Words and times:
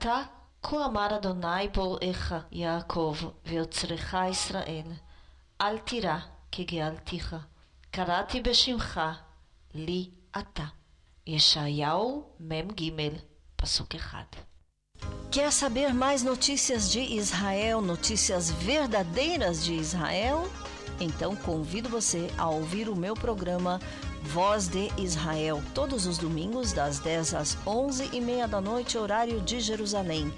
ואתה 0.00 0.22
כה 0.62 0.84
אמר 0.86 1.16
אדוני 1.16 1.68
בוראך 1.74 2.34
יעקב 2.52 3.16
ויוצרך 3.46 4.14
ישראל 4.30 4.92
אל 5.60 5.78
תירא 5.78 6.18
כי 6.50 6.64
גאלתיך 6.64 7.36
קראתי 7.90 8.40
בשמך 8.40 9.00
לי 9.74 10.10
אתה. 10.38 10.64
ישעיהו 11.26 12.24
מ"ג 12.40 12.90
פסוק 13.56 13.94
אחד 13.94 14.24
Quer 15.30 15.50
saber 15.50 15.92
mais 15.92 16.22
notícias 16.22 16.90
de 16.90 17.00
Israel, 17.00 17.82
notícias 17.82 18.50
verdadeiras 18.50 19.62
de 19.62 19.74
Israel? 19.74 20.38
Então 20.98 21.36
convido 21.36 21.88
você 21.90 22.30
a 22.38 22.48
ouvir 22.48 22.88
o 22.88 22.96
meu 22.96 23.14
programa 23.14 23.78
Voz 24.23 24.67
de 24.67 24.89
Israel, 24.97 25.61
todos 25.73 26.05
os 26.05 26.17
domingos, 26.17 26.71
das 26.71 26.99
10 26.99 27.33
às 27.33 27.57
11 27.65 28.11
e 28.13 28.21
meia 28.21 28.47
da 28.47 28.61
noite, 28.61 28.97
horário 28.97 29.41
de 29.41 29.59
Jerusalém. 29.59 30.31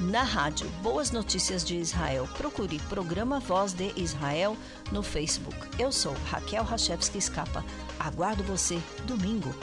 Na 0.00 0.22
rádio 0.22 0.68
Boas 0.82 1.10
Notícias 1.10 1.64
de 1.64 1.76
Israel, 1.76 2.26
procure 2.36 2.78
programa 2.88 3.38
Voz 3.38 3.72
de 3.72 3.92
Israel 3.96 4.56
no 4.90 5.02
Facebook. 5.02 5.56
Eu 5.78 5.92
sou 5.92 6.14
Raquel 6.30 6.64
Rachevski 6.64 7.18
Escapa. 7.18 7.64
Aguardo 7.98 8.42
você 8.42 8.80
domingo. 9.06 9.54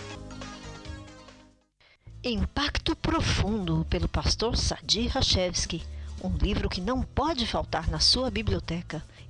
Impacto 2.24 2.96
Profundo, 2.96 3.86
pelo 3.90 4.08
pastor 4.08 4.56
Sadi 4.56 5.08
Rachevski. 5.08 5.84
Um 6.24 6.38
livro 6.38 6.70
que 6.70 6.80
não 6.80 7.02
pode 7.02 7.46
faltar 7.46 7.90
na 7.90 8.00
sua 8.00 8.32
biblioteca. 8.32 9.04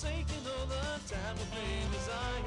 O 0.00 0.06
all 0.06 0.14
the 0.14 0.76
time 1.10 1.34
to 1.34 1.44
fame 1.50 1.90
is 1.92 2.04
Zion. 2.06 2.44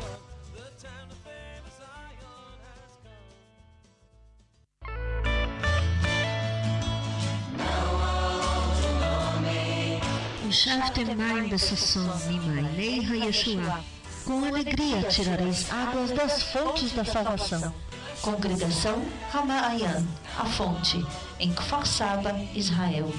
Yeshua. 13.25 13.83
Com 14.23 14.45
alegria 14.45 15.03
tirareis 15.03 15.69
águas 15.69 16.11
das 16.11 16.43
fontes 16.43 16.93
da 16.93 17.03
salvação. 17.03 17.73
Congregação 18.21 19.03
Ramaayan, 19.29 20.07
a 20.37 20.45
fonte, 20.45 21.05
em 21.37 21.51
Kfar 21.53 21.85
Saba, 21.85 22.33
Israel. 22.55 23.11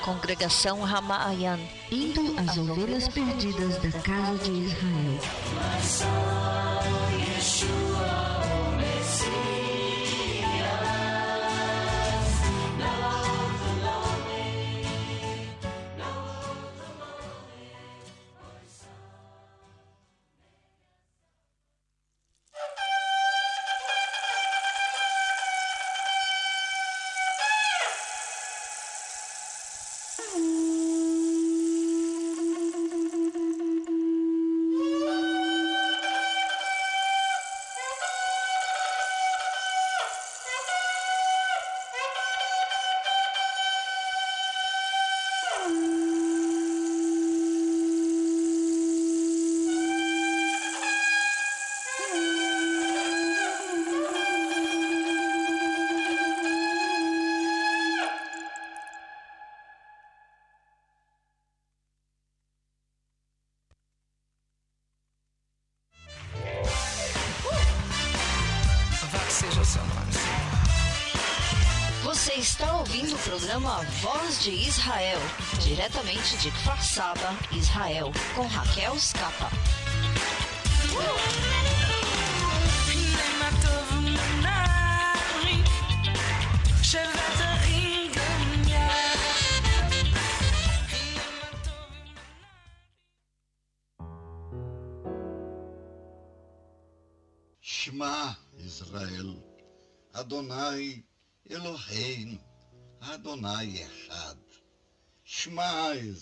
Congregação 0.00 0.80
Ramaayan. 0.80 1.60
Indo 1.90 2.34
as 2.38 2.56
ovelhas 2.56 3.06
perdidas 3.08 3.76
da 3.82 3.90
casa 4.00 4.38
de 4.38 4.50
Israel. 4.50 5.20
Programa 73.80 73.84
Voz 74.00 74.42
de 74.44 74.50
Israel, 74.50 75.18
diretamente 75.62 76.36
de 76.38 76.50
Kfar 76.50 76.82
Saba, 76.82 77.34
Israel, 77.52 78.12
com 78.34 78.46
Raquel 78.46 78.98
Scapa. 78.98 79.50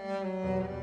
Buena 0.00 0.79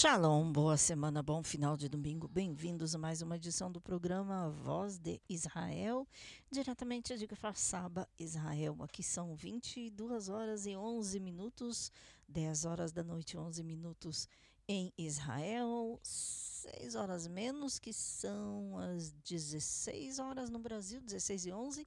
Shalom, 0.00 0.50
boa 0.50 0.78
semana, 0.78 1.22
bom 1.22 1.42
final 1.42 1.76
de 1.76 1.86
domingo. 1.86 2.26
Bem-vindos 2.26 2.94
a 2.94 2.98
mais 2.98 3.20
uma 3.20 3.36
edição 3.36 3.70
do 3.70 3.82
programa 3.82 4.48
Voz 4.48 4.96
de 4.96 5.20
Israel, 5.28 6.08
diretamente 6.50 7.18
de 7.18 7.26
Farsaba, 7.36 8.08
Israel. 8.18 8.78
Aqui 8.80 9.02
são 9.02 9.34
22 9.34 10.30
horas 10.30 10.64
e 10.64 10.74
11 10.74 11.20
minutos, 11.20 11.92
10 12.26 12.64
horas 12.64 12.92
da 12.92 13.04
noite, 13.04 13.36
11 13.36 13.62
minutos 13.62 14.26
em 14.66 14.90
Israel, 14.96 16.00
6 16.02 16.94
horas 16.94 17.28
menos, 17.28 17.78
que 17.78 17.92
são 17.92 18.78
as 18.78 19.12
16 19.22 20.18
horas 20.18 20.48
no 20.48 20.58
Brasil, 20.58 21.02
16 21.02 21.44
e 21.44 21.52
11. 21.52 21.86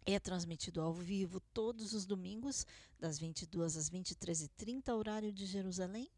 é 0.08 0.18
transmitido 0.18 0.80
ao 0.80 0.94
vivo 0.94 1.42
todos 1.54 1.94
os 1.94 2.06
domingos, 2.06 2.66
das 2.98 3.20
22 3.20 3.76
às 3.76 3.90
23h30, 3.90 4.94
horário 4.94 5.34
de 5.34 5.46
Jerusalém. 5.46 6.10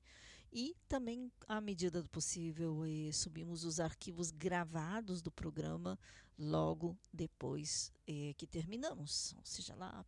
E 0.54 0.76
também, 0.88 1.32
à 1.48 1.60
medida 1.60 2.02
do 2.02 2.08
possível, 2.08 2.86
eh, 2.86 3.12
subimos 3.12 3.66
os 3.66 3.80
arquivos 3.80 4.30
gravados 4.30 5.24
do 5.24 5.32
programa 5.32 5.98
logo 6.38 6.96
depois 7.12 7.92
eh, 8.08 8.34
que 8.38 8.46
terminamos, 8.46 9.34
ou 9.38 9.46
seja, 9.46 9.76
lá 9.76 10.06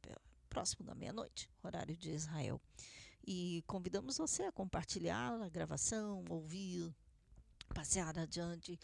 próximo 0.47 0.85
da 0.85 0.93
meia-noite, 0.93 1.49
horário 1.63 1.97
de 1.97 2.11
Israel. 2.11 2.61
E 3.25 3.63
convidamos 3.65 4.17
você 4.17 4.43
a 4.43 4.51
compartilhar 4.51 5.41
a 5.41 5.49
gravação, 5.49 6.23
ouvir, 6.29 6.93
passear 7.73 8.17
adiante 8.17 8.79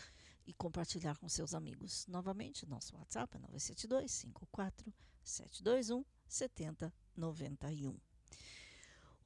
e 0.48 0.54
compartilhar 0.54 1.18
com 1.18 1.28
seus 1.28 1.54
amigos. 1.54 2.08
Novamente, 2.08 2.66
nosso 2.66 2.96
WhatsApp 2.96 3.36
é 3.36 3.40
972 3.40 4.12
54 4.12 4.94
721 5.24 6.06
7091. 6.28 8.00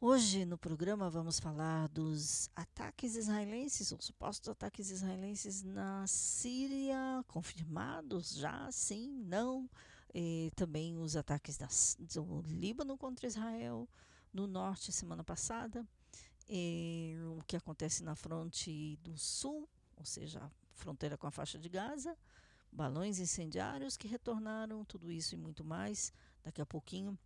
Hoje 0.04 0.46
no 0.46 0.58
programa 0.58 1.12
vamos 1.12 1.40
falar 1.40 1.88
dos 1.90 2.50
ataques 2.56 3.16
israelenses, 3.16 3.92
ou 3.92 4.02
supostos 4.02 4.50
ataques 4.50 4.90
israelenses 4.90 5.62
na 5.62 6.08
Síria, 6.08 7.24
confirmados 7.28 8.34
já, 8.34 8.72
sim, 8.72 9.12
não. 9.28 9.70
E 10.12 10.52
também 10.56 10.98
os 10.98 11.16
ataques 11.16 11.60
do 12.00 12.42
Líbano 12.48 12.98
contra 12.98 13.28
Israel, 13.28 13.88
no 14.34 14.48
norte 14.48 14.92
semana 14.92 15.24
passada. 15.24 15.88
E 16.50 17.16
o 17.38 17.44
que 17.46 17.56
acontece 17.56 18.04
na 18.04 18.16
fronte 18.16 18.98
do 19.04 19.16
sul, 19.20 19.70
ou 19.96 20.04
seja, 20.04 20.52
fronteira 20.82 21.18
com 21.18 21.28
a 21.28 21.32
faixa 21.32 21.60
de 21.60 21.70
Gaza, 21.70 22.18
balões 22.72 23.20
incendiários 23.20 23.96
que 23.96 24.08
retornaram, 24.08 24.84
tudo 24.84 25.12
isso 25.12 25.36
e 25.36 25.38
muito 25.38 25.64
mais 25.64 26.12
daqui 26.44 26.60
a 26.60 26.66
pouquinho. 26.66 27.18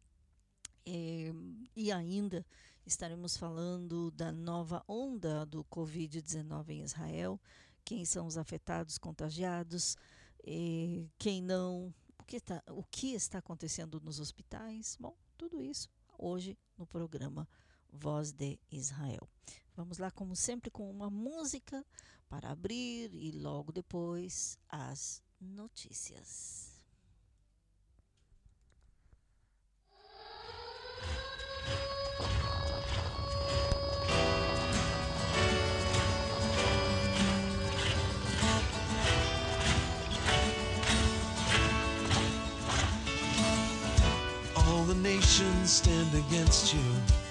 É, 0.85 1.31
e 1.75 1.91
ainda 1.91 2.45
estaremos 2.85 3.37
falando 3.37 4.11
da 4.11 4.31
nova 4.31 4.83
onda 4.87 5.45
do 5.45 5.63
Covid-19 5.65 6.69
em 6.69 6.83
Israel, 6.83 7.39
quem 7.83 8.03
são 8.03 8.27
os 8.27 8.37
afetados, 8.37 8.97
contagiados, 8.97 9.95
é, 10.43 11.05
quem 11.17 11.41
não, 11.41 11.93
o 12.19 12.23
que, 12.25 12.39
tá, 12.39 12.61
o 12.69 12.83
que 12.83 13.13
está 13.13 13.37
acontecendo 13.39 14.01
nos 14.01 14.19
hospitais. 14.19 14.97
Bom, 14.99 15.15
tudo 15.37 15.61
isso 15.61 15.89
hoje 16.17 16.57
no 16.77 16.85
programa 16.85 17.47
Voz 17.95 18.31
de 18.31 18.59
Israel. 18.71 19.27
Vamos 19.75 19.97
lá, 19.97 20.11
como 20.11 20.35
sempre, 20.35 20.69
com 20.69 20.89
uma 20.89 21.09
música 21.09 21.85
para 22.29 22.51
abrir 22.51 23.13
e 23.13 23.31
logo 23.31 23.71
depois 23.71 24.57
as 24.69 25.23
notícias. 25.39 26.75
nations 45.05 45.69
stand 45.71 46.13
against 46.15 46.73
you? 46.73 47.24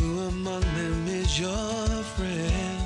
Who 0.00 0.18
among 0.28 0.62
them 0.62 1.08
is 1.08 1.38
your 1.38 1.86
friend? 2.16 2.80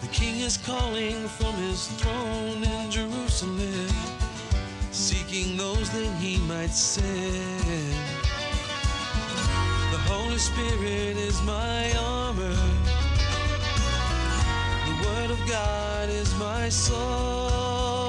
The 0.00 0.08
king 0.08 0.40
is 0.40 0.56
calling 0.56 1.28
from 1.28 1.54
his 1.68 1.86
throne 1.86 2.64
in 2.64 2.90
Jerusalem, 2.90 3.88
seeking 4.90 5.56
those 5.56 5.88
that 5.90 6.16
he 6.18 6.38
might 6.48 6.70
send. 6.70 7.94
The 9.92 10.02
Holy 10.10 10.38
Spirit 10.38 11.16
is 11.16 11.40
my 11.42 11.96
armor. 11.98 12.58
The 14.88 15.06
Word 15.06 15.30
of 15.30 15.48
God 15.48 16.08
is 16.08 16.34
my 16.36 16.68
sword. 16.68 18.01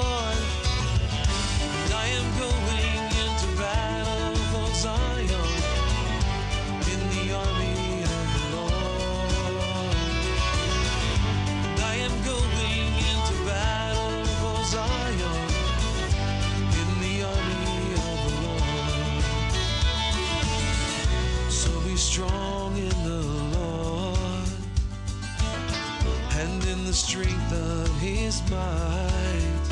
Strength 27.14 27.54
of 27.54 28.02
his 28.02 28.42
might. 28.50 29.66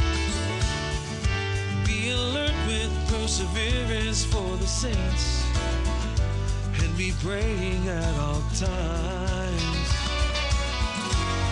Be 1.87 2.11
alert 2.11 2.53
with 2.67 2.91
perseverance 3.09 4.23
for 4.23 4.57
the 4.57 4.67
saints 4.67 5.43
and 6.83 6.95
be 6.95 7.11
praying 7.19 7.87
at 7.87 8.19
all 8.19 8.43
times. 8.53 9.89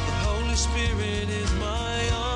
The 0.06 0.18
Holy 0.28 0.56
Spirit 0.56 1.28
is 1.28 1.52
my 1.54 2.10
armor. 2.12 2.29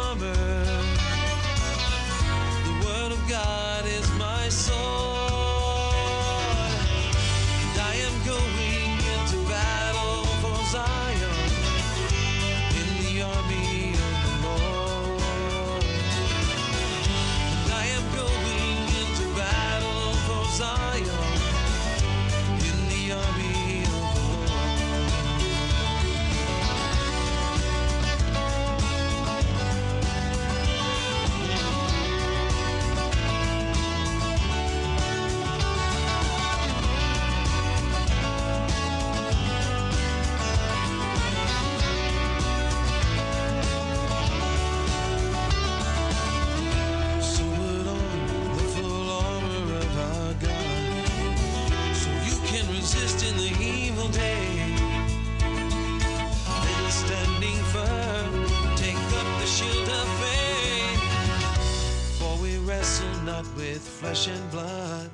Flesh 64.13 64.27
and 64.27 64.51
blood, 64.51 65.09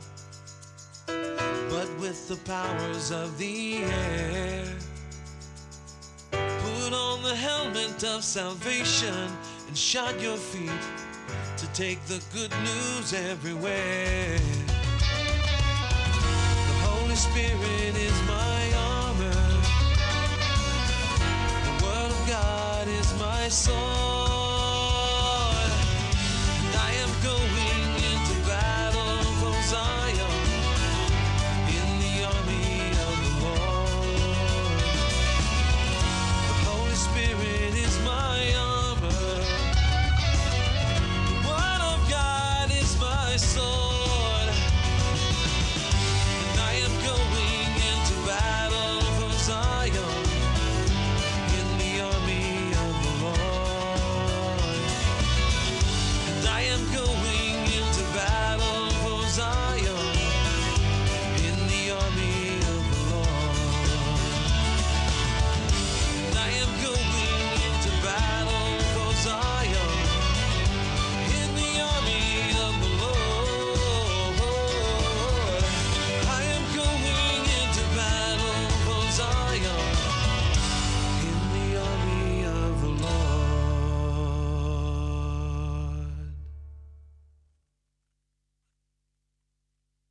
but 1.70 1.90
with 2.02 2.28
the 2.28 2.36
powers 2.44 3.12
of 3.12 3.38
the 3.38 3.78
air. 3.78 4.66
Put 6.32 6.94
on 6.94 7.24
the 7.24 7.34
helmet 7.34 8.04
of 8.04 8.26
salvation 8.26 9.30
and 9.68 9.78
shod 9.78 10.20
your 10.22 10.36
feet 10.36 10.84
to 11.56 11.68
take 11.68 12.04
the 12.08 12.22
good 12.34 12.52
news 12.62 13.14
everywhere. 13.14 14.38
The 16.68 16.78
Holy 16.84 17.16
Spirit 17.16 17.96
is 17.96 18.22
my 18.28 18.62
armor. 18.76 19.42
The 21.68 21.86
Word 21.86 22.12
of 22.12 22.28
God 22.28 22.88
is 22.90 23.14
my 23.18 23.48
sword. 23.48 24.39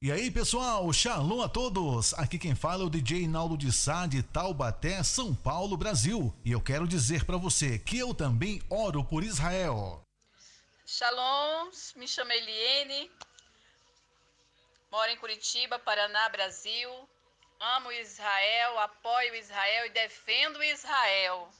E 0.09 0.11
aí, 0.11 0.31
pessoal, 0.31 0.91
shalom 0.91 1.43
a 1.43 1.50
todos. 1.50 2.15
Aqui 2.15 2.38
quem 2.38 2.55
fala 2.55 2.83
é 2.83 2.87
o 2.87 2.88
DJ 2.88 3.29
Naldo 3.29 3.59
de 3.59 3.71
Sá 3.71 4.07
de 4.07 4.23
Taubaté, 4.23 5.03
São 5.03 5.35
Paulo, 5.35 5.77
Brasil. 5.77 6.35
E 6.43 6.50
eu 6.50 6.62
quero 6.62 6.88
dizer 6.88 7.27
para 7.27 7.37
você 7.37 7.79
que 7.79 7.99
eu 7.99 8.15
também 8.15 8.62
oro 8.71 9.05
por 9.05 9.23
Israel. 9.23 10.03
Shalom, 10.87 11.69
me 11.97 12.09
chamo 12.09 12.33
Eliene, 12.33 13.11
moro 14.91 15.11
em 15.11 15.19
Curitiba, 15.19 15.79
Paraná, 15.79 16.27
Brasil. 16.31 16.88
Amo 17.61 17.93
Israel, 17.93 18.79
apoio 18.79 19.35
Israel 19.35 19.85
e 19.88 19.91
defendo 19.91 20.62
Israel. 20.62 21.50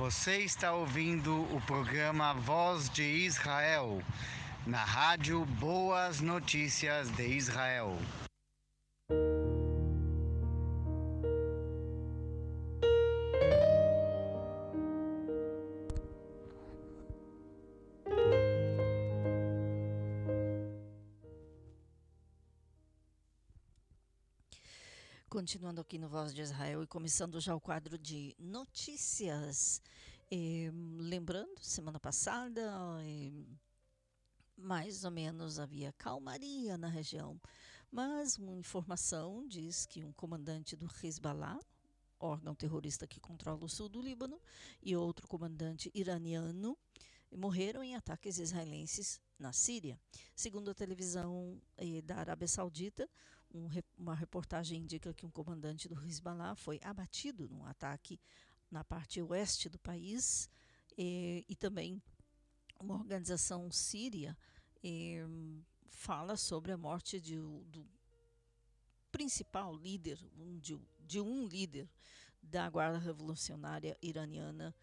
Você 0.00 0.38
está 0.38 0.72
ouvindo 0.72 1.42
o 1.54 1.60
programa 1.66 2.32
Voz 2.32 2.88
de 2.88 3.02
Israel, 3.02 4.00
na 4.66 4.82
rádio 4.82 5.44
Boas 5.44 6.22
Notícias 6.22 7.10
de 7.10 7.26
Israel. 7.26 7.98
continuando 25.40 25.80
aqui 25.80 25.96
no 25.96 26.06
Voz 26.06 26.34
de 26.34 26.42
Israel 26.42 26.82
e 26.82 26.86
começando 26.86 27.40
já 27.40 27.54
o 27.54 27.60
quadro 27.60 27.96
de 27.96 28.36
notícias. 28.38 29.80
E, 30.30 30.70
lembrando, 30.98 31.58
semana 31.62 31.98
passada, 31.98 32.70
e, 33.06 33.48
mais 34.54 35.02
ou 35.02 35.10
menos 35.10 35.58
havia 35.58 35.94
calmaria 35.94 36.76
na 36.76 36.88
região, 36.88 37.40
mas 37.90 38.36
uma 38.36 38.54
informação 38.54 39.48
diz 39.48 39.86
que 39.86 40.04
um 40.04 40.12
comandante 40.12 40.76
do 40.76 40.86
Hezbollah, 41.02 41.58
órgão 42.18 42.54
terrorista 42.54 43.06
que 43.06 43.18
controla 43.18 43.64
o 43.64 43.68
sul 43.68 43.88
do 43.88 44.02
Líbano, 44.02 44.38
e 44.82 44.94
outro 44.94 45.26
comandante 45.26 45.90
iraniano 45.94 46.76
morreram 47.34 47.82
em 47.82 47.96
ataques 47.96 48.38
israelenses 48.38 49.18
na 49.38 49.54
Síria. 49.54 49.98
Segundo 50.36 50.70
a 50.70 50.74
televisão 50.74 51.58
eh, 51.78 52.02
da 52.02 52.16
Arábia 52.16 52.46
Saudita, 52.46 53.08
um, 53.52 53.68
uma 53.98 54.14
reportagem 54.14 54.80
indica 54.80 55.12
que 55.12 55.26
um 55.26 55.30
comandante 55.30 55.88
do 55.88 56.00
Hezbollah 56.04 56.54
foi 56.54 56.80
abatido 56.82 57.48
num 57.48 57.64
ataque 57.64 58.20
na 58.70 58.84
parte 58.84 59.20
oeste 59.20 59.68
do 59.68 59.78
país 59.78 60.48
e 60.96 61.56
também 61.58 62.02
uma 62.78 62.94
organização 62.94 63.70
síria 63.70 64.36
fala 65.88 66.36
sobre 66.36 66.72
a 66.72 66.78
morte 66.78 67.20
de, 67.20 67.36
do 67.36 67.86
principal 69.10 69.74
líder, 69.74 70.18
um, 70.38 70.58
de, 70.58 70.78
de, 71.00 71.20
um 71.20 71.46
líder 71.46 71.88
da 72.42 72.68
Guarda 72.70 72.98
Revolucionária 72.98 73.96
Iraniana 74.00 74.74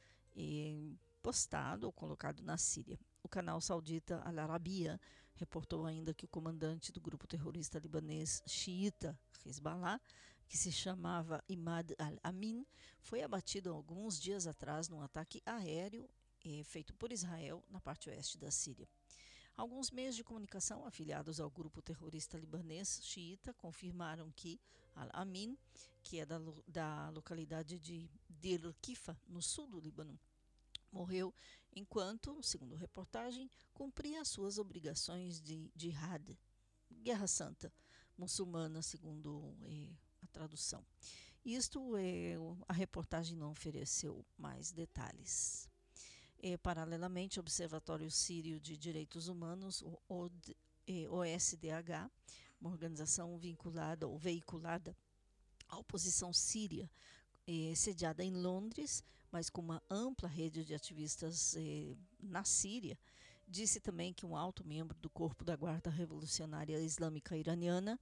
postado 1.21 1.87
ou 1.87 1.91
colocado 1.91 2.41
na 2.43 2.57
Síria. 2.57 2.99
O 3.23 3.27
canal 3.27 3.59
saudita 3.59 4.21
Al 4.23 4.39
Arabiya 4.39 4.99
Reportou 5.37 5.85
ainda 5.85 6.13
que 6.13 6.25
o 6.25 6.27
comandante 6.27 6.91
do 6.91 6.99
grupo 6.99 7.27
terrorista 7.27 7.77
libanês 7.77 8.41
xiita 8.47 9.17
Hezbollah, 9.45 10.01
que 10.47 10.57
se 10.57 10.71
chamava 10.71 11.43
Imad 11.47 11.93
al-Amin, 11.99 12.65
foi 12.99 13.21
abatido 13.21 13.71
alguns 13.71 14.19
dias 14.19 14.47
atrás 14.47 14.89
num 14.89 15.01
ataque 15.01 15.41
aéreo 15.45 16.09
eh, 16.43 16.63
feito 16.63 16.93
por 16.95 17.11
Israel 17.11 17.63
na 17.69 17.79
parte 17.79 18.09
oeste 18.09 18.37
da 18.37 18.49
Síria. 18.49 18.87
Alguns 19.55 19.91
meios 19.91 20.15
de 20.15 20.23
comunicação 20.23 20.85
afiliados 20.85 21.39
ao 21.39 21.51
grupo 21.51 21.81
terrorista 21.81 22.37
libanês 22.37 22.99
xiita 23.03 23.53
confirmaram 23.53 24.31
que 24.31 24.59
Al-Amin, 24.95 25.55
que 26.01 26.19
é 26.19 26.25
da, 26.25 26.39
da 26.67 27.09
localidade 27.09 27.79
de 27.79 28.09
Deir 28.27 28.61
no 29.27 29.41
sul 29.41 29.67
do 29.67 29.79
Líbano, 29.79 30.19
morreu 30.91 31.33
enquanto, 31.77 32.41
segundo 32.41 32.75
reportagem, 32.75 33.49
cumpria 33.73 34.25
suas 34.25 34.57
obrigações 34.57 35.41
de 35.41 35.71
jihad, 35.75 36.37
guerra 36.91 37.27
santa 37.27 37.71
muçulmana, 38.17 38.81
segundo 38.81 39.55
eh, 39.61 39.93
a 40.21 40.27
tradução. 40.27 40.83
Isto 41.45 41.95
eh, 41.97 42.35
a 42.67 42.73
reportagem 42.73 43.37
não 43.37 43.51
ofereceu 43.51 44.25
mais 44.37 44.71
detalhes. 44.71 45.69
Eh, 46.39 46.57
paralelamente, 46.57 47.39
o 47.39 47.41
Observatório 47.41 48.09
Sírio 48.11 48.59
de 48.59 48.77
Direitos 48.77 49.27
Humanos, 49.27 49.81
o 49.81 49.99
OD, 50.07 50.55
OSDH, 51.09 51.89
eh, 51.89 52.09
uma 52.59 52.69
organização 52.69 53.37
vinculada 53.37 54.07
ou 54.07 54.17
veiculada 54.17 54.95
à 55.67 55.77
oposição 55.77 56.33
síria, 56.33 56.89
eh, 57.47 57.73
sediada 57.75 58.23
em 58.23 58.31
Londres, 58.31 59.03
mas 59.37 59.51
com 59.51 59.61
uma 59.61 59.83
ampla 59.87 60.27
rede 60.27 60.65
de 60.65 60.73
ativistas 60.73 61.55
eh, 61.55 61.95
na 62.19 62.43
Síria, 62.43 62.97
disse 63.47 63.79
também 63.79 64.11
que 64.11 64.25
um 64.25 64.35
alto 64.35 64.65
membro 64.65 64.97
do 64.97 65.11
corpo 65.11 65.45
da 65.45 65.55
Guarda 65.55 65.91
Revolucionária 65.91 66.79
Islâmica 66.79 67.37
Iraniana, 67.37 67.99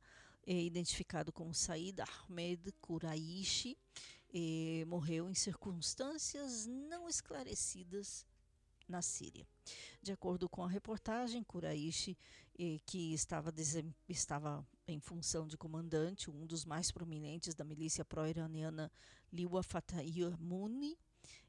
eh, 0.48 0.64
identificado 0.64 1.34
como 1.34 1.54
Said 1.54 2.00
Ahmed 2.00 2.72
Kuraishi, 2.80 3.78
eh, 4.34 4.86
morreu 4.88 5.30
em 5.30 5.34
circunstâncias 5.34 6.68
não 6.68 7.10
esclarecidas 7.10 8.26
na 8.88 9.02
Síria. 9.02 9.46
De 10.02 10.14
acordo 10.14 10.48
com 10.48 10.64
a 10.64 10.70
reportagem, 10.70 11.44
Kuraishi, 11.44 12.18
eh, 12.58 12.80
que 12.86 13.14
estava, 13.14 13.54
estava, 14.08 14.66
em 14.88 15.02
função 15.02 15.46
de 15.46 15.58
comandante, 15.58 16.30
um 16.30 16.46
dos 16.46 16.64
mais 16.64 16.94
prominentes 16.94 17.54
da 17.54 17.66
milícia 17.66 18.06
pró-iraniana 18.06 18.90
Liwa 19.34 19.62
Fatahir 19.62 20.40
Muni, 20.40 20.98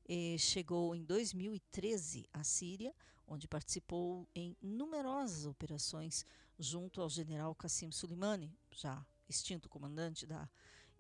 eh, 0.09 0.39
chegou 0.39 0.95
em 0.95 1.03
2013 1.05 2.29
à 2.33 2.45
Síria, 2.45 2.95
onde 3.27 3.49
participou 3.49 4.29
em 4.37 4.57
numerosas 4.63 5.47
operações 5.47 6.25
junto 6.57 7.01
ao 7.01 7.11
general 7.11 7.57
Qasem 7.57 7.91
Soleimani, 7.91 8.57
já 8.71 9.05
extinto 9.29 9.69
comandante 9.69 10.25
da 10.25 10.49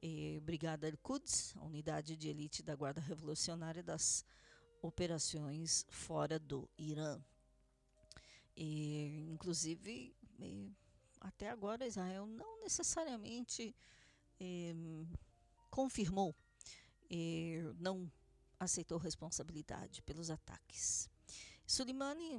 eh, 0.02 0.40
Brigada 0.42 0.88
Al-Quds, 0.88 1.54
unidade 1.62 2.16
de 2.16 2.28
elite 2.28 2.64
da 2.64 2.74
Guarda 2.74 3.00
Revolucionária 3.00 3.80
das 3.80 4.24
operações 4.82 5.86
fora 5.88 6.36
do 6.36 6.68
Irã. 6.76 7.22
E, 8.56 9.28
inclusive, 9.30 10.16
e, 10.40 10.72
até 11.20 11.48
agora 11.48 11.86
Israel 11.86 12.26
não 12.26 12.60
necessariamente 12.60 13.72
e, 14.40 14.74
confirmou, 15.70 16.34
eh, 17.08 17.72
não 17.78 18.10
aceitou 18.58 18.98
responsabilidade 18.98 20.02
pelos 20.02 20.30
ataques. 20.30 21.08
Soleimani, 21.66 22.32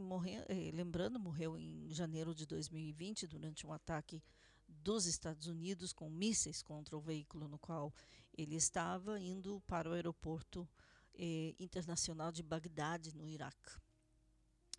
eh, 0.48 0.72
lembrando, 0.74 1.20
morreu 1.20 1.58
em 1.58 1.92
janeiro 1.92 2.34
de 2.34 2.46
2020 2.46 3.28
durante 3.28 3.68
um 3.68 3.74
ataque 3.74 4.24
dos 4.68 5.06
Estados 5.06 5.48
Unidos 5.48 5.92
com 5.92 6.10
mísseis 6.10 6.62
contra 6.62 6.96
o 6.96 7.02
veículo 7.02 7.48
no 7.48 7.60
qual 7.60 7.94
ele 8.38 8.56
estava 8.56 9.20
indo 9.20 9.62
para 9.68 9.90
o 9.90 9.94
aeroporto 9.94 10.68
eh, 11.14 11.56
internacional 11.60 12.32
de 12.32 12.42
Bagdade, 12.44 13.16
no 13.16 13.28
Iraque. 13.28 13.72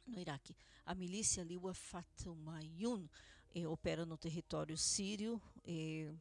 No 0.06 0.18
Iraque, 0.18 0.56
a 0.86 0.94
milícia 0.94 1.42
Liwa 1.42 1.74
Fatumayun 1.74 3.06
eh, 3.54 3.66
opera 3.66 4.06
no 4.06 4.16
território 4.16 4.76
sírio, 4.76 5.40
eh, 5.64 6.14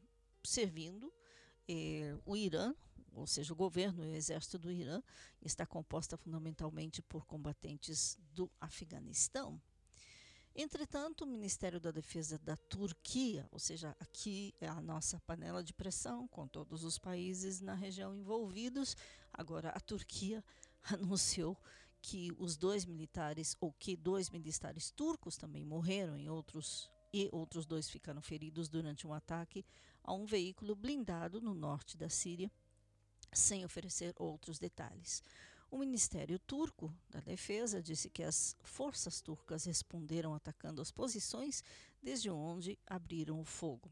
servindo 0.43 1.13
eh, 1.67 2.17
o 2.25 2.35
Irã 2.35 2.73
ou 3.17 3.27
seja, 3.27 3.53
o 3.53 3.55
governo 3.55 4.05
e 4.05 4.09
o 4.09 4.15
exército 4.15 4.57
do 4.57 4.71
Irã, 4.71 5.01
está 5.41 5.65
composta 5.65 6.15
fundamentalmente 6.15 7.01
por 7.01 7.25
combatentes 7.25 8.17
do 8.33 8.49
Afeganistão. 8.61 9.61
Entretanto, 10.55 11.23
o 11.23 11.27
Ministério 11.27 11.79
da 11.79 11.91
Defesa 11.91 12.39
da 12.39 12.57
Turquia, 12.57 13.47
ou 13.51 13.59
seja, 13.59 13.95
aqui 13.99 14.55
é 14.59 14.67
a 14.67 14.81
nossa 14.81 15.19
panela 15.19 15.63
de 15.63 15.73
pressão 15.73 16.27
com 16.27 16.47
todos 16.47 16.83
os 16.83 16.97
países 16.97 17.61
na 17.61 17.75
região 17.75 18.15
envolvidos, 18.15 18.97
agora 19.31 19.69
a 19.69 19.79
Turquia 19.79 20.43
anunciou 20.91 21.55
que 22.01 22.31
os 22.37 22.57
dois 22.57 22.85
militares, 22.85 23.55
ou 23.59 23.71
que 23.71 23.95
dois 23.95 24.29
militares 24.29 24.89
turcos 24.89 25.37
também 25.37 25.63
morreram 25.63 26.17
em 26.17 26.29
outros 26.29 26.89
e 27.13 27.29
outros 27.31 27.65
dois 27.65 27.89
ficaram 27.89 28.21
feridos 28.21 28.67
durante 28.67 29.07
um 29.07 29.13
ataque 29.13 29.65
a 30.03 30.13
um 30.13 30.25
veículo 30.25 30.75
blindado 30.75 31.39
no 31.39 31.53
norte 31.53 31.97
da 31.97 32.09
Síria 32.09 32.51
sem 33.33 33.65
oferecer 33.65 34.13
outros 34.17 34.59
detalhes. 34.59 35.23
O 35.69 35.77
Ministério 35.77 36.39
Turco 36.39 36.93
da 37.09 37.19
Defesa 37.19 37.81
disse 37.81 38.09
que 38.09 38.23
as 38.23 38.55
forças 38.63 39.19
turcas 39.19 39.65
responderam 39.65 40.33
atacando 40.33 40.81
as 40.81 40.91
posições 40.91 41.63
desde 42.01 42.29
onde 42.29 42.79
abriram 42.87 43.39
o 43.39 43.43
fogo. 43.43 43.91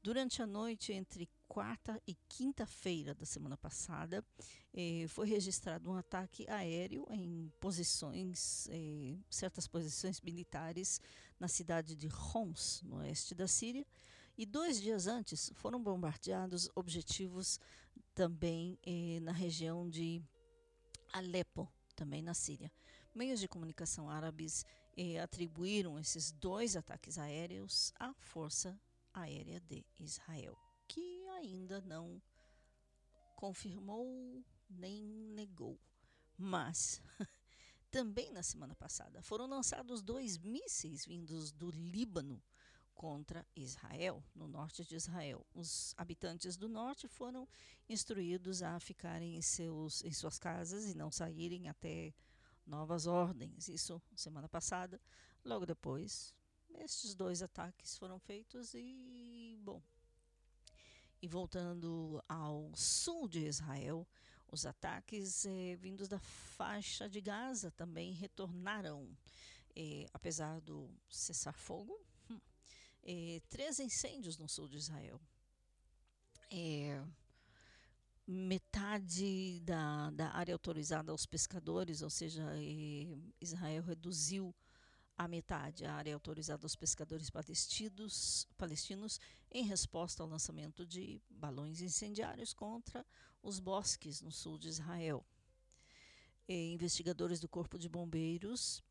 Durante 0.00 0.40
a 0.40 0.46
noite 0.46 0.92
entre 0.92 1.28
quarta 1.48 2.00
e 2.06 2.14
quinta-feira 2.28 3.12
da 3.12 3.26
semana 3.26 3.56
passada, 3.56 4.24
eh, 4.72 5.06
foi 5.08 5.26
registrado 5.26 5.90
um 5.90 5.96
ataque 5.96 6.48
aéreo 6.48 7.04
em 7.10 7.52
posições, 7.58 8.68
eh, 8.70 9.16
certas 9.28 9.66
posições 9.66 10.20
militares 10.20 11.00
na 11.40 11.48
cidade 11.48 11.96
de 11.96 12.06
Homs, 12.06 12.82
no 12.84 12.98
oeste 12.98 13.34
da 13.34 13.48
Síria, 13.48 13.84
e 14.38 14.44
dois 14.44 14.78
dias 14.78 15.06
antes 15.06 15.50
foram 15.54 15.82
bombardeados 15.82 16.68
objetivos 16.74 17.58
também 18.14 18.78
eh, 18.84 19.18
na 19.20 19.32
região 19.32 19.88
de 19.88 20.22
Alepo, 21.10 21.72
também 21.94 22.20
na 22.20 22.34
Síria. 22.34 22.70
Meios 23.14 23.40
de 23.40 23.48
comunicação 23.48 24.10
árabes 24.10 24.66
eh, 24.94 25.18
atribuíram 25.20 25.98
esses 25.98 26.32
dois 26.32 26.76
ataques 26.76 27.16
aéreos 27.16 27.94
à 27.98 28.12
força 28.12 28.78
aérea 29.14 29.58
de 29.58 29.82
Israel, 29.98 30.54
que 30.86 31.26
ainda 31.38 31.80
não 31.80 32.20
confirmou 33.36 34.44
nem 34.68 35.02
negou. 35.02 35.80
Mas 36.36 37.00
também 37.90 38.30
na 38.32 38.42
semana 38.42 38.74
passada 38.74 39.22
foram 39.22 39.46
lançados 39.46 40.02
dois 40.02 40.36
mísseis 40.36 41.06
vindos 41.06 41.52
do 41.52 41.70
Líbano 41.70 42.42
contra 42.96 43.46
Israel, 43.54 44.24
no 44.34 44.48
norte 44.48 44.82
de 44.82 44.96
Israel. 44.96 45.46
Os 45.54 45.94
habitantes 45.98 46.56
do 46.56 46.66
norte 46.68 47.06
foram 47.06 47.46
instruídos 47.88 48.62
a 48.62 48.80
ficarem 48.80 49.36
em, 49.36 49.42
seus, 49.42 50.02
em 50.02 50.10
suas 50.10 50.38
casas 50.38 50.86
e 50.86 50.96
não 50.96 51.10
saírem 51.12 51.68
até 51.68 52.14
novas 52.66 53.06
ordens. 53.06 53.68
Isso 53.68 54.02
semana 54.14 54.48
passada. 54.48 54.98
Logo 55.44 55.66
depois, 55.66 56.34
estes 56.70 57.14
dois 57.14 57.42
ataques 57.42 57.96
foram 57.98 58.18
feitos 58.18 58.72
e, 58.74 59.58
bom. 59.62 59.80
E 61.20 61.28
voltando 61.28 62.22
ao 62.26 62.74
sul 62.74 63.28
de 63.28 63.46
Israel, 63.46 64.08
os 64.50 64.64
ataques 64.64 65.44
eh, 65.44 65.76
vindos 65.76 66.08
da 66.08 66.18
faixa 66.18 67.08
de 67.08 67.20
Gaza 67.20 67.70
também 67.70 68.12
retornaram. 68.12 69.06
Eh, 69.74 70.06
apesar 70.14 70.60
do 70.62 70.90
cessar-fogo, 71.10 72.00
é, 73.06 73.40
três 73.48 73.78
incêndios 73.78 74.36
no 74.36 74.48
sul 74.48 74.68
de 74.68 74.76
Israel. 74.76 75.20
É, 76.50 77.00
metade 78.26 79.60
da, 79.60 80.10
da, 80.10 80.30
área 80.30 80.52
autorizada 80.52 81.12
aos 81.12 81.24
pescadores, 81.24 82.02
ou 82.02 82.10
seja, 82.10 82.42
é, 82.56 83.16
Israel 83.40 83.84
reduziu 83.84 84.54
a 85.16 85.26
metade 85.26 85.86
a 85.86 85.94
área 85.94 86.12
autorizada 86.12 86.66
aos 86.66 86.76
pescadores 86.76 87.30
palestinos, 87.30 88.46
palestinos 88.58 89.18
em 89.50 89.64
resposta 89.64 90.22
ao 90.22 90.28
lançamento 90.28 90.84
de 90.84 91.22
balões 91.30 91.80
incendiários 91.80 92.52
contra 92.52 93.06
os 93.42 93.60
bosques 93.60 94.20
no 94.20 94.32
sul 94.32 94.58
de 94.58 94.68
Israel. 94.68 95.24
E 96.48 96.72
investigadores 96.72 97.40
do 97.40 97.48
Corpo 97.48 97.78
de 97.78 97.88
Bombeiros 97.88 98.82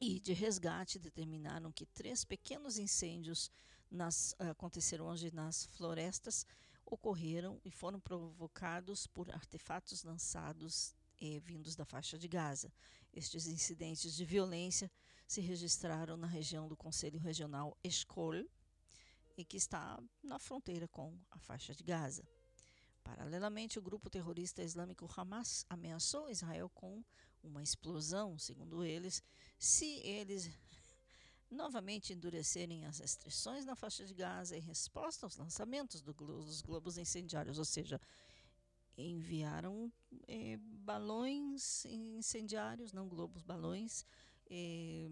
e 0.00 0.20
de 0.20 0.32
resgate 0.32 0.98
determinaram 0.98 1.72
que 1.72 1.86
três 1.86 2.24
pequenos 2.24 2.78
incêndios 2.78 3.50
nas, 3.90 4.34
aconteceram 4.38 5.06
hoje 5.06 5.30
nas 5.32 5.66
florestas 5.66 6.46
ocorreram 6.84 7.60
e 7.64 7.70
foram 7.70 8.00
provocados 8.00 9.06
por 9.06 9.30
artefatos 9.30 10.02
lançados 10.04 10.94
eh, 11.20 11.40
vindos 11.40 11.76
da 11.76 11.84
faixa 11.84 12.18
de 12.18 12.28
Gaza. 12.28 12.72
Estes 13.12 13.46
incidentes 13.46 14.14
de 14.14 14.24
violência 14.24 14.90
se 15.26 15.40
registraram 15.40 16.16
na 16.16 16.26
região 16.26 16.68
do 16.68 16.76
Conselho 16.76 17.18
Regional 17.18 17.76
Eshkol, 17.84 18.46
e 19.38 19.44
que 19.44 19.56
está 19.56 20.02
na 20.20 20.36
fronteira 20.36 20.88
com 20.88 21.16
a 21.30 21.38
faixa 21.38 21.72
de 21.72 21.84
Gaza. 21.84 22.28
Paralelamente, 23.04 23.78
o 23.78 23.82
grupo 23.82 24.10
terrorista 24.10 24.64
islâmico 24.64 25.08
Hamas 25.16 25.64
ameaçou 25.70 26.28
Israel 26.28 26.68
com 26.68 27.04
uma 27.40 27.62
explosão, 27.62 28.36
segundo 28.36 28.84
eles, 28.84 29.22
se 29.58 29.86
eles 30.06 30.50
novamente 31.50 32.12
endurecerem 32.12 32.84
as 32.84 32.98
restrições 32.98 33.64
na 33.64 33.74
faixa 33.74 34.04
de 34.04 34.14
Gaza 34.14 34.56
em 34.56 34.60
resposta 34.60 35.26
aos 35.26 35.36
lançamentos 35.36 36.02
do 36.02 36.14
glo 36.14 36.44
dos 36.44 36.60
globos 36.60 36.98
incendiários, 36.98 37.58
ou 37.58 37.64
seja, 37.64 38.00
enviaram 38.96 39.92
eh, 40.26 40.58
balões 40.60 41.84
incendiários, 41.86 42.92
não 42.92 43.08
globos, 43.08 43.42
balões, 43.42 44.04
eh, 44.50 45.08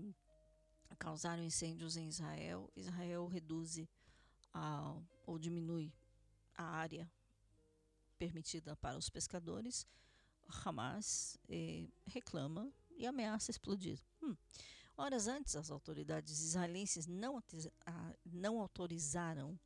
causaram 0.99 1.43
incêndios 1.43 1.97
em 1.97 2.09
Israel. 2.09 2.71
Israel 2.77 3.27
reduz 3.27 3.79
ou 5.27 5.39
diminui 5.39 5.93
a 6.57 6.65
área 6.65 7.11
permitida 8.19 8.75
para 8.77 8.97
os 8.97 9.11
pescadores. 9.11 9.87
Hamas 10.65 11.39
eh, 11.49 11.89
reclama 12.07 12.73
e 12.97 13.07
ameaça 13.07 13.51
explodir. 13.51 14.01
Hum. 14.23 14.37
Horas 14.97 15.27
antes, 15.27 15.55
as 15.55 15.71
autoridades 15.71 16.41
israelenses 16.41 17.07
não, 17.07 17.43
não 18.25 18.59
autorizaram 18.61 19.59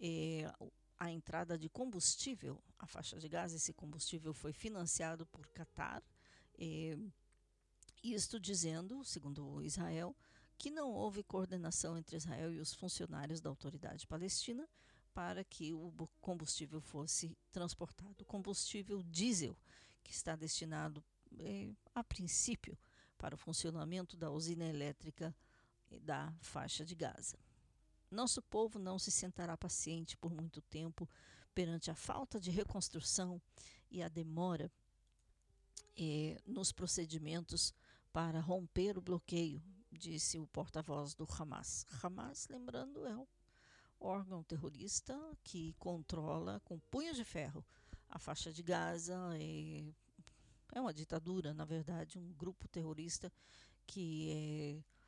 eh, 0.00 0.48
a 0.96 1.10
entrada 1.10 1.58
de 1.58 1.68
combustível 1.68 2.62
à 2.78 2.86
faixa 2.86 3.18
de 3.18 3.28
Gaza. 3.28 3.56
Esse 3.56 3.72
combustível 3.72 4.32
foi 4.32 4.52
financiado 4.52 5.26
por 5.26 5.48
Qatar. 5.48 6.02
Eh, 6.56 6.96
isto 8.02 8.38
dizendo, 8.38 9.04
segundo 9.04 9.60
Israel, 9.62 10.14
que 10.56 10.70
não 10.70 10.92
houve 10.92 11.24
coordenação 11.24 11.98
entre 11.98 12.16
Israel 12.16 12.52
e 12.52 12.60
os 12.60 12.72
funcionários 12.72 13.40
da 13.40 13.50
autoridade 13.50 14.06
palestina 14.06 14.68
para 15.12 15.42
que 15.42 15.72
o 15.72 15.92
combustível 16.20 16.80
fosse 16.80 17.36
transportado. 17.50 18.22
O 18.22 18.24
combustível 18.24 19.02
diesel, 19.02 19.56
que 20.04 20.12
está 20.12 20.36
destinado, 20.36 21.04
eh, 21.38 21.72
a 21.94 22.02
princípio, 22.02 22.76
para 23.16 23.34
o 23.34 23.38
funcionamento 23.38 24.16
da 24.16 24.30
usina 24.30 24.64
elétrica 24.64 25.34
da 26.02 26.32
faixa 26.40 26.84
de 26.84 26.94
Gaza. 26.94 27.38
Nosso 28.10 28.40
povo 28.40 28.78
não 28.78 28.98
se 28.98 29.10
sentará 29.10 29.56
paciente 29.56 30.16
por 30.16 30.32
muito 30.32 30.62
tempo 30.62 31.08
perante 31.54 31.90
a 31.90 31.94
falta 31.94 32.40
de 32.40 32.50
reconstrução 32.50 33.40
e 33.90 34.02
a 34.02 34.08
demora 34.08 34.70
eh, 35.96 36.40
nos 36.46 36.72
procedimentos 36.72 37.74
para 38.12 38.40
romper 38.40 38.96
o 38.96 39.02
bloqueio, 39.02 39.62
disse 39.90 40.38
o 40.38 40.46
porta-voz 40.46 41.14
do 41.14 41.26
Hamas. 41.38 41.84
Hamas, 42.02 42.46
lembrando, 42.48 43.04
é 43.06 43.16
o 43.16 43.26
órgão 44.00 44.42
terrorista 44.42 45.18
que 45.42 45.74
controla 45.74 46.60
com 46.60 46.78
punhos 46.78 47.16
de 47.16 47.24
ferro 47.24 47.64
a 48.08 48.18
faixa 48.18 48.52
de 48.52 48.62
Gaza, 48.62 49.18
é, 49.34 49.92
é 50.72 50.80
uma 50.80 50.92
ditadura, 50.92 51.54
na 51.54 51.64
verdade, 51.64 52.18
um 52.18 52.32
grupo 52.34 52.68
terrorista 52.68 53.32
que 53.86 54.30
é 54.30 54.98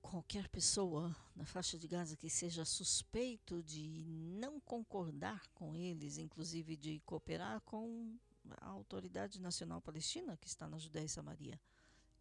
qualquer 0.00 0.48
pessoa 0.48 1.16
na 1.34 1.46
faixa 1.46 1.78
de 1.78 1.88
Gaza 1.88 2.16
que 2.16 2.28
seja 2.28 2.64
suspeito 2.64 3.62
de 3.62 4.04
não 4.06 4.60
concordar 4.60 5.48
com 5.54 5.74
eles, 5.74 6.18
inclusive 6.18 6.76
de 6.76 7.00
cooperar 7.00 7.60
com 7.62 8.16
a 8.60 8.68
Autoridade 8.68 9.40
Nacional 9.40 9.80
Palestina, 9.80 10.36
que 10.36 10.46
está 10.46 10.68
na 10.68 10.78
Judéia 10.78 11.06
e 11.06 11.08
Samaria, 11.08 11.60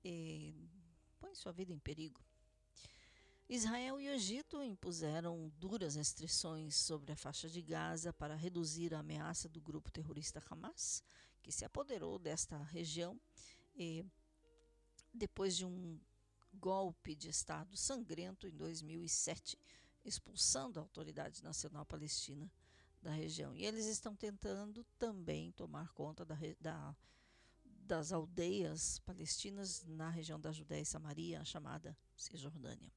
é, 0.04 0.54
põe 1.20 1.36
sua 1.36 1.52
vida 1.52 1.74
em 1.74 1.80
perigo. 1.80 2.22
Israel 3.50 4.00
e 4.00 4.08
o 4.08 4.14
Egito 4.14 4.64
impuseram 4.64 5.52
duras 5.60 5.96
restrições 5.96 6.76
sobre 6.76 7.12
a 7.12 7.16
faixa 7.16 7.50
de 7.50 7.62
Gaza 7.62 8.14
para 8.14 8.36
reduzir 8.36 8.94
a 8.96 9.00
ameaça 9.00 9.50
do 9.50 9.62
grupo 9.62 9.92
terrorista 9.92 10.42
Hamas, 10.50 11.04
que 11.44 11.52
se 11.52 11.66
apoderou 11.66 12.18
desta 12.18 12.58
região 12.64 13.20
e, 13.76 14.04
depois 15.14 15.56
de 15.56 15.66
um 15.66 16.00
golpe 16.54 17.14
de 17.14 17.30
Estado 17.30 17.76
sangrento 17.76 18.48
em 18.48 18.56
2007, 18.56 19.60
expulsando 20.06 20.80
a 20.80 20.82
Autoridade 20.82 21.44
Nacional 21.44 21.86
Palestina 21.86 22.52
da 23.02 23.12
região. 23.12 23.54
E 23.56 23.66
eles 23.66 23.86
estão 23.86 24.16
tentando 24.16 24.86
também 24.98 25.52
tomar 25.52 25.92
conta 25.94 26.24
da, 26.24 26.38
da, 26.62 26.96
das 27.66 28.14
aldeias 28.14 29.00
palestinas 29.00 29.84
na 29.84 30.10
região 30.10 30.40
da 30.40 30.52
Judéia 30.52 30.82
e 30.82 30.86
Samaria, 30.86 31.44
chamada 31.44 31.98
Cisjordânia. 32.16 32.92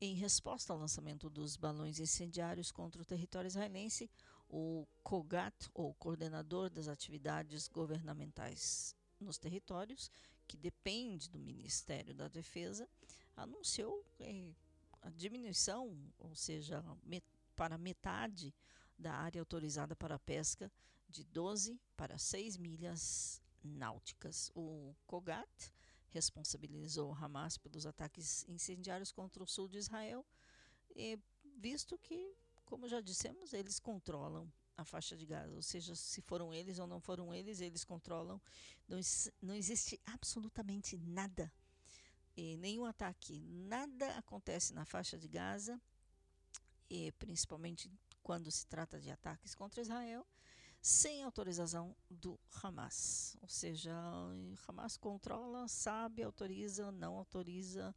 Em 0.00 0.14
resposta 0.14 0.72
ao 0.72 0.78
lançamento 0.78 1.30
dos 1.30 1.56
balões 1.56 2.00
incendiários 2.00 2.72
contra 2.72 3.00
o 3.00 3.04
território 3.04 3.46
israelense, 3.46 4.10
o 4.56 4.86
COGAT, 5.02 5.68
ou 5.74 5.92
Coordenador 5.94 6.70
das 6.70 6.86
Atividades 6.86 7.66
Governamentais 7.66 8.94
nos 9.18 9.36
Territórios, 9.36 10.08
que 10.46 10.56
depende 10.56 11.28
do 11.28 11.40
Ministério 11.40 12.14
da 12.14 12.28
Defesa, 12.28 12.88
anunciou 13.34 14.06
eh, 14.20 14.54
a 15.02 15.10
diminuição, 15.10 15.98
ou 16.18 16.36
seja, 16.36 16.84
met 17.02 17.24
para 17.56 17.76
metade 17.76 18.54
da 18.96 19.12
área 19.14 19.40
autorizada 19.40 19.96
para 19.96 20.20
pesca 20.20 20.70
de 21.08 21.24
12 21.24 21.80
para 21.96 22.16
6 22.16 22.56
milhas 22.56 23.42
náuticas. 23.60 24.52
O 24.54 24.94
COGAT 25.04 25.72
responsabilizou 26.10 27.12
Hamas 27.12 27.58
pelos 27.58 27.86
ataques 27.86 28.44
incendiários 28.48 29.10
contra 29.10 29.42
o 29.42 29.48
sul 29.48 29.68
de 29.68 29.78
Israel, 29.78 30.24
visto 31.56 31.98
que, 31.98 32.36
como 32.74 32.88
já 32.88 33.00
dissemos, 33.00 33.52
eles 33.52 33.78
controlam 33.78 34.52
a 34.76 34.84
faixa 34.84 35.16
de 35.16 35.24
Gaza, 35.24 35.54
ou 35.54 35.62
seja, 35.62 35.94
se 35.94 36.20
foram 36.20 36.52
eles 36.52 36.80
ou 36.80 36.88
não 36.88 36.98
foram 37.00 37.32
eles, 37.32 37.60
eles 37.60 37.84
controlam. 37.84 38.42
Não, 38.88 38.98
não 39.40 39.54
existe 39.54 40.00
absolutamente 40.04 40.96
nada, 40.98 41.52
e 42.36 42.56
nenhum 42.56 42.84
ataque, 42.84 43.38
nada 43.38 44.18
acontece 44.18 44.74
na 44.74 44.84
faixa 44.84 45.16
de 45.16 45.28
Gaza, 45.28 45.80
e 46.90 47.12
principalmente 47.12 47.88
quando 48.24 48.50
se 48.50 48.66
trata 48.66 49.00
de 49.00 49.08
ataques 49.08 49.54
contra 49.54 49.80
Israel, 49.80 50.26
sem 50.82 51.22
autorização 51.22 51.94
do 52.10 52.40
Hamas. 52.60 53.36
Ou 53.40 53.48
seja, 53.48 53.94
Hamas 54.66 54.96
controla, 54.96 55.68
sabe, 55.68 56.24
autoriza, 56.24 56.90
não 56.90 57.14
autoriza, 57.14 57.94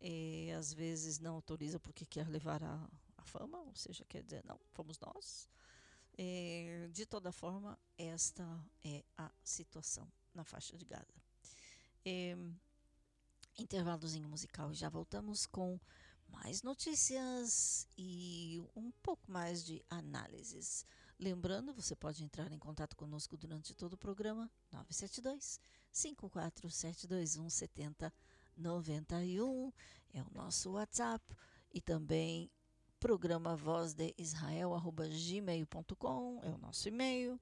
e, 0.00 0.50
às 0.50 0.72
vezes 0.72 1.20
não 1.20 1.36
autoriza 1.36 1.78
porque 1.78 2.04
quer 2.04 2.26
levar 2.28 2.64
a 2.64 2.90
fama, 3.26 3.58
ou 3.60 3.74
seja, 3.74 4.04
quer 4.04 4.22
dizer, 4.22 4.44
não, 4.44 4.58
fomos 4.72 4.98
nós. 4.98 5.48
E, 6.18 6.88
de 6.92 7.04
toda 7.04 7.30
forma, 7.30 7.78
esta 7.98 8.44
é 8.84 9.04
a 9.16 9.30
situação 9.44 10.10
na 10.34 10.44
faixa 10.44 10.76
de 10.76 10.84
Gaza. 10.84 11.14
E, 12.04 12.36
intervalozinho 13.58 14.28
musical 14.28 14.70
e 14.70 14.74
já 14.74 14.88
voltamos 14.88 15.46
com 15.46 15.80
mais 16.28 16.62
notícias 16.62 17.88
e 17.96 18.62
um 18.74 18.90
pouco 19.02 19.30
mais 19.30 19.64
de 19.64 19.84
análises. 19.88 20.84
Lembrando, 21.18 21.72
você 21.72 21.96
pode 21.96 22.22
entrar 22.22 22.52
em 22.52 22.58
contato 22.58 22.94
conosco 22.96 23.36
durante 23.36 23.74
todo 23.74 23.94
o 23.94 23.98
programa 23.98 24.50
972 24.70 25.58
54721 25.92 27.48
7091 27.48 29.72
é 30.12 30.22
o 30.22 30.30
nosso 30.30 30.72
WhatsApp 30.72 31.24
e 31.72 31.80
também 31.80 32.50
programa 32.98 33.54
voz 33.56 33.94
de 33.94 34.14
Israel 34.18 34.72
gmail.com 34.80 36.40
é 36.42 36.48
o 36.48 36.58
nosso 36.58 36.88
e-mail 36.88 37.40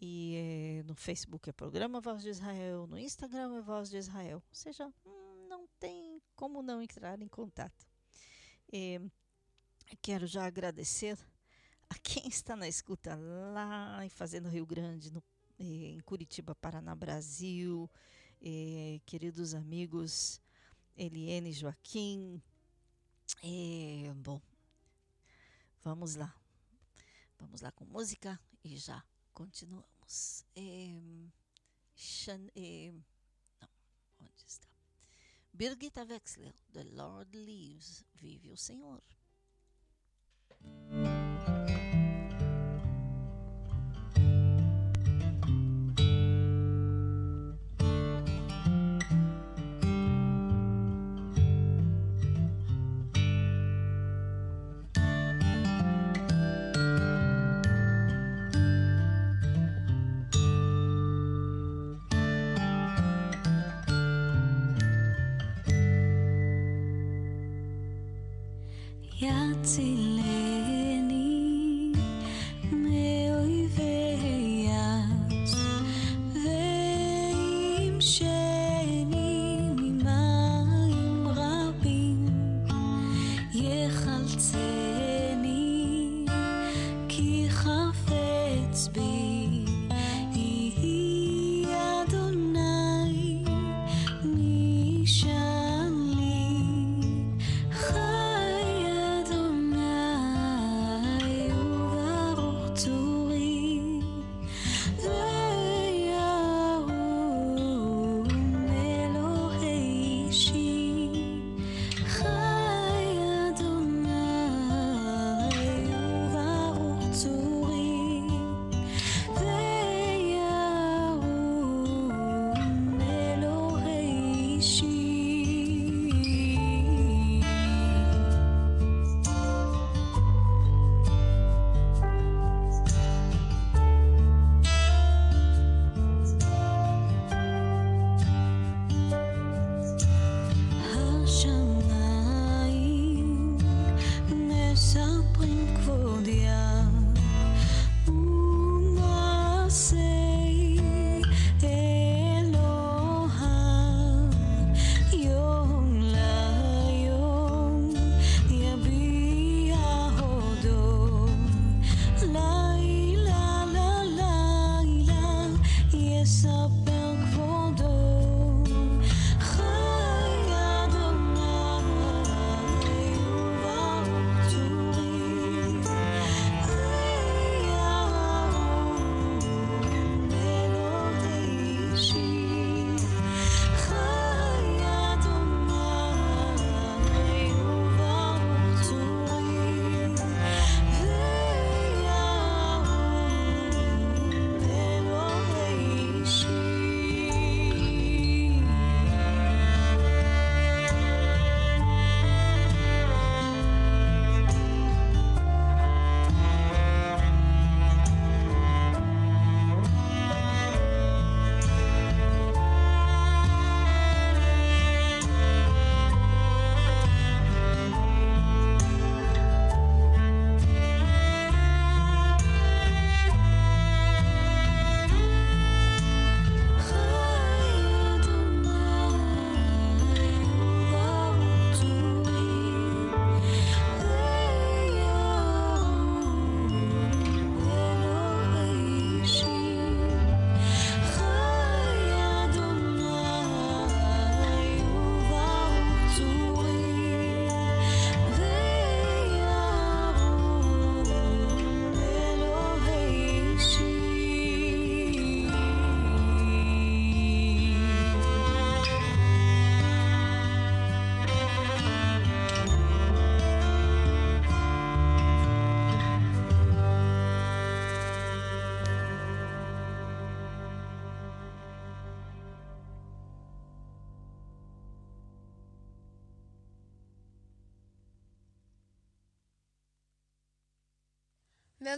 e 0.00 0.36
é, 0.36 0.82
no 0.84 0.94
Facebook 0.94 1.50
é 1.50 1.52
programa 1.52 2.00
Voz 2.00 2.22
de 2.22 2.28
Israel, 2.28 2.86
no 2.86 2.96
Instagram 2.96 3.56
é 3.56 3.60
Voz 3.60 3.90
de 3.90 3.96
Israel. 3.96 4.36
Ou 4.36 4.54
seja, 4.54 4.86
hum, 5.04 5.46
não 5.48 5.66
tem 5.80 6.22
como 6.36 6.62
não 6.62 6.80
entrar 6.80 7.20
em 7.20 7.26
contato. 7.26 7.86
quero 10.00 10.26
já 10.26 10.46
agradecer 10.46 11.18
a 11.90 11.98
quem 11.98 12.26
está 12.28 12.54
na 12.54 12.68
escuta 12.68 13.16
lá 13.16 14.04
em 14.04 14.08
Fazenda 14.08 14.48
Rio 14.48 14.66
Grande, 14.66 15.12
no, 15.12 15.22
eh, 15.58 15.94
em 15.96 16.00
Curitiba, 16.00 16.54
Paraná, 16.54 16.94
Brasil, 16.94 17.90
queridos 19.04 19.52
amigos 19.52 20.40
Eliene 20.96 21.52
Joaquim. 21.52 22.40
Bom, 24.22 24.40
vamos 25.82 26.14
lá. 26.14 26.34
Vamos 27.38 27.60
lá 27.60 27.70
com 27.72 27.84
música 27.84 28.38
e 28.64 28.76
já 28.76 29.02
continuamos. 29.32 30.44
Eh, 30.56 31.30
Chan- 31.94 32.50
eh, 32.54 32.92
não, 33.60 33.68
onde 34.20 34.44
está? 34.46 34.68
Birgitta 35.52 36.04
Wexler, 36.04 36.54
The 36.72 36.84
Lord 36.84 37.36
Lives, 37.36 38.04
Vive 38.14 38.50
o 38.50 38.56
Senhor. 38.56 39.02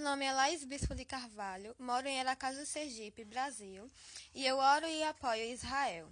Meu 0.01 0.09
nome 0.09 0.25
é 0.25 0.33
Laís 0.33 0.65
Bispo 0.65 0.95
de 0.95 1.05
Carvalho, 1.05 1.77
moro 1.79 2.09
em 2.09 2.19
Aracaju, 2.19 2.65
Sergipe, 2.65 3.23
Brasil, 3.23 3.87
e 4.35 4.47
eu 4.47 4.57
oro 4.57 4.87
e 4.87 5.03
apoio 5.03 5.45
Israel. 5.53 6.09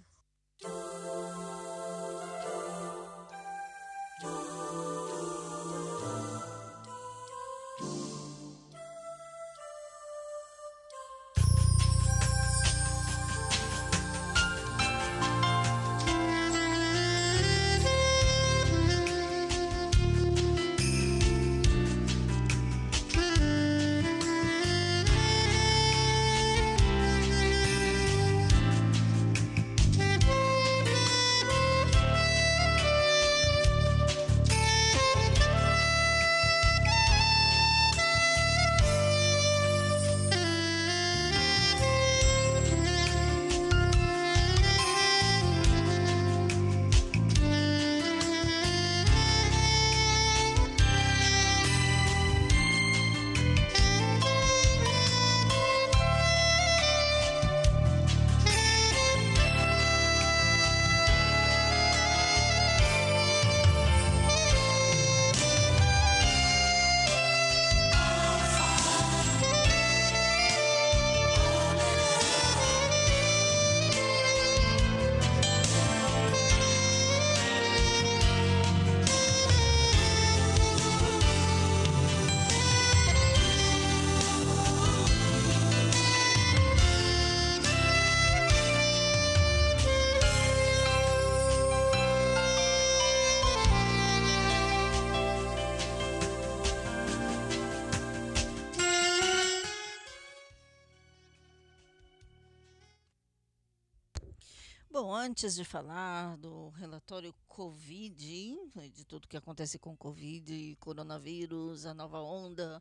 Bom, 105.09 105.15
antes 105.15 105.55
de 105.55 105.65
falar 105.65 106.37
do 106.37 106.69
relatório 106.69 107.33
Covid, 107.47 108.55
de 108.93 109.03
tudo 109.03 109.27
que 109.27 109.35
acontece 109.35 109.79
com 109.79 109.97
Covid, 109.97 110.77
coronavírus, 110.79 111.87
a 111.87 111.95
nova 111.95 112.21
onda, 112.21 112.79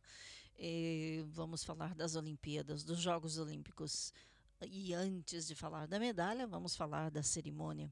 eh, 0.58 1.24
vamos 1.28 1.64
falar 1.64 1.94
das 1.94 2.16
Olimpíadas, 2.16 2.84
dos 2.84 3.00
Jogos 3.00 3.38
Olímpicos. 3.38 4.12
E 4.60 4.92
antes 4.92 5.46
de 5.46 5.54
falar 5.54 5.86
da 5.86 5.98
medalha, 5.98 6.46
vamos 6.46 6.76
falar 6.76 7.10
da 7.10 7.22
cerimônia. 7.22 7.90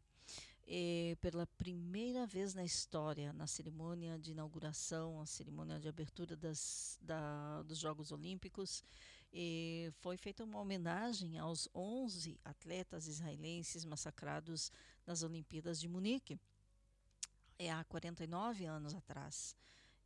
Eh, 0.67 1.17
pela 1.19 1.47
primeira 1.57 2.27
vez 2.27 2.53
na 2.53 2.63
história, 2.63 3.33
na 3.33 3.47
cerimônia 3.47 4.19
de 4.19 4.33
inauguração, 4.33 5.19
a 5.19 5.25
cerimônia 5.25 5.81
de 5.81 5.89
abertura 5.89 6.37
das, 6.37 6.99
da, 7.01 7.63
dos 7.63 7.79
Jogos 7.79 8.13
Olímpicos, 8.13 8.85
eh, 9.33 9.91
foi 10.01 10.17
feita 10.17 10.45
uma 10.45 10.61
homenagem 10.61 11.39
aos 11.39 11.69
11 11.75 12.39
atletas 12.45 13.07
israelenses 13.07 13.85
massacrados 13.85 14.71
nas 15.07 15.23
Olimpíadas 15.23 15.81
de 15.81 15.89
Munique, 15.89 16.39
é, 17.59 17.71
há 17.71 17.83
49 17.85 18.67
anos 18.67 18.95
atrás. 18.95 19.57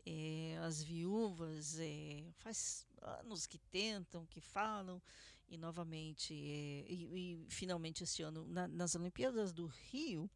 Eh, 0.07 0.57
as 0.63 0.83
viúvas 0.83 1.79
eh, 1.79 2.25
faz 2.39 2.87
anos 3.03 3.47
que 3.47 3.59
tentam, 3.59 4.25
que 4.27 4.41
falam, 4.41 5.01
e 5.49 5.59
novamente, 5.59 6.33
eh, 6.33 6.87
e, 6.89 7.09
e 7.13 7.47
finalmente 7.49 8.05
este 8.05 8.23
ano, 8.23 8.47
na, 8.47 8.67
nas 8.69 8.95
Olimpíadas 8.95 9.53
do 9.53 9.67
Rio, 9.67 10.31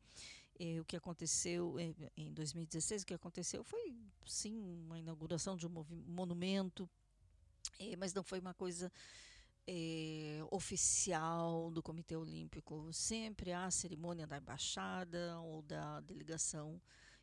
o 0.80 0.84
que 0.84 0.94
aconteceu 0.96 1.80
em 2.16 2.32
2016, 2.32 3.02
o 3.02 3.06
que 3.06 3.14
aconteceu 3.14 3.64
foi 3.64 3.92
sim 4.24 4.56
uma 4.56 4.96
inauguração 4.96 5.56
de 5.56 5.66
um 5.66 5.84
monumento, 6.06 6.88
eh, 7.78 7.96
mas 7.96 8.12
não 8.12 8.22
foi 8.22 8.40
uma 8.40 8.54
coisa 8.54 8.92
eh, 9.66 10.40
oficial 10.50 11.70
do 11.70 11.82
Comitê 11.82 12.16
Olímpico. 12.16 12.92
Sempre 12.92 13.52
há 13.52 13.66
a 13.66 13.70
cerimônia 13.70 14.26
da 14.26 14.38
embaixada 14.38 15.38
ou 15.40 15.62
da 15.62 16.00
delegação 16.00 16.80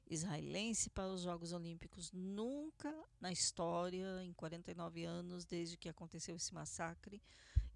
israelense 0.09 0.89
para 0.89 1.07
os 1.07 1.21
Jogos 1.21 1.53
Olímpicos. 1.53 2.11
Nunca 2.11 2.93
na 3.19 3.31
história, 3.31 4.23
em 4.23 4.33
49 4.33 5.05
anos, 5.05 5.45
desde 5.45 5.77
que 5.77 5.87
aconteceu 5.87 6.35
esse 6.35 6.53
massacre, 6.53 7.21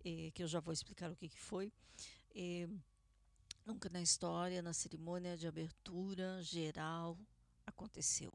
eh, 0.03 0.31
que 0.33 0.43
eu 0.43 0.47
já 0.47 0.59
vou 0.59 0.73
explicar 0.73 1.11
o 1.11 1.15
que, 1.15 1.29
que 1.29 1.39
foi, 1.39 1.71
eh, 2.35 2.67
nunca 3.65 3.89
na 3.89 4.01
história, 4.01 4.61
na 4.61 4.73
cerimônia 4.73 5.37
de 5.37 5.47
abertura 5.47 6.41
geral, 6.43 7.17
aconteceu. 7.65 8.31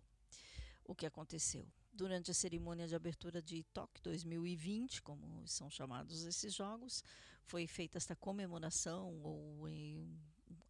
O 0.85 0.95
que 0.95 1.07
aconteceu? 1.07 1.67
Durante 2.01 2.31
a 2.31 2.35
cerimônia 2.35 2.89
de 2.89 2.95
abertura 2.95 3.43
de 3.43 3.63
Tóquio 3.75 4.03
2020, 4.05 5.03
como 5.03 5.47
são 5.47 5.69
chamados 5.69 6.25
esses 6.25 6.55
jogos, 6.55 7.05
foi 7.45 7.67
feita 7.67 7.99
esta 7.99 8.17
comemoração 8.17 9.21
ou 9.23 9.69
um 9.69 10.17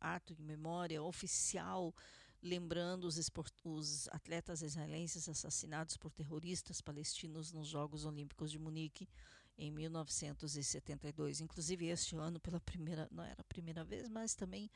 ato 0.00 0.32
em 0.32 0.42
memória 0.42 1.00
oficial 1.00 1.94
lembrando 2.42 3.04
os, 3.04 3.30
os 3.62 4.08
atletas 4.08 4.60
israelenses 4.60 5.28
assassinados 5.28 5.96
por 5.96 6.10
terroristas 6.10 6.80
palestinos 6.80 7.52
nos 7.52 7.68
Jogos 7.68 8.04
Olímpicos 8.04 8.50
de 8.50 8.58
Munique 8.58 9.08
em 9.56 9.70
1972. 9.70 11.40
Inclusive 11.40 11.86
este 11.86 12.16
ano, 12.16 12.40
pela 12.40 12.58
primeira, 12.58 13.08
não 13.08 13.22
era 13.22 13.40
a 13.40 13.44
primeira 13.44 13.84
vez, 13.84 14.08
mas 14.08 14.34
também 14.34 14.68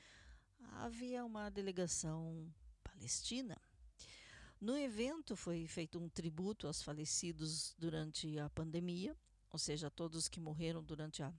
havia 0.74 1.24
uma 1.24 1.50
delegação 1.50 2.48
palestina. 2.84 3.60
No 4.60 4.76
evento 4.76 5.36
foi 5.36 5.66
feito 5.66 5.98
um 5.98 6.08
tributo 6.08 6.66
aos 6.66 6.82
falecidos 6.82 7.74
durante 7.78 8.38
a 8.38 8.48
pandemia, 8.50 9.16
ou 9.50 9.58
seja, 9.58 9.90
todos 9.90 10.28
que 10.28 10.40
morreram 10.40 10.82
durante 10.82 11.22
a 11.22 11.32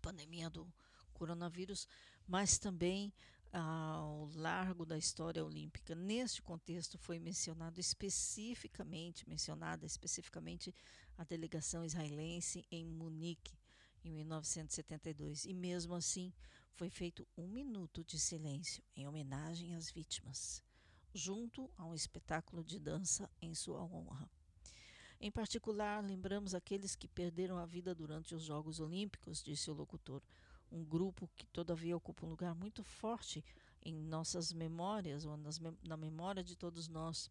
pandemia 0.00 0.50
do 0.50 0.70
coronavírus, 1.12 1.86
mas 2.26 2.58
também 2.58 3.12
ao 3.52 4.30
largo 4.34 4.86
da 4.86 4.96
história 4.96 5.44
olímpica. 5.44 5.94
Neste 5.94 6.40
contexto 6.40 6.96
foi 6.98 7.18
mencionado 7.18 7.78
especificamente, 7.78 9.28
mencionada 9.28 9.84
especificamente 9.84 10.74
a 11.18 11.24
delegação 11.24 11.84
israelense 11.84 12.66
em 12.70 12.86
Munique 12.86 13.58
em 14.04 14.12
1972 14.12 15.44
e 15.44 15.52
mesmo 15.52 15.94
assim 15.94 16.32
foi 16.72 16.88
feito 16.88 17.28
um 17.36 17.46
minuto 17.46 18.02
de 18.04 18.18
silêncio 18.18 18.82
em 18.96 19.06
homenagem 19.06 19.74
às 19.74 19.90
vítimas, 19.90 20.62
junto 21.12 21.70
a 21.76 21.84
um 21.84 21.94
espetáculo 21.94 22.64
de 22.64 22.78
dança 22.78 23.30
em 23.40 23.54
sua 23.54 23.82
honra. 23.82 24.28
Em 25.20 25.30
particular, 25.30 26.02
lembramos 26.02 26.54
aqueles 26.54 26.96
que 26.96 27.06
perderam 27.06 27.56
a 27.58 27.66
vida 27.66 27.94
durante 27.94 28.34
os 28.34 28.42
Jogos 28.42 28.80
Olímpicos, 28.80 29.42
disse 29.42 29.70
o 29.70 29.74
locutor 29.74 30.22
um 30.70 30.84
grupo 30.84 31.30
que 31.36 31.46
todavia 31.46 31.96
ocupa 31.96 32.26
um 32.26 32.30
lugar 32.30 32.54
muito 32.54 32.82
forte 32.82 33.44
em 33.84 33.94
nossas 33.94 34.52
memórias 34.52 35.24
ou 35.24 35.38
na 35.84 35.96
memória 35.96 36.42
de 36.42 36.56
todos 36.56 36.88
nós 36.88 37.30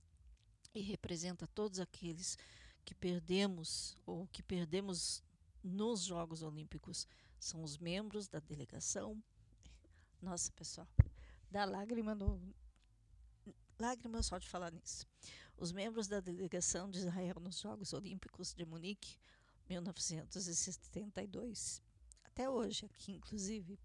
e 0.74 0.82
representa 0.82 1.48
todos 1.48 1.80
aqueles 1.80 2.38
que 2.86 2.94
perdemos 2.94 3.98
ou 4.06 4.28
que 4.28 4.44
perdemos 4.44 5.24
nos 5.64 6.04
Jogos 6.04 6.42
Olímpicos 6.42 7.08
são 7.40 7.64
os 7.64 7.78
membros 7.78 8.28
da 8.28 8.40
delegação. 8.40 9.22
Nossa, 10.22 10.52
pessoal, 10.52 10.88
dá 11.50 11.66
lágrima 11.66 12.14
no 12.14 12.40
lágrima 13.82 14.22
só 14.22 14.38
de 14.38 14.48
falar 14.48 14.72
nisso. 14.72 15.08
Os 15.58 15.72
membros 15.72 16.08
da 16.08 16.20
delegação 16.20 16.90
de 16.90 17.00
Israel 17.00 17.38
nos 17.42 17.60
Jogos 17.60 17.94
Olímpicos 17.94 18.54
de 18.54 18.66
Munique, 18.66 19.18
1972 19.68 21.82
até 22.24 22.50
hoje, 22.50 22.86
aqui 22.86 23.14
inclusive, 23.14 23.80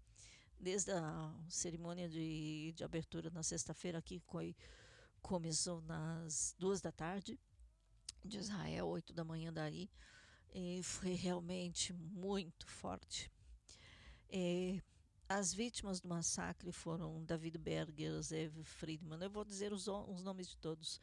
desde 0.59 0.91
a 0.91 1.33
cerimônia 1.49 2.07
de, 2.07 2.73
de 2.75 2.83
abertura 2.83 3.29
na 3.29 3.43
sexta-feira 3.43 3.97
aqui, 3.97 4.19
foi, 4.19 4.55
começou 5.21 5.81
nas 5.81 6.55
duas 6.57 6.79
da 6.79 6.91
tarde 6.91 7.39
de 8.23 8.37
Israel, 8.37 8.87
oito 8.87 9.13
da 9.13 9.23
manhã 9.23 9.51
daí, 9.51 9.89
e 10.53 10.81
foi 10.83 11.13
realmente 11.13 11.93
muito 11.93 12.67
forte. 12.67 13.31
É, 14.29 14.81
as 15.29 15.53
vítimas 15.53 15.99
do 15.99 16.07
massacre 16.07 16.71
foram 16.71 17.23
David 17.25 17.57
Berger, 17.57 18.21
Zev 18.21 18.63
Friedman, 18.63 19.21
eu 19.21 19.29
vou 19.29 19.43
dizer 19.43 19.73
os, 19.73 19.87
os 19.87 20.23
nomes 20.23 20.47
de 20.47 20.57
todos, 20.57 21.01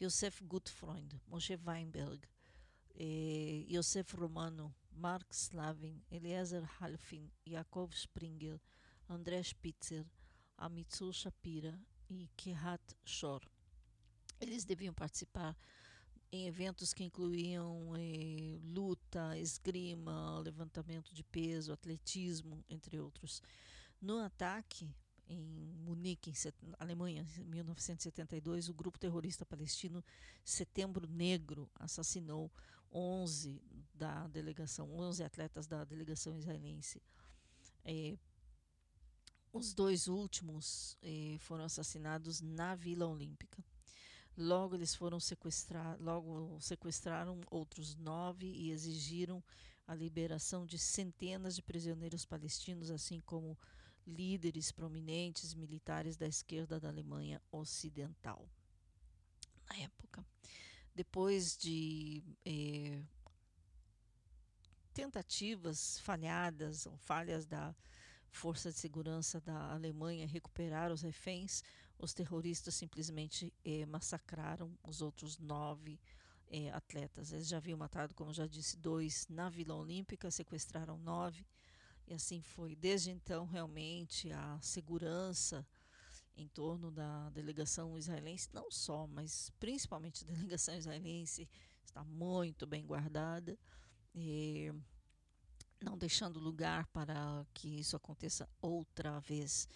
Yosef 0.00 0.42
Gutfreund, 0.44 1.20
Moshe 1.26 1.58
Weinberg, 1.66 2.26
eh, 2.94 3.66
Yosef 3.68 4.16
Romano, 4.16 4.74
Mark 4.90 5.26
Slavin, 5.30 6.02
Eliezer 6.10 6.64
Halfin, 6.80 7.30
Yaakov 7.46 7.92
Springer, 7.94 8.58
André 9.08 9.42
Spitzer, 9.42 10.06
Amitsu 10.56 11.12
Shapira 11.12 11.78
e 12.08 12.28
Kehat 12.36 12.96
Shor. 13.04 13.42
Eles 14.40 14.64
deviam 14.64 14.94
participar 14.94 15.56
em 16.32 16.46
eventos 16.46 16.92
que 16.92 17.04
incluíam 17.04 17.94
eh, 17.96 18.58
luta, 18.62 19.38
esgrima, 19.38 20.38
levantamento 20.40 21.14
de 21.14 21.22
peso, 21.22 21.72
atletismo, 21.72 22.64
entre 22.68 22.98
outros. 22.98 23.42
No 24.00 24.18
ataque 24.18 24.94
em 25.28 25.74
Munique, 25.84 26.30
em 26.30 26.74
Alemanha, 26.78 27.26
em 27.38 27.44
1972, 27.44 28.68
o 28.68 28.74
grupo 28.74 28.98
terrorista 28.98 29.44
palestino 29.44 30.04
Setembro 30.44 31.06
Negro 31.08 31.70
assassinou 31.74 32.50
11 32.92 33.60
da 33.94 34.26
delegação, 34.28 34.90
11 34.94 35.24
atletas 35.24 35.66
da 35.66 35.84
delegação 35.84 36.36
israelense. 36.36 37.02
Eh, 37.84 38.18
os 39.52 39.72
dois 39.72 40.06
últimos 40.06 40.96
eh, 41.02 41.36
foram 41.40 41.64
assassinados 41.64 42.40
na 42.40 42.74
Vila 42.74 43.06
Olímpica. 43.06 43.64
Logo 44.36 44.74
eles 44.74 44.94
foram 44.94 45.18
sequestrados, 45.18 46.04
logo 46.04 46.60
sequestraram 46.60 47.40
outros 47.50 47.96
nove 47.96 48.46
e 48.46 48.70
exigiram 48.70 49.42
a 49.86 49.94
liberação 49.94 50.66
de 50.66 50.78
centenas 50.78 51.54
de 51.56 51.62
prisioneiros 51.62 52.24
palestinos, 52.24 52.90
assim 52.90 53.20
como 53.20 53.58
líderes 54.06 54.70
prominentes 54.70 55.54
militares 55.54 56.16
da 56.16 56.26
esquerda 56.26 56.78
da 56.78 56.88
Alemanha 56.88 57.40
Ocidental. 57.50 58.46
Na 59.68 59.76
época, 59.78 60.24
depois 60.94 61.56
de 61.56 62.22
eh, 62.44 63.02
tentativas 64.92 65.98
falhadas 66.00 66.86
ou 66.86 66.96
falhas 66.98 67.46
da 67.46 67.74
Força 68.30 68.70
de 68.70 68.78
Segurança 68.78 69.40
da 69.40 69.72
Alemanha 69.72 70.26
recuperar 70.26 70.92
os 70.92 71.02
reféns, 71.02 71.62
os 71.98 72.12
terroristas 72.12 72.74
simplesmente 72.74 73.52
eh, 73.64 73.86
massacraram 73.86 74.76
os 74.82 75.00
outros 75.00 75.38
nove 75.38 75.98
eh, 76.48 76.70
atletas. 76.70 77.32
Eles 77.32 77.48
já 77.48 77.56
haviam 77.56 77.78
matado, 77.78 78.14
como 78.14 78.32
já 78.32 78.46
disse, 78.46 78.76
dois 78.76 79.26
na 79.28 79.48
Vila 79.48 79.74
Olímpica, 79.74 80.30
sequestraram 80.30 80.98
nove, 80.98 81.44
e 82.06 82.14
assim 82.14 82.42
foi. 82.42 82.76
Desde 82.76 83.10
então, 83.10 83.46
realmente, 83.46 84.30
a 84.30 84.58
segurança 84.60 85.66
em 86.36 86.46
torno 86.48 86.90
da 86.90 87.30
delegação 87.30 87.96
israelense, 87.96 88.48
não 88.52 88.70
só, 88.70 89.06
mas 89.06 89.50
principalmente 89.58 90.22
a 90.22 90.26
delegação 90.28 90.76
israelense, 90.76 91.48
está 91.84 92.04
muito 92.04 92.66
bem 92.66 92.84
guardada. 92.84 93.58
não 95.80 95.96
deixando 95.96 96.38
lugar 96.38 96.86
para 96.88 97.46
que 97.54 97.80
isso 97.80 97.96
aconteça 97.96 98.48
outra 98.60 99.18
vez. 99.20 99.68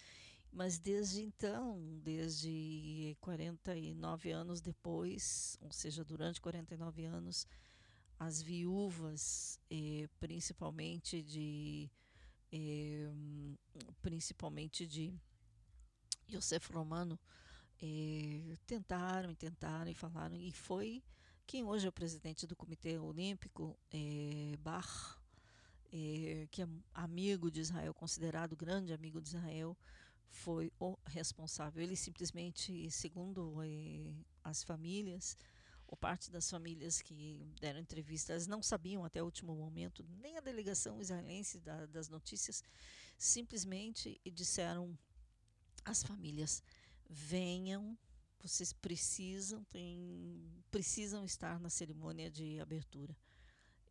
Mas 0.51 0.77
desde 0.77 1.21
então, 1.21 1.79
desde 2.03 3.15
49 3.21 4.31
anos 4.31 4.59
depois, 4.61 5.57
ou 5.61 5.71
seja, 5.71 6.03
durante 6.03 6.41
49 6.41 7.05
anos, 7.05 7.47
as 8.19 8.41
viúvas, 8.41 9.59
eh, 9.69 10.09
principalmente 10.19 11.21
de 11.23 11.89
eh, 12.51 13.09
principalmente 14.01 14.85
de 14.85 15.13
Yosef 16.29 16.71
Romano, 16.73 17.19
eh, 17.81 18.57
tentaram 18.67 19.31
e 19.31 19.35
tentaram 19.35 19.89
e 19.89 19.93
falaram, 19.93 20.35
e 20.35 20.51
foi 20.51 21.03
quem 21.47 21.63
hoje 21.63 21.85
é 21.85 21.89
o 21.89 21.93
presidente 21.93 22.45
do 22.47 22.55
Comitê 22.55 22.97
Olímpico, 22.99 23.77
eh, 23.91 24.55
Bach, 24.59 25.17
eh, 25.91 26.47
que 26.51 26.61
é 26.61 26.67
amigo 26.93 27.51
de 27.51 27.59
Israel, 27.61 27.93
considerado 27.93 28.55
grande 28.55 28.93
amigo 28.93 29.19
de 29.21 29.29
Israel, 29.29 29.77
foi 30.31 30.71
o 30.79 30.97
responsável. 31.05 31.83
Ele 31.83 31.95
simplesmente, 31.95 32.89
segundo 32.89 33.61
eh, 33.63 34.13
as 34.43 34.63
famílias, 34.63 35.37
ou 35.87 35.97
parte 35.97 36.31
das 36.31 36.49
famílias 36.49 37.01
que 37.01 37.45
deram 37.59 37.79
entrevista, 37.79 38.31
elas 38.31 38.47
não 38.47 38.63
sabiam 38.63 39.03
até 39.03 39.21
o 39.21 39.25
último 39.25 39.53
momento, 39.53 40.05
nem 40.21 40.37
a 40.37 40.41
delegação 40.41 41.01
israelense 41.01 41.59
da, 41.59 41.85
das 41.85 42.07
notícias, 42.07 42.63
simplesmente 43.17 44.19
disseram 44.33 44.97
às 45.83 46.01
famílias: 46.01 46.63
venham, 47.09 47.97
vocês 48.39 48.71
precisam, 48.71 49.63
tem, 49.65 50.41
precisam 50.71 51.25
estar 51.25 51.59
na 51.59 51.69
cerimônia 51.69 52.31
de 52.31 52.59
abertura. 52.59 53.15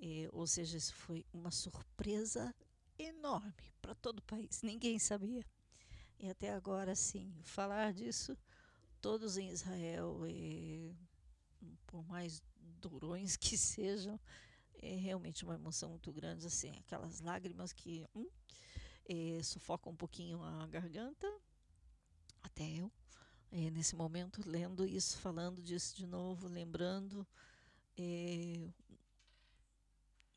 Eh, 0.01 0.29
ou 0.33 0.47
seja, 0.47 0.79
isso 0.79 0.95
foi 0.95 1.27
uma 1.33 1.51
surpresa 1.51 2.55
enorme 2.99 3.53
para 3.81 3.95
todo 3.95 4.21
o 4.21 4.23
país, 4.23 4.63
ninguém 4.63 4.99
sabia. 4.99 5.45
E 6.21 6.29
até 6.29 6.53
agora, 6.53 6.95
sim, 6.95 7.33
falar 7.43 7.93
disso, 7.93 8.37
todos 9.01 9.37
em 9.39 9.51
Israel, 9.51 10.23
eh, 10.27 10.93
por 11.87 12.05
mais 12.07 12.43
durões 12.81 13.37
que 13.37 13.57
sejam, 13.59 14.21
é 14.83 14.97
realmente 14.97 15.45
uma 15.45 15.55
emoção 15.57 15.91
muito 15.91 16.13
grande, 16.13 16.47
assim, 16.47 16.71
aquelas 16.79 17.21
lágrimas 17.21 17.73
que 17.73 18.07
hum, 18.15 18.29
eh, 19.09 19.43
sufocam 19.43 19.93
um 19.93 19.97
pouquinho 19.97 20.43
a 20.43 20.67
garganta, 20.69 21.27
até 22.43 22.65
eu, 22.71 22.91
eh, 23.53 23.71
nesse 23.71 23.97
momento, 23.97 24.43
lendo 24.47 24.87
isso, 24.87 25.19
falando 25.19 25.63
disso 25.63 25.97
de 25.97 26.07
novo, 26.07 26.49
lembrando. 26.49 27.27
eh, 27.99 28.71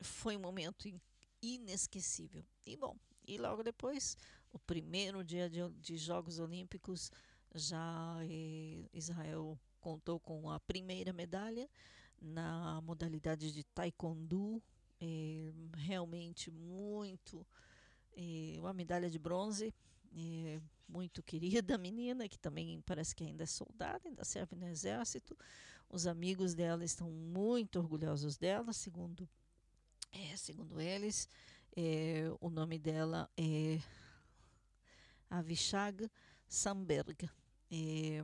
foi 0.00 0.36
um 0.36 0.40
momento 0.40 0.86
in- 0.88 1.00
inesquecível. 1.42 2.44
E 2.66 2.76
bom, 2.76 2.96
e 3.26 3.38
logo 3.38 3.62
depois, 3.62 4.16
o 4.54 4.58
primeiro 4.60 5.22
dia 5.24 5.50
de, 5.50 5.68
de 5.80 5.96
Jogos 5.96 6.38
Olímpicos, 6.38 7.10
já 7.54 8.16
eh, 8.22 8.88
Israel 8.92 9.58
contou 9.80 10.18
com 10.18 10.48
a 10.50 10.58
primeira 10.60 11.12
medalha 11.12 11.68
na 12.22 12.80
modalidade 12.80 13.52
de 13.52 13.64
taekwondo, 13.64 14.62
eh, 15.00 15.52
realmente 15.76 16.50
muito, 16.50 17.46
eh, 18.16 18.56
uma 18.60 18.72
medalha 18.72 19.10
de 19.10 19.18
bronze, 19.18 19.74
eh, 20.16 20.60
muito 20.88 21.22
querida 21.22 21.76
menina, 21.76 22.28
que 22.28 22.38
também 22.38 22.80
parece 22.86 23.14
que 23.14 23.24
ainda 23.24 23.42
é 23.42 23.46
soldada, 23.46 24.08
ainda 24.08 24.24
serve 24.24 24.54
no 24.56 24.68
exército. 24.68 25.36
Os 25.90 26.06
amigos 26.06 26.54
dela 26.54 26.84
estão 26.84 27.10
muito 27.10 27.78
orgulhosos 27.78 28.36
dela, 28.36 28.72
segundo 28.72 29.28
é, 30.12 30.36
segundo 30.36 30.80
eles, 30.80 31.28
é, 31.76 32.32
o 32.40 32.48
nome 32.48 32.78
dela 32.78 33.28
é 33.36 33.80
Avishag 35.38 36.10
Samberg. 36.46 37.28
É, 37.70 38.22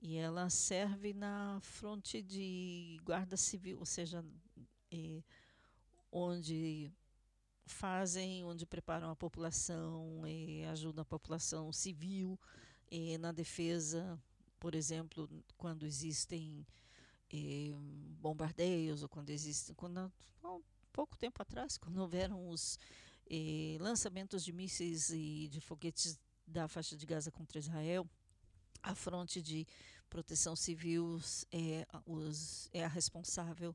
e 0.00 0.16
ela 0.16 0.50
serve 0.50 1.12
na 1.12 1.58
fronte 1.60 2.22
de 2.22 3.00
guarda 3.04 3.36
civil, 3.36 3.78
ou 3.78 3.86
seja, 3.86 4.24
onde 6.10 6.92
fazem, 7.64 8.44
onde 8.44 8.64
preparam 8.66 9.10
a 9.10 9.16
população, 9.16 10.22
é, 10.26 10.66
ajudam 10.68 11.02
a 11.02 11.04
população 11.04 11.72
civil 11.72 12.38
na 13.20 13.32
defesa, 13.32 14.18
por 14.60 14.74
exemplo, 14.74 15.28
quando 15.56 15.84
existem 15.84 16.66
bombardeios 18.20 19.02
ou 19.02 19.08
quando 19.08 19.30
existem, 19.30 19.74
quando 19.74 19.98
há 19.98 20.10
pouco 20.92 21.18
tempo 21.18 21.42
atrás, 21.42 21.76
quando 21.76 21.98
houveram 21.98 22.48
os 22.48 22.78
lançamentos 23.80 24.44
de 24.44 24.52
mísseis 24.52 25.10
e 25.10 25.48
de 25.48 25.60
foguetes 25.60 26.18
da 26.46 26.68
faixa 26.68 26.96
de 26.96 27.04
Gaza 27.04 27.30
contra 27.30 27.58
Israel, 27.58 28.08
a 28.82 28.94
fronte 28.94 29.42
de 29.42 29.66
proteção 30.08 30.54
civil 30.54 31.20
é, 31.50 31.86
os, 32.06 32.68
é 32.72 32.84
a 32.84 32.88
responsável 32.88 33.74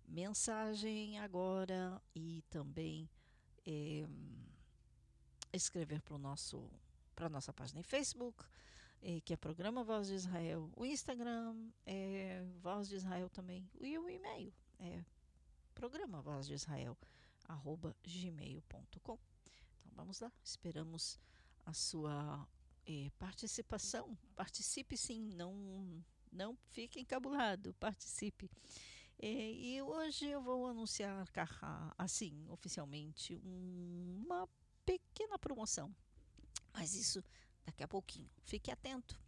mensagem 0.06 1.18
agora 1.18 2.00
e 2.14 2.42
também 2.50 3.08
é, 3.66 4.06
escrever 5.52 6.02
para 6.02 6.18
nosso 6.18 6.70
para 7.14 7.28
nossa 7.28 7.52
página 7.52 7.80
em 7.80 7.82
Facebook 7.82 8.44
eh, 9.02 9.20
que 9.20 9.32
é 9.32 9.36
Programa 9.36 9.82
Voz 9.82 10.08
de 10.08 10.14
Israel, 10.14 10.70
o 10.76 10.84
Instagram 10.84 11.70
é 11.86 12.42
Voz 12.60 12.88
de 12.88 12.96
Israel 12.96 13.28
também. 13.30 13.68
E 13.80 13.98
o 13.98 14.08
e-mail 14.08 14.52
é 14.78 15.04
programa 15.74 16.20
Voz 16.20 16.46
de 16.46 16.54
Israel 16.54 16.96
arroba 17.48 17.96
gmail.com 18.06 19.18
então 19.80 19.92
vamos 19.94 20.20
lá, 20.20 20.30
esperamos 20.42 21.18
a 21.64 21.72
sua 21.72 22.46
eh, 22.90 23.10
participação 23.18 24.16
participe 24.34 24.96
sim, 24.96 25.20
não 25.34 25.52
não 26.32 26.56
fique 26.72 27.00
encabulado, 27.00 27.74
participe 27.74 28.50
Eh, 29.22 29.52
e 29.52 29.82
hoje 29.82 30.24
eu 30.26 30.40
vou 30.40 30.66
anunciar 30.66 31.26
assim, 31.98 32.46
oficialmente, 32.48 33.36
um- 33.44 34.22
uma 34.24 34.48
pequena 34.86 35.38
promoção 35.38 35.94
Mas 36.72 36.94
isso 36.94 37.22
daqui 37.66 37.82
a 37.82 37.88
pouquinho. 37.88 38.30
Fique 38.44 38.70
atento. 38.70 39.20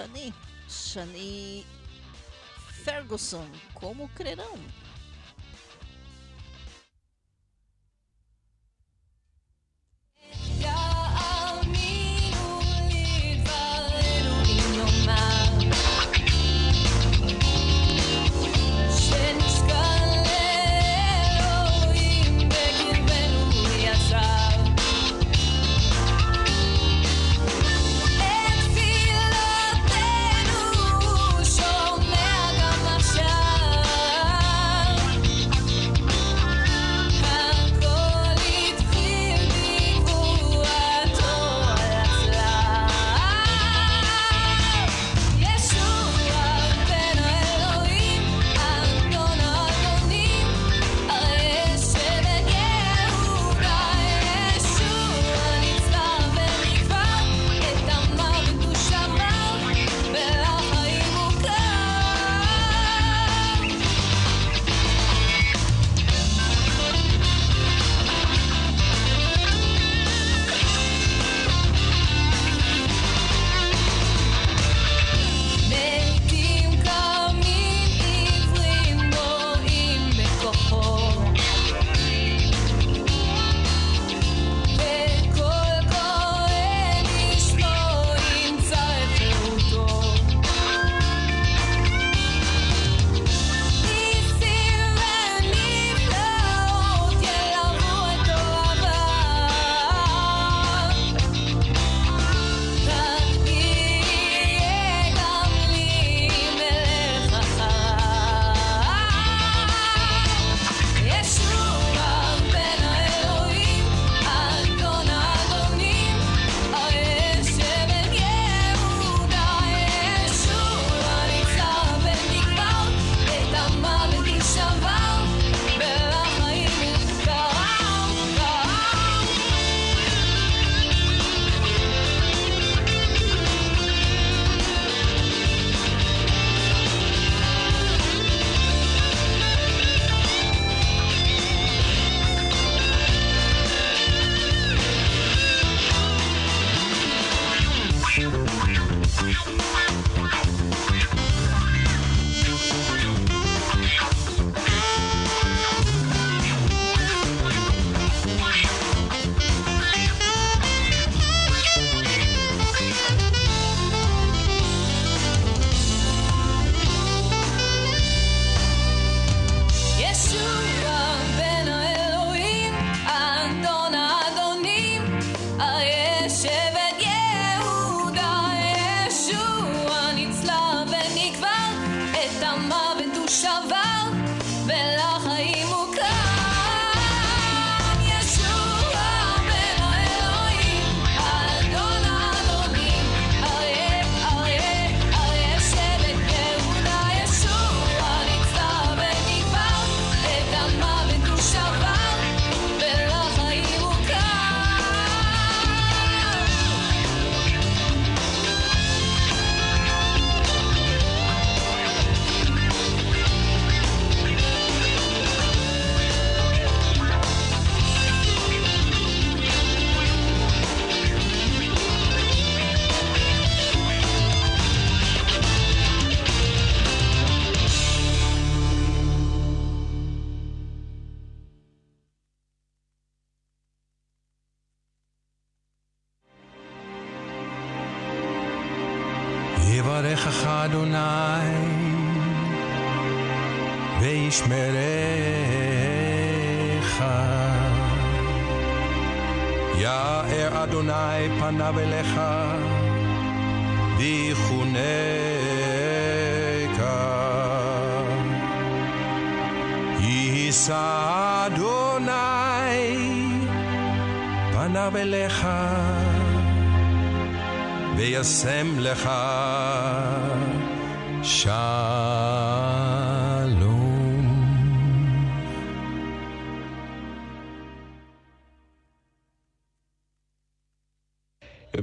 Shani, 0.00 0.32
Shani 0.66 1.64
Ferguson, 2.84 3.46
como 3.74 4.08
crerão? 4.10 4.56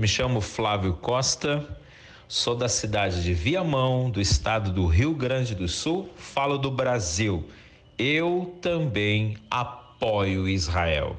Me 0.08 0.14
chamo 0.14 0.40
Flávio 0.40 0.94
Costa, 0.94 1.68
sou 2.30 2.56
da 2.56 2.70
cidade 2.70 3.22
de 3.22 3.34
Viamão, 3.34 4.10
do 4.10 4.22
estado 4.22 4.72
do 4.72 4.86
Rio 4.86 5.14
Grande 5.14 5.54
do 5.54 5.68
Sul, 5.68 6.10
falo 6.16 6.58
do 6.58 6.72
Brasil. 6.72 7.46
Eu 7.98 8.58
também 8.62 9.36
apoio 9.52 10.48
Israel. 10.48 11.18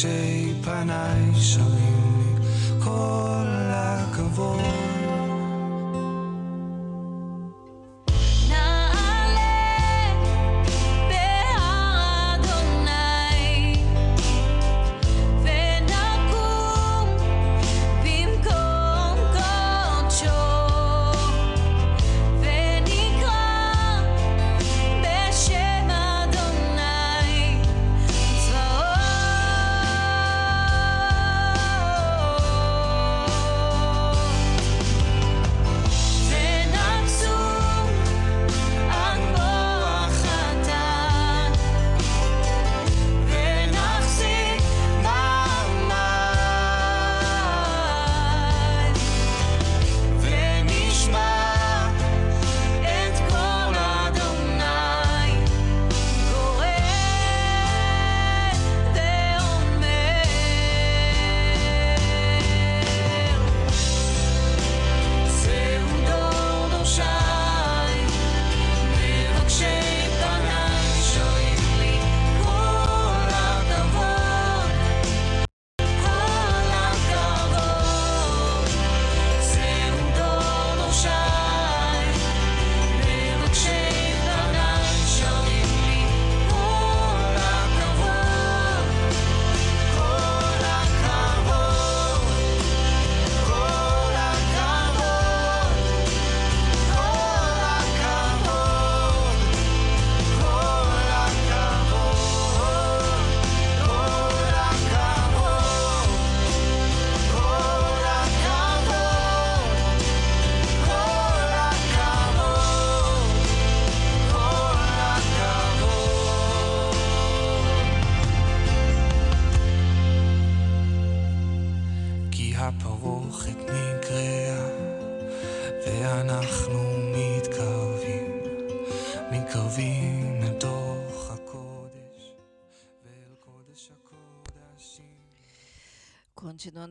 מבקשי 0.00 0.52
פניי 0.64 1.34
שרים 1.34 2.38
לי 2.40 2.84
כל 2.84 3.46
הכבוד. 3.70 4.79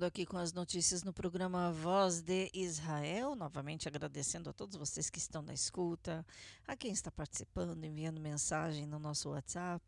Aqui 0.10 0.26
com 0.26 0.38
as 0.38 0.51
notícias 0.51 1.03
no 1.03 1.14
programa 1.14 1.72
Voz 1.72 2.20
de 2.20 2.49
Israel, 2.51 3.36
novamente 3.36 3.88
agradecendo 3.88 4.49
a 4.49 4.53
todos 4.53 4.76
vocês 4.76 5.07
que 5.07 5.20
estão 5.20 5.43
na 5.43 5.53
escuta, 5.53 6.26
a 6.68 6.76
quem 6.76 6.91
está 6.91 7.12
participando, 7.12 7.84
enviando 7.84 8.20
mensagem 8.20 8.88
no 8.88 8.97
nosso 8.97 9.30
WhatsApp. 9.30 9.86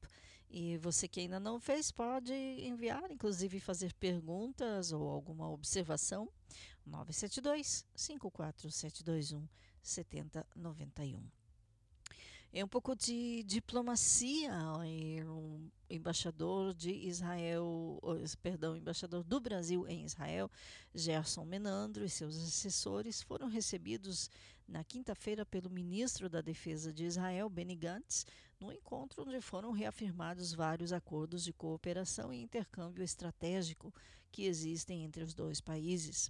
E 0.48 0.78
você 0.78 1.08
que 1.08 1.22
ainda 1.22 1.40
não 1.40 1.60
fez, 1.60 1.92
pode 1.92 2.32
enviar, 2.32 3.10
inclusive 3.10 3.60
fazer 3.60 3.96
perguntas 3.96 4.92
ou 4.92 5.10
alguma 5.10 5.50
observação. 5.50 6.30
972 6.86 7.84
54721 7.96 9.50
7091. 9.82 11.41
É 12.54 12.66
um 12.66 12.68
pouco 12.68 12.94
de 12.94 13.44
diplomacia. 13.44 14.52
O 15.26 15.72
embaixador 15.90 16.74
de 16.74 16.92
Israel, 16.92 17.98
perdão, 18.42 18.76
embaixador 18.76 19.24
do 19.24 19.40
Brasil 19.40 19.88
em 19.88 20.04
Israel, 20.04 20.52
Gerson 20.94 21.46
Menandro 21.46 22.04
e 22.04 22.10
seus 22.10 22.36
assessores 22.36 23.22
foram 23.22 23.48
recebidos 23.48 24.30
na 24.68 24.84
quinta-feira 24.84 25.46
pelo 25.46 25.70
ministro 25.70 26.30
da 26.30 26.42
Defesa 26.42 26.92
de 26.92 27.06
Israel, 27.06 27.50
Benny 27.50 27.76
Gantz, 27.76 28.26
no 28.60 28.72
encontro 28.72 29.24
onde 29.24 29.40
foram 29.40 29.72
reafirmados 29.72 30.54
vários 30.54 30.92
acordos 30.92 31.46
de 31.46 31.54
cooperação 31.54 32.34
e 32.34 32.42
intercâmbio 32.42 33.04
estratégico 33.04 33.94
que 34.30 34.44
existem 34.44 35.04
entre 35.04 35.24
os 35.24 35.34
dois 35.34 35.62
países. 35.62 36.30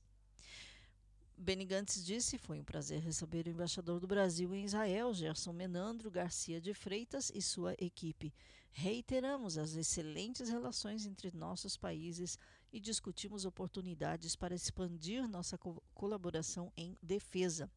Beni 1.42 1.66
Gantz 1.66 2.06
disse: 2.06 2.38
Foi 2.38 2.60
um 2.60 2.64
prazer 2.64 3.02
receber 3.02 3.48
o 3.48 3.50
embaixador 3.50 4.00
do 4.00 4.06
Brasil 4.06 4.54
em 4.54 4.64
Israel, 4.64 5.12
Gerson 5.12 5.52
Menandro 5.52 6.12
Garcia 6.12 6.62
de 6.62 6.72
Freitas 6.72 7.32
e 7.34 7.42
sua 7.42 7.74
equipe. 7.80 8.32
Reiteramos 8.72 9.58
as 9.58 9.74
excelentes 9.74 10.50
relações 10.50 11.08
entre 11.08 11.36
nossos 11.36 11.76
países 11.76 12.38
e 12.72 12.80
discutimos 12.80 13.44
oportunidades 13.44 14.36
para 14.36 14.54
expandir 14.54 15.28
nossa 15.28 15.58
co 15.58 15.82
colaboração 15.96 16.72
em 16.78 16.96
defesa. 17.02 17.68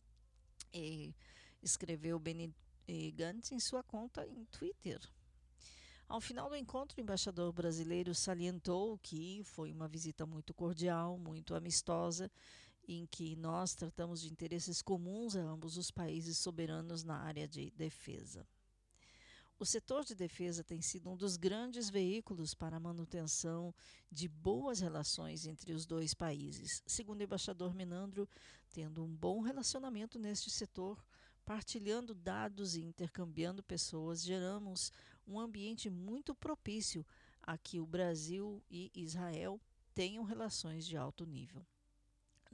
E 0.71 1.15
escreveu 1.63 2.19
Beni 2.19 2.55
Gantz 3.15 3.51
em 3.51 3.59
sua 3.59 3.83
conta 3.83 4.27
em 4.27 4.45
Twitter. 4.45 5.01
Ao 6.07 6.21
final 6.21 6.51
do 6.51 6.55
encontro, 6.55 6.99
o 6.99 7.01
embaixador 7.01 7.51
brasileiro 7.51 8.15
salientou 8.15 8.99
que 8.99 9.41
foi 9.43 9.73
uma 9.73 9.89
visita 9.89 10.27
muito 10.27 10.53
cordial, 10.53 11.17
muito 11.17 11.55
amistosa 11.55 12.31
em 12.87 13.07
que 13.07 13.37
nós 13.37 13.75
tratamos 13.75 14.21
de 14.21 14.31
interesses 14.31 14.83
comuns 14.83 15.37
a 15.37 15.41
ambos 15.41 15.77
os 15.77 15.91
países 15.91 16.39
soberanos 16.39 17.05
na 17.05 17.17
área 17.17 17.47
de 17.49 17.71
defesa. 17.73 18.47
O 19.57 19.65
setor 19.65 20.05
de 20.05 20.15
defesa 20.15 20.65
tem 20.65 20.83
sido 20.83 21.09
um 21.09 21.17
dos 21.17 21.37
grandes 21.37 21.89
veículos 21.89 22.55
para 22.55 22.77
a 22.77 22.81
manutenção 22.81 23.73
de 24.11 24.29
boas 24.29 24.81
relações 24.81 25.47
entre 25.47 25.73
os 25.73 25.87
dois 25.87 26.13
países. 26.13 26.83
Segundo 26.87 27.21
o 27.21 27.23
embaixador 27.23 27.73
Menandro, 27.73 28.29
tendo 28.73 29.05
um 29.05 29.17
bom 29.17 29.41
relacionamento 29.41 30.19
neste 30.19 30.51
setor, 30.51 31.03
partilhando 31.45 32.15
dados 32.15 32.75
e 32.75 32.83
intercambiando 32.83 33.63
pessoas, 33.63 34.23
geramos 34.23 34.91
um 35.27 35.39
ambiente 35.39 35.89
muito 35.89 36.35
propício 36.35 37.07
a 37.41 37.57
que 37.57 37.79
o 37.79 37.87
Brasil 37.87 38.63
e 38.69 38.91
Israel 38.95 39.61
tenham 39.95 40.25
relações 40.25 40.85
de 40.85 40.97
alto 40.97 41.25
nível. 41.25 41.65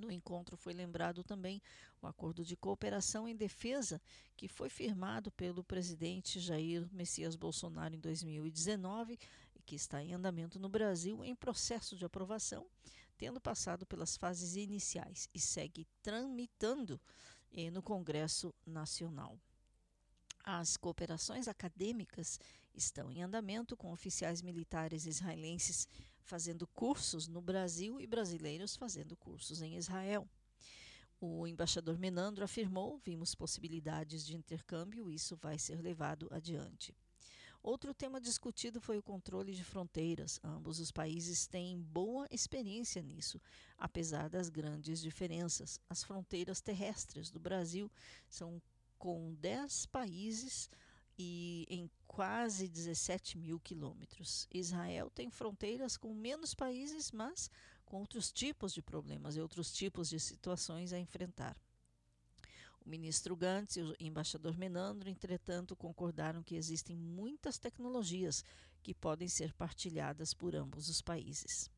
No 0.00 0.10
encontro 0.10 0.56
foi 0.56 0.72
lembrado 0.72 1.22
também 1.22 1.60
o 2.00 2.06
acordo 2.06 2.42
de 2.42 2.56
cooperação 2.56 3.28
em 3.28 3.36
defesa 3.36 4.00
que 4.34 4.48
foi 4.48 4.70
firmado 4.70 5.30
pelo 5.30 5.62
presidente 5.62 6.40
Jair 6.40 6.88
Messias 6.90 7.36
Bolsonaro 7.36 7.94
em 7.94 8.00
2019 8.00 9.18
e 9.54 9.62
que 9.62 9.74
está 9.74 10.02
em 10.02 10.14
andamento 10.14 10.58
no 10.58 10.70
Brasil 10.70 11.22
em 11.22 11.34
processo 11.34 11.98
de 11.98 12.06
aprovação, 12.06 12.66
tendo 13.18 13.38
passado 13.38 13.84
pelas 13.84 14.16
fases 14.16 14.56
iniciais 14.56 15.28
e 15.34 15.38
segue 15.38 15.86
tramitando 16.00 16.98
eh, 17.52 17.70
no 17.70 17.82
Congresso 17.82 18.54
Nacional. 18.64 19.38
As 20.42 20.78
cooperações 20.78 21.46
acadêmicas 21.46 22.40
estão 22.74 23.12
em 23.12 23.22
andamento 23.22 23.76
com 23.76 23.92
oficiais 23.92 24.40
militares 24.40 25.04
israelenses 25.04 25.86
fazendo 26.30 26.64
cursos 26.68 27.26
no 27.26 27.42
Brasil 27.42 28.00
e 28.00 28.06
brasileiros 28.06 28.76
fazendo 28.76 29.16
cursos 29.16 29.60
em 29.60 29.76
Israel. 29.76 30.28
O 31.20 31.44
embaixador 31.44 31.98
Menandro 31.98 32.44
afirmou: 32.44 32.98
vimos 32.98 33.34
possibilidades 33.34 34.24
de 34.24 34.36
intercâmbio 34.36 35.10
isso 35.10 35.36
vai 35.36 35.58
ser 35.58 35.82
levado 35.82 36.28
adiante. 36.30 36.94
Outro 37.62 37.92
tema 37.92 38.20
discutido 38.20 38.80
foi 38.80 38.96
o 38.96 39.02
controle 39.02 39.52
de 39.52 39.64
fronteiras. 39.64 40.38
Ambos 40.42 40.78
os 40.78 40.92
países 40.92 41.48
têm 41.48 41.78
boa 41.82 42.26
experiência 42.30 43.02
nisso, 43.02 43.40
apesar 43.76 44.30
das 44.30 44.48
grandes 44.48 45.00
diferenças. 45.02 45.80
As 45.90 46.04
fronteiras 46.04 46.60
terrestres 46.60 47.28
do 47.28 47.40
Brasil 47.40 47.90
são 48.28 48.62
com 48.96 49.34
10 49.34 49.86
países 49.86 50.70
e 51.22 51.66
em 51.68 51.90
quase 52.06 52.66
17 52.66 53.36
mil 53.36 53.60
quilômetros. 53.60 54.48
Israel 54.50 55.10
tem 55.10 55.30
fronteiras 55.30 55.98
com 55.98 56.14
menos 56.14 56.54
países, 56.54 57.12
mas 57.12 57.50
com 57.84 57.98
outros 58.00 58.32
tipos 58.32 58.72
de 58.72 58.80
problemas 58.80 59.36
e 59.36 59.40
outros 59.40 59.70
tipos 59.70 60.08
de 60.08 60.18
situações 60.18 60.94
a 60.94 60.98
enfrentar. 60.98 61.54
O 62.80 62.88
ministro 62.88 63.36
Gantz 63.36 63.76
e 63.76 63.82
o 63.82 63.94
embaixador 64.00 64.56
Menandro, 64.56 65.10
entretanto, 65.10 65.76
concordaram 65.76 66.42
que 66.42 66.56
existem 66.56 66.96
muitas 66.96 67.58
tecnologias 67.58 68.42
que 68.82 68.94
podem 68.94 69.28
ser 69.28 69.52
partilhadas 69.52 70.32
por 70.32 70.56
ambos 70.56 70.88
os 70.88 71.02
países. 71.02 71.70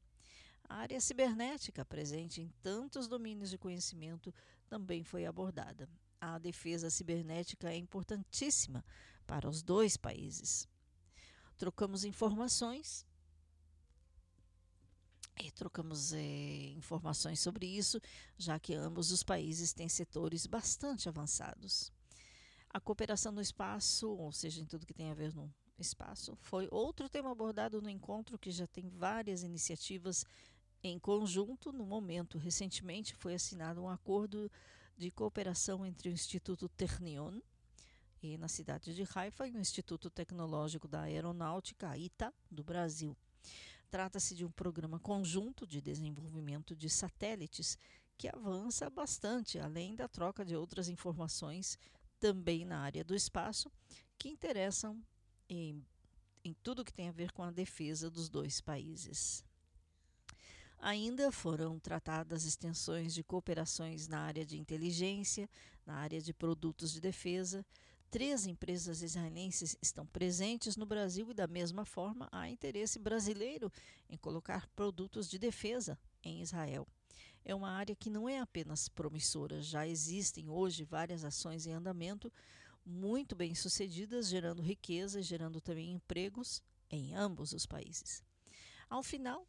A 0.69 0.77
área 0.77 1.01
cibernética, 1.01 1.85
presente 1.85 2.41
em 2.41 2.49
tantos 2.63 3.09
domínios 3.09 3.51
de 3.51 3.59
conhecimento, 3.59 4.33
também 4.69 5.03
foi 5.03 5.27
abordada 5.27 5.89
a 6.23 6.39
defesa 6.39 6.89
cibernética 6.89 7.69
é 7.69 7.77
importantíssima 7.77 8.85
para 9.23 9.49
os 9.49 9.63
dois 9.63 9.97
países. 9.97 10.69
Trocamos 11.57 12.05
informações 12.05 13.07
e 15.41 15.51
trocamos 15.51 16.13
é, 16.13 16.73
informações 16.77 17.41
sobre 17.41 17.67
isso, 17.67 18.01
já 18.37 18.59
que 18.59 18.75
ambos 18.75 19.11
os 19.11 19.23
países 19.23 19.73
têm 19.73 19.89
setores 19.89 20.47
bastante 20.47 21.09
avançados. 21.09 21.93
A 22.71 22.81
cooperação 22.81 23.33
no 23.33 23.41
espaço, 23.41 24.11
ou 24.11 24.33
seja, 24.33 24.61
em 24.61 24.67
tudo 24.67 24.87
que 24.87 24.95
tem 24.95 25.11
a 25.11 25.15
ver 25.15 25.35
no 25.35 25.53
espaço, 25.79 26.37
foi 26.41 26.69
outro 26.71 27.09
tema 27.09 27.31
abordado 27.31 27.83
no 27.83 27.91
encontro 27.91 28.39
que 28.39 28.51
já 28.51 28.67
tem 28.67 28.89
várias 28.89 29.43
iniciativas 29.43 30.25
em 30.83 30.99
conjunto 30.99 31.73
no 31.73 31.85
momento. 31.85 32.39
Recentemente 32.39 33.15
foi 33.15 33.35
assinado 33.35 33.83
um 33.83 33.89
acordo 33.89 34.51
de 34.97 35.11
cooperação 35.11 35.85
entre 35.85 36.09
o 36.09 36.13
Instituto 36.13 36.69
Ternion 36.69 37.41
e 38.23 38.39
na 38.39 38.49
cidade 38.49 38.95
de 38.95 39.05
Haifa 39.15 39.49
e 39.49 39.57
o 39.57 39.61
Instituto 39.61 40.09
Tecnológico 40.09 40.87
da 40.87 41.03
Aeronáutica 41.03 41.97
ITA 41.97 42.33
do 42.51 42.63
Brasil. 42.63 43.17
Trata-se 43.91 44.35
de 44.35 44.45
um 44.45 44.51
programa 44.51 44.99
conjunto 45.01 45.67
de 45.67 45.81
desenvolvimento 45.81 46.75
de 46.77 46.89
satélites 46.89 47.77
que 48.17 48.29
avança 48.29 48.89
bastante, 48.89 49.59
além 49.59 49.95
da 49.95 50.07
troca 50.07 50.45
de 50.45 50.55
outras 50.55 50.89
informações 50.89 51.79
também 52.21 52.65
na 52.65 52.79
área 52.79 53.03
do 53.03 53.15
espaço 53.15 53.71
que 54.17 54.29
interessam 54.29 55.03
em, 55.49 55.85
em 56.45 56.55
tudo 56.63 56.85
que 56.85 56.93
tem 56.93 57.09
a 57.09 57.13
ver 57.13 57.33
com 57.33 57.43
a 57.43 57.51
defesa 57.51 58.09
dos 58.09 58.29
dois 58.29 58.61
países. 58.61 59.45
Ainda 60.79 61.31
foram 61.31 61.79
tratadas 61.79 62.45
extensões 62.45 63.15
de 63.15 63.23
cooperações 63.23 64.09
na 64.09 64.21
área 64.21 64.45
de 64.45 64.59
inteligência, 64.59 65.49
na 65.87 65.95
área 65.95 66.21
de 66.21 66.33
produtos 66.33 66.93
de 66.93 67.01
defesa. 67.01 67.65
Três 68.13 68.47
empresas 68.47 69.01
israelenses 69.01 69.75
estão 69.81 70.05
presentes 70.05 70.77
no 70.77 70.85
Brasil 70.85 71.31
e, 71.31 71.35
da 71.35 71.47
mesma 71.47 71.87
forma, 71.87 72.29
há 72.31 72.47
interesse 72.47 72.99
brasileiro 72.99 73.73
em 74.07 74.19
colocar 74.19 74.67
produtos 74.77 75.31
de 75.31 75.39
defesa 75.39 75.99
em 76.23 76.43
Israel. 76.43 76.87
É 77.43 77.55
uma 77.55 77.71
área 77.71 77.97
que 77.97 78.11
não 78.11 78.29
é 78.29 78.39
apenas 78.39 78.87
promissora, 78.87 79.63
já 79.63 79.89
existem 79.89 80.51
hoje 80.51 80.85
várias 80.85 81.25
ações 81.25 81.67
em 81.67 81.73
andamento 81.73 82.31
muito 82.85 83.35
bem 83.35 83.55
sucedidas, 83.55 84.29
gerando 84.29 84.61
riqueza 84.61 85.21
e 85.21 85.23
gerando 85.23 85.59
também 85.59 85.91
empregos 85.91 86.63
em 86.91 87.15
ambos 87.15 87.55
os 87.55 87.65
países. 87.65 88.23
Ao 88.91 89.03
final, 89.03 89.47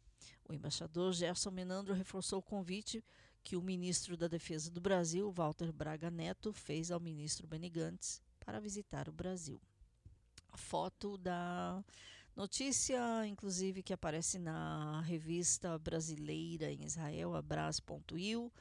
o 0.48 0.54
embaixador 0.54 1.12
Gerson 1.12 1.50
Menandro 1.50 1.92
reforçou 1.92 2.38
o 2.38 2.42
convite 2.42 3.04
que 3.42 3.56
o 3.56 3.62
ministro 3.62 4.16
da 4.16 4.26
Defesa 4.26 4.70
do 4.70 4.80
Brasil, 4.80 5.30
Walter 5.30 5.70
Braga 5.70 6.10
Neto, 6.10 6.50
fez 6.50 6.90
ao 6.90 6.98
ministro 6.98 7.46
Benny 7.46 7.68
Gantz 7.68 8.22
para 8.44 8.60
visitar 8.60 9.08
o 9.08 9.12
Brasil. 9.12 9.60
A 10.52 10.56
foto 10.56 11.18
da 11.18 11.82
notícia, 12.36 13.26
inclusive, 13.26 13.82
que 13.82 13.92
aparece 13.92 14.38
na 14.38 15.00
revista 15.00 15.78
brasileira 15.78 16.70
em 16.70 16.84
Israel, 16.84 17.34
abras.io, 17.34 18.52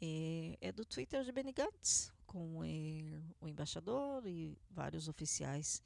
é, 0.00 0.58
é, 0.60 0.72
do 0.72 0.84
Twitter 0.84 1.22
de 1.24 1.32
Benny 1.32 1.52
Gantz, 1.52 2.12
com 2.26 2.64
é, 2.64 3.22
o 3.40 3.48
embaixador 3.48 4.26
e 4.26 4.58
vários 4.70 5.08
oficiais 5.08 5.82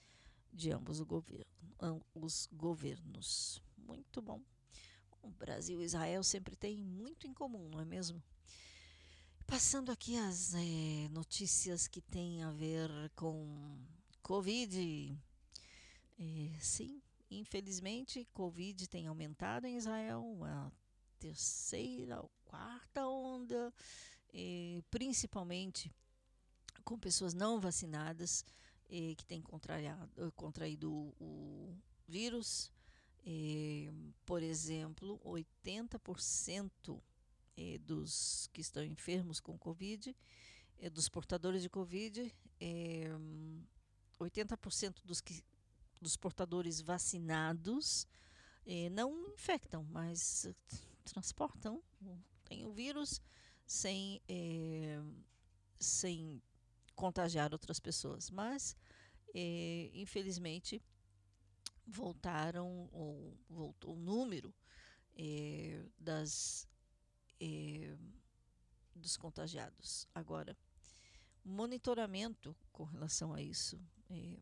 de 0.53 0.71
ambos 0.71 1.01
os 2.15 2.49
governos. 2.53 3.63
Muito 3.77 4.21
bom. 4.21 4.41
O 5.23 5.31
Brasil 5.31 5.81
e 5.81 5.85
Israel 5.85 6.23
sempre 6.23 6.57
têm 6.57 6.83
muito 6.83 7.27
em 7.27 7.35
comum, 7.35 7.69
não 7.69 7.81
é 7.81 7.85
mesmo? 7.85 8.23
Passando 9.51 9.91
aqui 9.91 10.17
as 10.17 10.55
é, 10.55 11.09
notícias 11.11 11.89
que 11.89 12.01
têm 12.01 12.41
a 12.45 12.53
ver 12.53 12.89
com 13.17 13.77
Covid. 14.23 15.19
É, 16.17 16.59
sim, 16.61 17.03
infelizmente, 17.29 18.25
Covid 18.33 18.89
tem 18.89 19.09
aumentado 19.09 19.67
em 19.67 19.77
Israel, 19.77 20.39
a 20.45 20.71
terceira 21.19 22.21
ou 22.21 22.31
quarta 22.45 23.05
onda, 23.09 23.75
é, 24.33 24.85
principalmente 24.89 25.93
com 26.85 26.97
pessoas 26.97 27.35
não 27.35 27.59
vacinadas 27.59 28.45
que 28.89 29.25
têm 29.27 29.43
contraído 30.37 30.93
o 31.21 31.77
vírus. 32.07 32.71
Por 34.25 34.45
exemplo, 34.45 35.21
80% 35.25 36.97
é, 36.97 37.10
dos 37.81 38.49
que 38.53 38.61
estão 38.61 38.85
enfermos 38.85 39.41
com 39.41 39.59
Covid, 39.59 40.17
é, 40.79 40.91
dos 40.91 41.09
portadores 41.09 41.63
de 41.63 41.69
Covid, 41.69 42.35
80% 44.19 45.03
dos, 45.05 45.21
que, 45.21 45.43
dos 46.01 46.17
portadores 46.17 46.81
vacinados 46.81 48.07
não 48.93 49.33
infectam, 49.33 49.83
mas 49.85 50.47
transportam, 51.05 51.83
tem 52.45 52.65
o 52.65 52.73
vírus, 52.73 53.21
sem, 53.67 54.21
sem 55.79 56.41
contagiar 56.95 57.53
outras 57.53 57.81
pessoas. 57.81 58.31
Mas, 58.31 58.77
infelizmente, 59.95 60.83
voltaram, 61.87 62.89
ou 62.93 63.37
voltou 63.49 63.97
o 63.97 64.01
número 64.01 64.55
das, 65.99 66.69
é, 67.41 67.97
dos 68.95 69.17
contagiados. 69.17 70.07
Agora, 70.15 70.57
monitoramento 71.45 72.55
com 72.73 72.85
relação 72.85 73.33
a 73.33 73.41
isso. 73.43 73.81
É, 74.11 74.39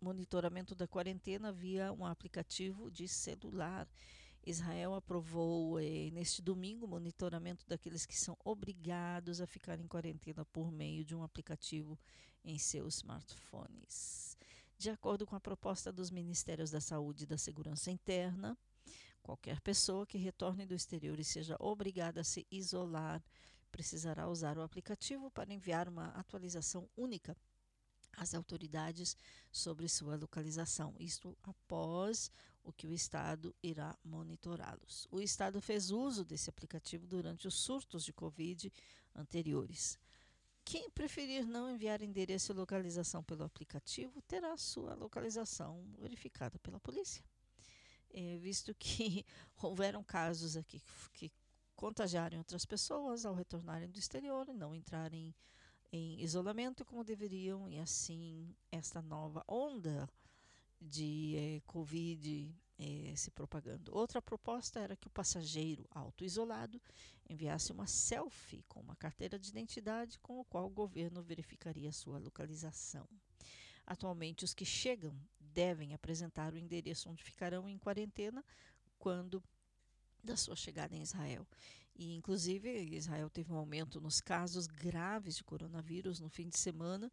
monitoramento 0.00 0.74
da 0.74 0.86
quarentena 0.86 1.52
via 1.52 1.92
um 1.92 2.04
aplicativo 2.06 2.90
de 2.90 3.08
celular. 3.08 3.88
Israel 4.46 4.94
aprovou 4.94 5.78
eh, 5.80 6.10
neste 6.12 6.40
domingo 6.40 6.86
monitoramento 6.86 7.66
daqueles 7.66 8.06
que 8.06 8.16
são 8.16 8.36
obrigados 8.44 9.40
a 9.40 9.46
ficar 9.46 9.78
em 9.78 9.86
quarentena 9.86 10.44
por 10.44 10.70
meio 10.70 11.04
de 11.04 11.14
um 11.14 11.22
aplicativo 11.22 11.98
em 12.44 12.56
seus 12.56 12.96
smartphones. 12.96 14.36
De 14.78 14.90
acordo 14.90 15.26
com 15.26 15.34
a 15.34 15.40
proposta 15.40 15.92
dos 15.92 16.10
Ministérios 16.10 16.70
da 16.70 16.80
Saúde 16.80 17.24
e 17.24 17.26
da 17.26 17.36
Segurança 17.36 17.90
Interna, 17.90 18.56
qualquer 19.28 19.60
pessoa 19.60 20.06
que 20.06 20.16
retorne 20.16 20.64
do 20.64 20.74
exterior 20.74 21.20
e 21.20 21.24
seja 21.24 21.54
obrigada 21.60 22.22
a 22.22 22.24
se 22.24 22.46
isolar 22.50 23.22
precisará 23.70 24.26
usar 24.26 24.56
o 24.56 24.62
aplicativo 24.62 25.30
para 25.30 25.52
enviar 25.52 25.86
uma 25.86 26.06
atualização 26.12 26.88
única 26.96 27.36
às 28.16 28.32
autoridades 28.32 29.14
sobre 29.52 29.86
sua 29.86 30.16
localização, 30.16 30.94
isto 30.98 31.36
após 31.42 32.30
o 32.64 32.72
que 32.72 32.86
o 32.86 32.92
Estado 32.92 33.54
irá 33.62 33.94
monitorá-los. 34.02 35.06
O 35.10 35.20
Estado 35.20 35.60
fez 35.60 35.90
uso 35.90 36.24
desse 36.24 36.48
aplicativo 36.48 37.06
durante 37.06 37.46
os 37.46 37.54
surtos 37.54 38.06
de 38.06 38.14
Covid 38.14 38.72
anteriores. 39.14 39.98
Quem 40.64 40.88
preferir 40.88 41.46
não 41.46 41.70
enviar 41.70 42.00
endereço 42.00 42.52
e 42.52 42.54
localização 42.54 43.22
pelo 43.22 43.44
aplicativo 43.44 44.22
terá 44.22 44.56
sua 44.56 44.94
localização 44.94 45.84
verificada 45.98 46.58
pela 46.60 46.80
polícia. 46.80 47.22
É, 48.10 48.38
visto 48.38 48.74
que 48.74 49.24
houveram 49.62 50.02
casos 50.02 50.56
aqui 50.56 50.82
que 51.12 51.30
contagiarem 51.76 52.38
outras 52.38 52.64
pessoas 52.64 53.24
ao 53.24 53.34
retornarem 53.34 53.88
do 53.88 53.98
exterior 53.98 54.48
e 54.48 54.54
não 54.54 54.74
entrarem 54.74 55.34
em 55.92 56.20
isolamento 56.20 56.84
como 56.84 57.04
deveriam, 57.04 57.68
e 57.68 57.78
assim 57.78 58.54
esta 58.70 59.00
nova 59.00 59.44
onda 59.48 60.08
de 60.80 61.34
eh, 61.36 61.62
Covid 61.66 62.54
eh, 62.78 63.14
se 63.16 63.30
propagando. 63.30 63.94
Outra 63.94 64.20
proposta 64.20 64.80
era 64.80 64.96
que 64.96 65.06
o 65.06 65.10
passageiro 65.10 65.86
auto-isolado 65.90 66.80
enviasse 67.28 67.72
uma 67.72 67.86
selfie 67.86 68.64
com 68.68 68.80
uma 68.80 68.96
carteira 68.96 69.38
de 69.38 69.50
identidade 69.50 70.18
com 70.20 70.40
o 70.40 70.44
qual 70.44 70.66
o 70.66 70.70
governo 70.70 71.22
verificaria 71.22 71.92
sua 71.92 72.18
localização. 72.18 73.08
Atualmente, 73.86 74.44
os 74.44 74.54
que 74.54 74.64
chegam 74.64 75.18
devem 75.48 75.94
apresentar 75.94 76.52
o 76.52 76.58
endereço 76.58 77.08
onde 77.10 77.22
ficarão 77.22 77.68
em 77.68 77.78
quarentena 77.78 78.44
quando 78.98 79.42
da 80.22 80.36
sua 80.36 80.56
chegada 80.56 80.94
em 80.94 81.02
Israel. 81.02 81.46
E, 81.94 82.14
inclusive, 82.14 82.70
Israel 82.94 83.28
teve 83.28 83.52
um 83.52 83.56
aumento 83.56 84.00
nos 84.00 84.20
casos 84.20 84.66
graves 84.66 85.36
de 85.36 85.44
coronavírus 85.44 86.20
no 86.20 86.28
fim 86.28 86.48
de 86.48 86.58
semana 86.58 87.10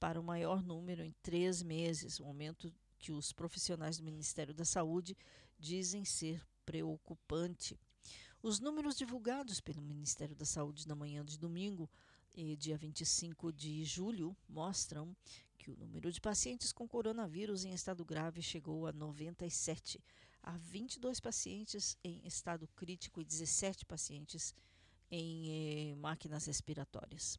para 0.00 0.20
o 0.20 0.24
maior 0.24 0.62
número 0.62 1.04
em 1.04 1.14
três 1.22 1.62
meses, 1.62 2.18
um 2.18 2.26
aumento 2.26 2.72
que 2.98 3.12
os 3.12 3.32
profissionais 3.32 3.98
do 3.98 4.04
Ministério 4.04 4.54
da 4.54 4.64
Saúde 4.64 5.16
dizem 5.58 6.04
ser 6.04 6.40
preocupante. 6.64 7.78
Os 8.42 8.58
números 8.58 8.96
divulgados 8.96 9.60
pelo 9.60 9.82
Ministério 9.82 10.34
da 10.34 10.44
Saúde 10.44 10.88
na 10.88 10.94
manhã 10.94 11.24
de 11.24 11.38
domingo, 11.38 11.90
dia 12.58 12.76
25 12.76 13.52
de 13.52 13.84
julho, 13.84 14.36
mostram 14.48 15.14
que 15.62 15.70
o 15.70 15.76
número 15.76 16.10
de 16.10 16.20
pacientes 16.20 16.72
com 16.72 16.88
coronavírus 16.88 17.64
em 17.64 17.72
estado 17.72 18.04
grave 18.04 18.42
chegou 18.42 18.86
a 18.86 18.92
97, 18.92 20.02
Há 20.44 20.56
22 20.56 21.20
pacientes 21.20 21.96
em 22.02 22.26
estado 22.26 22.66
crítico 22.74 23.20
e 23.20 23.24
17 23.24 23.86
pacientes 23.86 24.52
em 25.08 25.92
eh, 25.92 25.94
máquinas 25.94 26.46
respiratórias. 26.46 27.38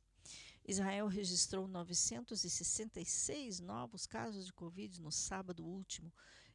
Israel 0.65 1.07
registrou 1.07 1.67
966 1.67 3.59
novos 3.59 4.05
casos 4.05 4.45
de 4.45 4.53
Covid 4.53 5.01
no 5.01 5.11
sábado 5.11 5.65
último, 5.65 6.13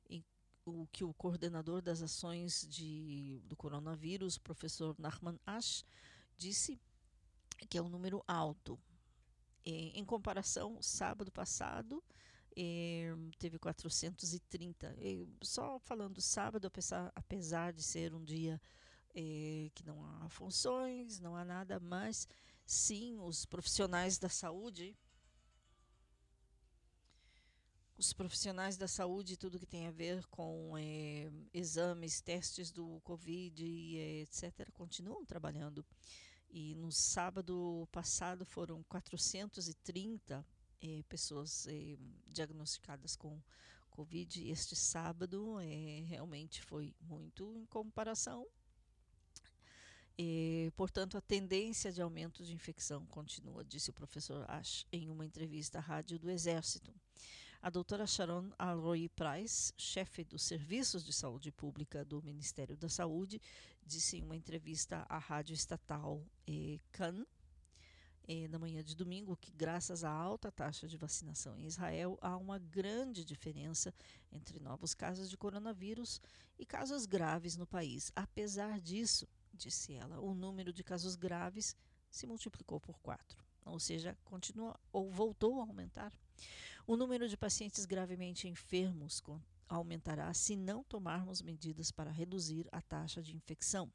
em, 0.08 0.24
o 0.64 0.86
que 0.86 1.04
o 1.04 1.12
coordenador 1.12 1.82
das 1.82 2.00
ações 2.00 2.66
de, 2.66 3.42
do 3.44 3.54
coronavírus, 3.54 4.38
professor 4.38 4.96
Nachman 4.98 5.38
Ash, 5.44 5.84
disse 6.38 6.80
que 7.68 7.76
é 7.76 7.82
um 7.82 7.90
número 7.90 8.24
alto. 8.26 8.80
Em 9.70 10.04
comparação, 10.04 10.80
sábado 10.80 11.30
passado, 11.30 12.02
eh, 12.56 13.14
teve 13.38 13.58
430. 13.58 14.94
E 14.98 15.28
só 15.42 15.78
falando 15.78 16.20
sábado, 16.20 16.70
apesar, 17.14 17.72
de 17.72 17.82
ser 17.82 18.14
um 18.14 18.24
dia 18.24 18.60
eh, 19.14 19.70
que 19.74 19.84
não 19.84 20.04
há 20.04 20.28
funções, 20.28 21.20
não 21.20 21.36
há 21.36 21.44
nada, 21.44 21.78
mas 21.78 22.26
sim 22.66 23.18
os 23.20 23.46
profissionais 23.46 24.18
da 24.18 24.28
saúde. 24.28 24.96
Os 27.96 28.12
profissionais 28.12 28.76
da 28.76 28.86
saúde, 28.86 29.36
tudo 29.36 29.58
que 29.58 29.66
tem 29.66 29.86
a 29.86 29.90
ver 29.90 30.24
com 30.26 30.74
exames, 31.52 32.20
testes 32.20 32.70
do 32.70 33.00
Covid, 33.02 33.64
etc., 34.22 34.70
continuam 34.72 35.24
trabalhando. 35.24 35.84
E 36.50 36.74
no 36.74 36.90
sábado 36.90 37.88
passado 37.92 38.44
foram 38.44 38.82
430 38.84 40.46
eh, 40.80 41.02
pessoas 41.08 41.66
eh, 41.66 41.96
diagnosticadas 42.26 43.16
com 43.16 43.40
Covid 43.90 44.48
este 44.48 44.76
sábado 44.76 45.58
eh, 45.60 46.04
realmente 46.06 46.62
foi 46.62 46.94
muito 47.00 47.52
em 47.56 47.66
comparação. 47.66 48.46
E, 50.16 50.72
portanto, 50.76 51.16
a 51.16 51.20
tendência 51.20 51.92
de 51.92 52.00
aumento 52.00 52.44
de 52.44 52.52
infecção 52.52 53.04
continua, 53.06 53.64
disse 53.64 53.90
o 53.90 53.92
professor 53.92 54.44
Ash 54.48 54.86
em 54.92 55.10
uma 55.10 55.24
entrevista 55.24 55.78
à 55.78 55.80
Rádio 55.80 56.18
do 56.18 56.30
Exército. 56.30 56.92
A 57.68 57.70
doutora 57.70 58.06
Sharon 58.06 58.50
Alroy 58.58 59.10
Price, 59.10 59.74
chefe 59.76 60.24
dos 60.24 60.42
Serviços 60.42 61.04
de 61.04 61.12
Saúde 61.12 61.52
Pública 61.52 62.02
do 62.02 62.22
Ministério 62.22 62.74
da 62.78 62.88
Saúde, 62.88 63.42
disse 63.84 64.16
em 64.16 64.22
uma 64.22 64.34
entrevista 64.34 65.04
à 65.06 65.18
rádio 65.18 65.52
estatal 65.52 66.24
eh, 66.46 66.80
CAN, 66.90 67.26
eh, 68.26 68.48
na 68.48 68.58
manhã 68.58 68.82
de 68.82 68.96
domingo 68.96 69.36
que, 69.36 69.52
graças 69.52 70.02
à 70.02 70.10
alta 70.10 70.50
taxa 70.50 70.88
de 70.88 70.96
vacinação 70.96 71.58
em 71.58 71.66
Israel, 71.66 72.18
há 72.22 72.38
uma 72.38 72.58
grande 72.58 73.22
diferença 73.22 73.92
entre 74.32 74.58
novos 74.58 74.94
casos 74.94 75.28
de 75.28 75.36
coronavírus 75.36 76.22
e 76.58 76.64
casos 76.64 77.04
graves 77.04 77.54
no 77.54 77.66
país. 77.66 78.10
Apesar 78.16 78.80
disso, 78.80 79.28
disse 79.52 79.92
ela, 79.92 80.18
o 80.20 80.32
número 80.32 80.72
de 80.72 80.82
casos 80.82 81.16
graves 81.16 81.76
se 82.10 82.26
multiplicou 82.26 82.80
por 82.80 82.98
quatro, 83.00 83.44
ou 83.62 83.78
seja, 83.78 84.16
continua 84.24 84.74
ou 84.90 85.10
voltou 85.10 85.60
a 85.60 85.64
aumentar. 85.64 86.10
O 86.86 86.96
número 86.96 87.28
de 87.28 87.36
pacientes 87.36 87.84
gravemente 87.84 88.48
enfermos 88.48 89.22
aumentará 89.68 90.32
se 90.32 90.56
não 90.56 90.82
tomarmos 90.82 91.42
medidas 91.42 91.90
para 91.90 92.10
reduzir 92.10 92.66
a 92.72 92.80
taxa 92.80 93.22
de 93.22 93.36
infecção 93.36 93.90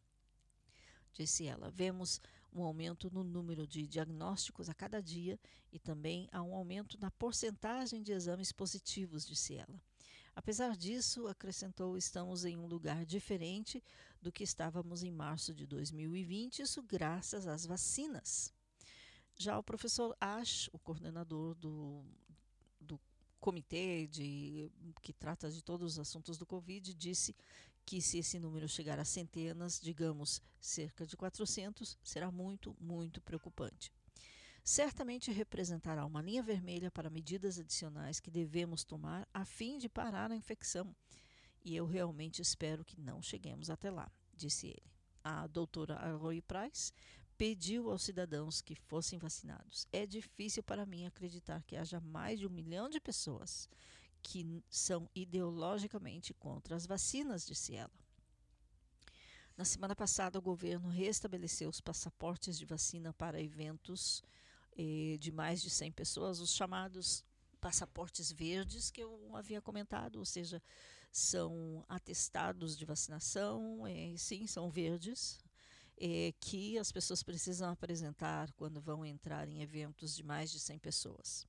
disse 1.14 1.46
ela. 1.46 1.70
Vemos 1.70 2.20
um 2.52 2.64
aumento 2.64 3.10
no 3.12 3.24
número 3.24 3.66
de 3.66 3.88
diagnósticos 3.88 4.70
a 4.70 4.74
cada 4.74 5.02
dia 5.02 5.40
e 5.72 5.80
também 5.80 6.28
há 6.32 6.42
um 6.42 6.56
aumento 6.56 7.00
na 7.00 7.12
porcentagem 7.12 8.02
de 8.02 8.12
exames 8.12 8.52
positivos, 8.52 9.26
disse 9.26 9.56
ela. 9.56 9.82
Apesar 10.36 10.76
disso, 10.76 11.28
acrescentou, 11.28 11.96
estamos 11.96 12.44
em 12.44 12.58
um 12.58 12.66
lugar 12.66 13.06
diferente 13.06 13.84
do 14.20 14.32
que 14.32 14.44
estávamos 14.44 15.04
em 15.04 15.12
março 15.12 15.54
de 15.54 15.68
2020, 15.68 16.64
isso 16.64 16.82
graças 16.82 17.46
às 17.46 17.66
vacinas. 17.66 18.52
Já 19.36 19.58
o 19.58 19.64
professor 19.64 20.16
Ash, 20.20 20.70
o 20.74 20.80
coordenador 20.80 21.54
do, 21.56 22.04
comitê 23.44 24.08
de, 24.08 24.72
que 25.02 25.12
trata 25.12 25.52
de 25.52 25.62
todos 25.62 25.94
os 25.94 26.00
assuntos 26.00 26.38
do 26.38 26.46
Covid, 26.46 26.94
disse 26.94 27.36
que 27.86 28.02
se 28.02 28.20
esse 28.20 28.40
número 28.40 28.70
chegar 28.70 28.98
a 28.98 29.04
centenas, 29.04 29.82
digamos 29.82 30.42
cerca 30.62 31.06
de 31.06 31.18
400, 31.18 32.00
será 32.02 32.32
muito, 32.32 32.74
muito 32.80 33.20
preocupante. 33.20 33.92
Certamente 34.64 35.30
representará 35.30 36.06
uma 36.06 36.22
linha 36.22 36.42
vermelha 36.42 36.90
para 36.90 37.10
medidas 37.10 37.60
adicionais 37.60 38.22
que 38.22 38.32
devemos 38.32 38.86
tomar 38.86 39.28
a 39.34 39.44
fim 39.44 39.78
de 39.78 39.90
parar 39.90 40.32
a 40.32 40.36
infecção. 40.38 40.96
E 41.66 41.76
eu 41.76 41.86
realmente 41.86 42.42
espero 42.42 42.86
que 42.86 42.98
não 42.98 43.22
cheguemos 43.22 43.70
até 43.70 43.92
lá, 43.92 44.10
disse 44.34 44.68
ele. 44.68 44.90
A 45.22 45.48
doutora 45.48 46.16
Roy 46.16 46.42
Price 46.42 46.94
pediu 47.44 47.92
aos 47.92 48.04
cidadãos 48.04 48.62
que 48.62 48.74
fossem 48.74 49.20
vacinados. 49.20 49.86
É 49.92 50.06
difícil 50.06 50.64
para 50.64 50.86
mim 50.86 51.06
acreditar 51.06 51.62
que 51.64 51.76
haja 51.76 52.00
mais 52.00 52.40
de 52.40 52.48
um 52.48 52.50
milhão 52.50 52.88
de 52.88 53.02
pessoas 53.02 53.68
que 54.22 54.64
são 54.70 55.10
ideologicamente 55.14 56.34
contra 56.34 56.74
as 56.74 56.86
vacinas, 56.86 57.46
disse 57.46 57.76
ela. 57.76 57.92
Na 59.58 59.66
semana 59.66 59.94
passada, 59.94 60.40
o 60.40 60.42
governo 60.42 60.88
restabeleceu 60.88 61.68
os 61.68 61.82
passaportes 61.82 62.58
de 62.58 62.64
vacina 62.64 63.12
para 63.12 63.42
eventos 63.42 64.24
eh, 64.78 65.18
de 65.20 65.30
mais 65.30 65.62
de 65.62 65.70
100 65.70 65.92
pessoas, 65.92 66.40
os 66.40 66.56
chamados 66.56 67.26
passaportes 67.60 68.32
verdes 68.32 68.90
que 68.90 69.04
eu 69.04 69.36
havia 69.36 69.62
comentado, 69.62 70.16
ou 70.16 70.26
seja, 70.26 70.64
são 71.12 71.84
atestados 71.90 72.78
de 72.78 72.86
vacinação, 72.86 73.86
eh, 73.86 74.16
sim, 74.16 74.48
são 74.48 74.70
verdes, 74.70 75.43
eh, 76.00 76.34
que 76.40 76.78
as 76.78 76.92
pessoas 76.92 77.24
precisam 77.24 77.70
apresentar 77.70 78.52
quando 78.54 78.82
vão 78.82 79.06
entrar 79.06 79.48
em 79.48 79.62
eventos 79.62 80.16
de 80.16 80.24
mais 80.24 80.52
de 80.52 80.60
100 80.60 80.80
pessoas. 80.80 81.48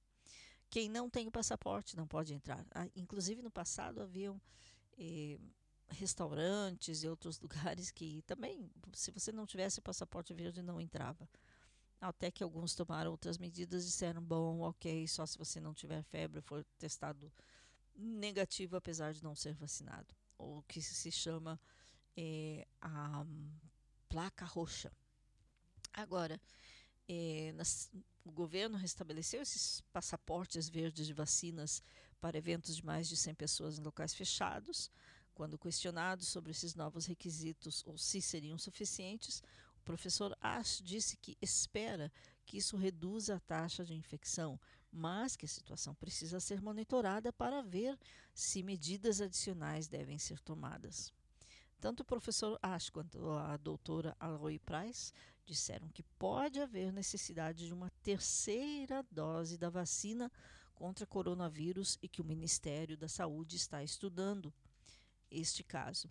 Quem 0.71 0.89
não 0.89 1.09
tem 1.09 1.27
o 1.29 1.31
passaporte 1.31 1.97
não 1.97 2.07
pode 2.07 2.35
entrar. 2.35 2.67
Ah, 2.75 2.89
inclusive, 2.97 3.43
no 3.43 3.51
passado, 3.51 4.03
haviam 4.03 4.41
eh, 4.99 5.39
restaurantes 5.89 7.03
e 7.03 7.09
outros 7.09 7.39
lugares 7.41 7.91
que 7.91 8.23
também, 8.23 8.71
se 8.93 9.11
você 9.11 9.33
não 9.33 9.47
tivesse 9.47 9.81
passaporte 9.81 10.35
verde, 10.35 10.63
não 10.63 10.81
entrava. 10.81 11.29
Até 12.01 12.31
que 12.31 12.43
alguns 12.43 12.75
tomaram 12.75 13.11
outras 13.11 13.39
medidas, 13.39 13.87
disseram: 13.87 14.23
bom, 14.23 14.61
ok, 14.61 15.07
só 15.09 15.25
se 15.25 15.39
você 15.39 15.61
não 15.61 15.73
tiver 15.73 16.03
febre, 16.03 16.41
for 16.41 16.65
testado 16.79 17.33
negativo, 17.95 18.77
apesar 18.77 19.13
de 19.15 19.23
não 19.23 19.35
ser 19.35 19.55
vacinado. 19.55 20.15
Ou 20.37 20.63
que 20.65 20.83
se 20.83 21.11
chama 21.11 21.59
é, 22.17 22.67
a 22.81 23.25
placa 24.15 24.45
roxa. 24.45 24.93
Agora, 25.93 26.41
é, 27.09 27.53
nas, 27.57 27.91
o 28.25 28.31
governo 28.31 28.77
restabeleceu 28.77 29.43
esses 29.43 29.81
passaportes 29.93 30.69
verdes 30.69 31.09
de 31.09 31.12
vacinas 31.12 31.83
para 32.21 32.39
eventos 32.39 32.77
de 32.77 32.87
mais 32.87 33.09
de 33.09 33.17
100 33.17 33.35
pessoas 33.35 33.77
em 33.77 33.83
locais 33.83 34.15
fechados. 34.15 34.89
Quando 35.35 35.59
questionado 35.59 36.25
sobre 36.25 36.53
esses 36.53 36.77
novos 36.77 37.07
requisitos 37.07 37.83
ou 37.85 37.99
se 37.99 38.23
seriam 38.23 38.57
suficientes, 38.57 39.43
o 39.79 39.83
professor 39.83 40.39
Ash 40.41 40.81
disse 40.81 41.17
que 41.17 41.37
espera 41.43 42.12
que 42.47 42.57
isso 42.57 42.77
reduza 42.77 43.35
a 43.35 43.41
taxa 43.41 43.85
de 43.85 43.95
infecção, 43.95 44.61
mas 44.93 45.35
que 45.35 45.45
a 45.45 45.49
situação 45.49 45.93
precisa 45.93 46.39
ser 46.39 46.61
monitorada 46.62 47.33
para 47.33 47.62
ver 47.62 47.99
se 48.33 48.62
medidas 48.62 49.21
adicionais 49.21 49.89
devem 49.89 50.21
ser 50.21 50.39
tomadas. 50.39 51.12
Tanto 51.85 52.01
o 52.01 52.05
professor 52.07 52.59
Ash 52.62 52.89
quanto 52.89 53.30
a 53.32 53.59
doutora 53.59 54.16
Aloy 54.18 54.59
Price 54.59 55.12
disseram 55.45 55.87
que 55.91 56.03
pode 56.03 56.59
haver 56.59 56.91
necessidade 56.91 57.66
de 57.66 57.74
uma 57.74 57.91
terceira 58.03 59.05
dose 59.11 59.59
da 59.59 59.68
vacina 59.68 60.32
contra 60.74 61.05
coronavírus 61.05 61.99
e 62.01 62.09
que 62.09 62.22
o 62.22 62.24
Ministério 62.24 62.97
da 62.97 63.07
Saúde 63.07 63.57
está 63.57 63.85
estudando 63.85 64.51
este 65.30 65.62
caso. 65.62 66.11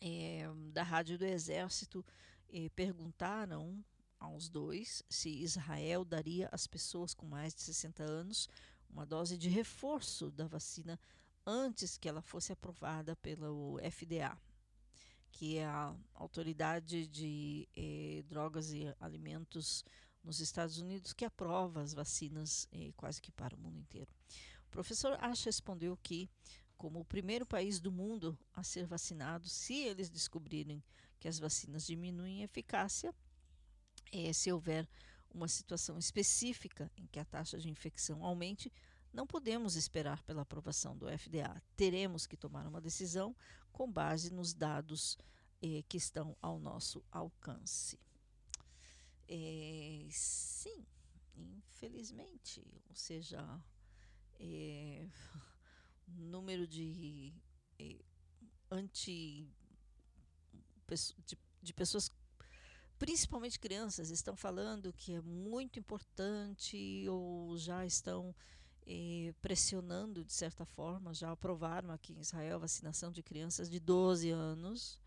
É, 0.00 0.48
da 0.72 0.84
Rádio 0.84 1.18
do 1.18 1.24
Exército 1.24 2.06
eh, 2.48 2.68
perguntaram 2.68 3.84
aos 4.20 4.48
dois 4.48 5.02
se 5.10 5.30
Israel 5.30 6.04
daria 6.04 6.48
às 6.52 6.68
pessoas 6.68 7.12
com 7.12 7.26
mais 7.26 7.52
de 7.56 7.62
60 7.62 8.04
anos 8.04 8.48
uma 8.88 9.04
dose 9.04 9.36
de 9.36 9.48
reforço 9.48 10.30
da 10.30 10.46
vacina 10.46 10.96
antes 11.44 11.98
que 11.98 12.08
ela 12.08 12.22
fosse 12.22 12.52
aprovada 12.52 13.16
pelo 13.16 13.80
FDA, 13.90 14.38
que 15.32 15.58
é 15.58 15.66
a 15.66 15.94
autoridade 16.14 17.06
de 17.06 17.68
eh, 17.76 18.22
drogas 18.28 18.72
e 18.72 18.94
alimentos 19.00 19.84
nos 20.22 20.40
Estados 20.40 20.78
Unidos 20.78 21.12
que 21.12 21.24
aprova 21.24 21.80
as 21.80 21.94
vacinas 21.94 22.68
eh, 22.72 22.92
quase 22.96 23.20
que 23.20 23.30
para 23.30 23.54
o 23.54 23.58
mundo 23.58 23.78
inteiro. 23.78 24.10
O 24.66 24.70
professor 24.70 25.16
Ash 25.20 25.44
respondeu 25.44 25.96
que 25.96 26.28
como 26.76 27.00
o 27.00 27.04
primeiro 27.04 27.44
país 27.44 27.78
do 27.78 27.92
mundo 27.92 28.38
a 28.54 28.62
ser 28.62 28.86
vacinado, 28.86 29.48
se 29.48 29.74
eles 29.74 30.08
descobrirem 30.08 30.82
que 31.18 31.28
as 31.28 31.38
vacinas 31.38 31.86
diminuem 31.86 32.40
a 32.40 32.44
eficácia, 32.44 33.14
é, 34.10 34.32
se 34.32 34.50
houver 34.50 34.88
uma 35.32 35.46
situação 35.46 35.98
específica 35.98 36.90
em 36.96 37.06
que 37.06 37.18
a 37.18 37.24
taxa 37.24 37.58
de 37.58 37.68
infecção 37.68 38.24
aumente, 38.24 38.72
não 39.12 39.26
podemos 39.26 39.76
esperar 39.76 40.22
pela 40.22 40.42
aprovação 40.42 40.96
do 40.96 41.06
FDA. 41.06 41.62
Teremos 41.76 42.26
que 42.26 42.36
tomar 42.36 42.66
uma 42.66 42.80
decisão 42.80 43.34
com 43.72 43.90
base 43.90 44.32
nos 44.32 44.54
dados 44.54 45.18
eh, 45.62 45.82
que 45.88 45.96
estão 45.96 46.36
ao 46.40 46.58
nosso 46.58 47.04
alcance. 47.10 47.98
É, 49.28 50.06
sim, 50.10 50.84
infelizmente, 51.36 52.64
ou 52.88 52.94
seja, 52.94 53.62
é, 54.38 55.06
número 56.06 56.66
de 56.66 57.32
eh, 57.78 58.04
anti 58.70 59.48
de, 61.26 61.38
de 61.62 61.72
pessoas 61.72 62.10
principalmente 62.98 63.58
crianças 63.58 64.10
estão 64.10 64.36
falando 64.36 64.92
que 64.92 65.14
é 65.14 65.20
muito 65.22 65.78
importante 65.78 67.08
ou 67.08 67.56
já 67.56 67.86
estão 67.86 68.34
pressionando 69.40 70.24
de 70.24 70.32
certa 70.32 70.64
forma, 70.64 71.14
já 71.14 71.30
aprovaram 71.30 71.90
aqui 71.90 72.12
em 72.12 72.20
Israel 72.20 72.56
a 72.56 72.60
vacinação 72.60 73.12
de 73.12 73.22
crianças 73.22 73.70
de 73.70 73.78
12 73.78 74.30
anos 74.30 74.98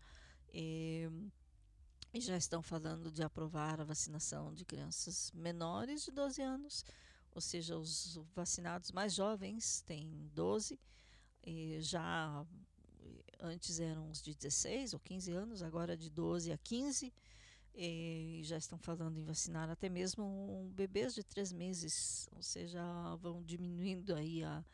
e 0.52 1.08
já 2.14 2.36
estão 2.36 2.62
falando 2.62 3.10
de 3.10 3.22
aprovar 3.22 3.80
a 3.80 3.84
vacinação 3.84 4.54
de 4.54 4.64
crianças 4.64 5.32
menores 5.34 6.04
de 6.04 6.12
12 6.12 6.40
anos 6.40 6.84
ou 7.34 7.40
seja, 7.40 7.76
os 7.76 8.16
vacinados 8.32 8.92
mais 8.92 9.12
jovens 9.12 9.82
têm 9.82 10.30
12, 10.32 10.78
e 11.42 11.80
já 11.80 12.46
antes 13.40 13.80
eram 13.80 14.08
os 14.08 14.22
de 14.22 14.34
16 14.34 14.94
ou 14.94 15.00
15 15.00 15.32
anos, 15.32 15.62
agora 15.62 15.96
de 15.96 16.08
12 16.08 16.52
a 16.52 16.58
15, 16.58 17.12
e 17.74 18.40
já 18.44 18.56
estão 18.56 18.78
falando 18.78 19.18
em 19.18 19.24
vacinar 19.24 19.68
até 19.68 19.88
mesmo 19.88 20.70
bebês 20.74 21.14
de 21.14 21.24
3 21.24 21.52
meses, 21.52 22.28
ou 22.32 22.42
seja, 22.42 22.80
vão 23.16 23.42
diminuindo 23.42 24.14
aí 24.14 24.44
a 24.44 24.64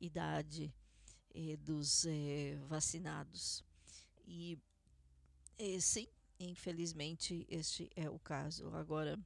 idade 0.00 0.74
eh, 1.32 1.56
dos 1.56 2.04
eh, 2.06 2.56
vacinados. 2.66 3.64
E 4.26 4.58
eh, 5.58 5.78
sim, 5.80 6.08
infelizmente 6.40 7.46
este 7.48 7.88
é 7.94 8.10
o 8.10 8.18
caso. 8.18 8.74
Agora, 8.74 9.16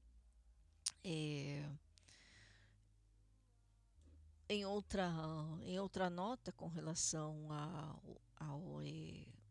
em 4.48 4.66
outra, 4.66 5.10
em 5.62 5.78
outra 5.80 6.10
nota 6.10 6.52
com 6.52 6.68
relação 6.68 7.50
ao, 7.50 8.20
ao 8.36 8.80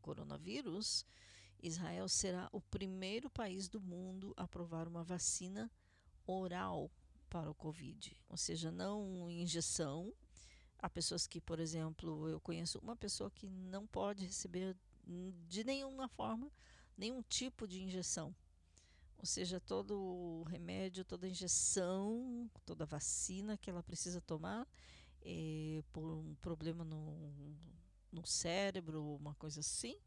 coronavírus, 0.01 1.05
Israel 1.63 2.09
será 2.09 2.49
o 2.51 2.61
primeiro 2.61 3.29
país 3.29 3.69
do 3.69 3.79
mundo 3.79 4.33
a 4.35 4.43
aprovar 4.43 4.87
uma 4.87 5.03
vacina 5.03 5.71
oral 6.27 6.91
para 7.29 7.49
o 7.49 7.55
Covid, 7.55 8.15
ou 8.29 8.37
seja, 8.37 8.71
não 8.71 9.31
injeção. 9.31 10.13
Há 10.77 10.89
pessoas 10.89 11.25
que, 11.25 11.39
por 11.39 11.59
exemplo, 11.59 12.27
eu 12.29 12.39
conheço 12.39 12.77
uma 12.79 12.95
pessoa 12.95 13.31
que 13.31 13.47
não 13.47 13.87
pode 13.87 14.25
receber 14.25 14.75
de 15.47 15.63
nenhuma 15.63 16.07
forma 16.09 16.51
nenhum 16.97 17.21
tipo 17.23 17.67
de 17.67 17.81
injeção. 17.81 18.35
Ou 19.17 19.25
seja, 19.25 19.59
todo 19.59 20.43
remédio, 20.43 21.05
toda 21.05 21.27
injeção, 21.27 22.49
toda 22.65 22.85
vacina 22.85 23.57
que 23.57 23.69
ela 23.69 23.81
precisa 23.81 24.19
tomar 24.19 24.67
é, 25.21 25.81
por 25.93 26.03
um 26.03 26.35
problema 26.35 26.83
no, 26.83 27.55
no 28.11 28.25
cérebro, 28.25 29.15
uma 29.15 29.33
coisa 29.35 29.61
assim, 29.61 29.97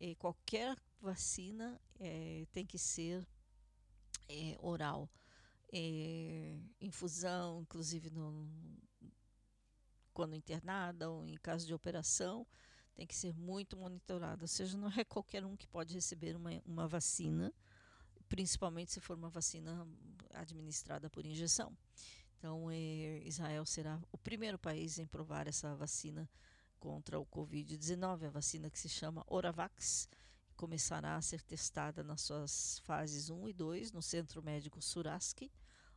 é, 0.00 0.14
qualquer 0.16 0.76
vacina 1.00 1.80
é, 2.00 2.46
tem 2.52 2.66
que 2.66 2.78
ser 2.78 3.26
oral. 4.60 5.08
infusão, 6.80 7.60
inclusive 7.62 8.10
no, 8.10 8.48
quando 10.12 10.34
internada 10.34 11.10
ou 11.10 11.26
em 11.26 11.36
caso 11.36 11.66
de 11.66 11.74
operação, 11.74 12.46
tem 12.94 13.06
que 13.06 13.14
ser 13.14 13.34
muito 13.34 13.76
monitorada. 13.76 14.44
Ou 14.44 14.48
seja, 14.48 14.76
não 14.78 14.88
é 14.96 15.04
qualquer 15.04 15.44
um 15.44 15.56
que 15.56 15.66
pode 15.66 15.94
receber 15.94 16.36
uma, 16.36 16.50
uma 16.64 16.88
vacina 16.88 17.52
principalmente 18.28 18.92
se 18.92 19.00
for 19.00 19.16
uma 19.16 19.30
vacina 19.30 19.86
administrada 20.32 21.08
por 21.08 21.24
injeção. 21.24 21.76
Então, 22.38 22.70
Israel 23.24 23.64
será 23.64 24.00
o 24.12 24.18
primeiro 24.18 24.58
país 24.58 24.98
em 24.98 25.06
provar 25.06 25.46
essa 25.46 25.74
vacina 25.76 26.28
contra 26.84 27.18
o 27.18 27.24
Covid-19, 27.24 28.26
a 28.26 28.28
vacina 28.28 28.68
que 28.68 28.78
se 28.78 28.90
chama 28.90 29.24
Oravax, 29.26 30.06
começará 30.54 31.16
a 31.16 31.22
ser 31.22 31.40
testada 31.40 32.04
nas 32.04 32.20
suas 32.20 32.78
fases 32.80 33.30
1 33.30 33.48
e 33.48 33.54
2 33.54 33.90
no 33.90 34.02
Centro 34.02 34.42
Médico 34.42 34.82
Suraski, 34.82 35.50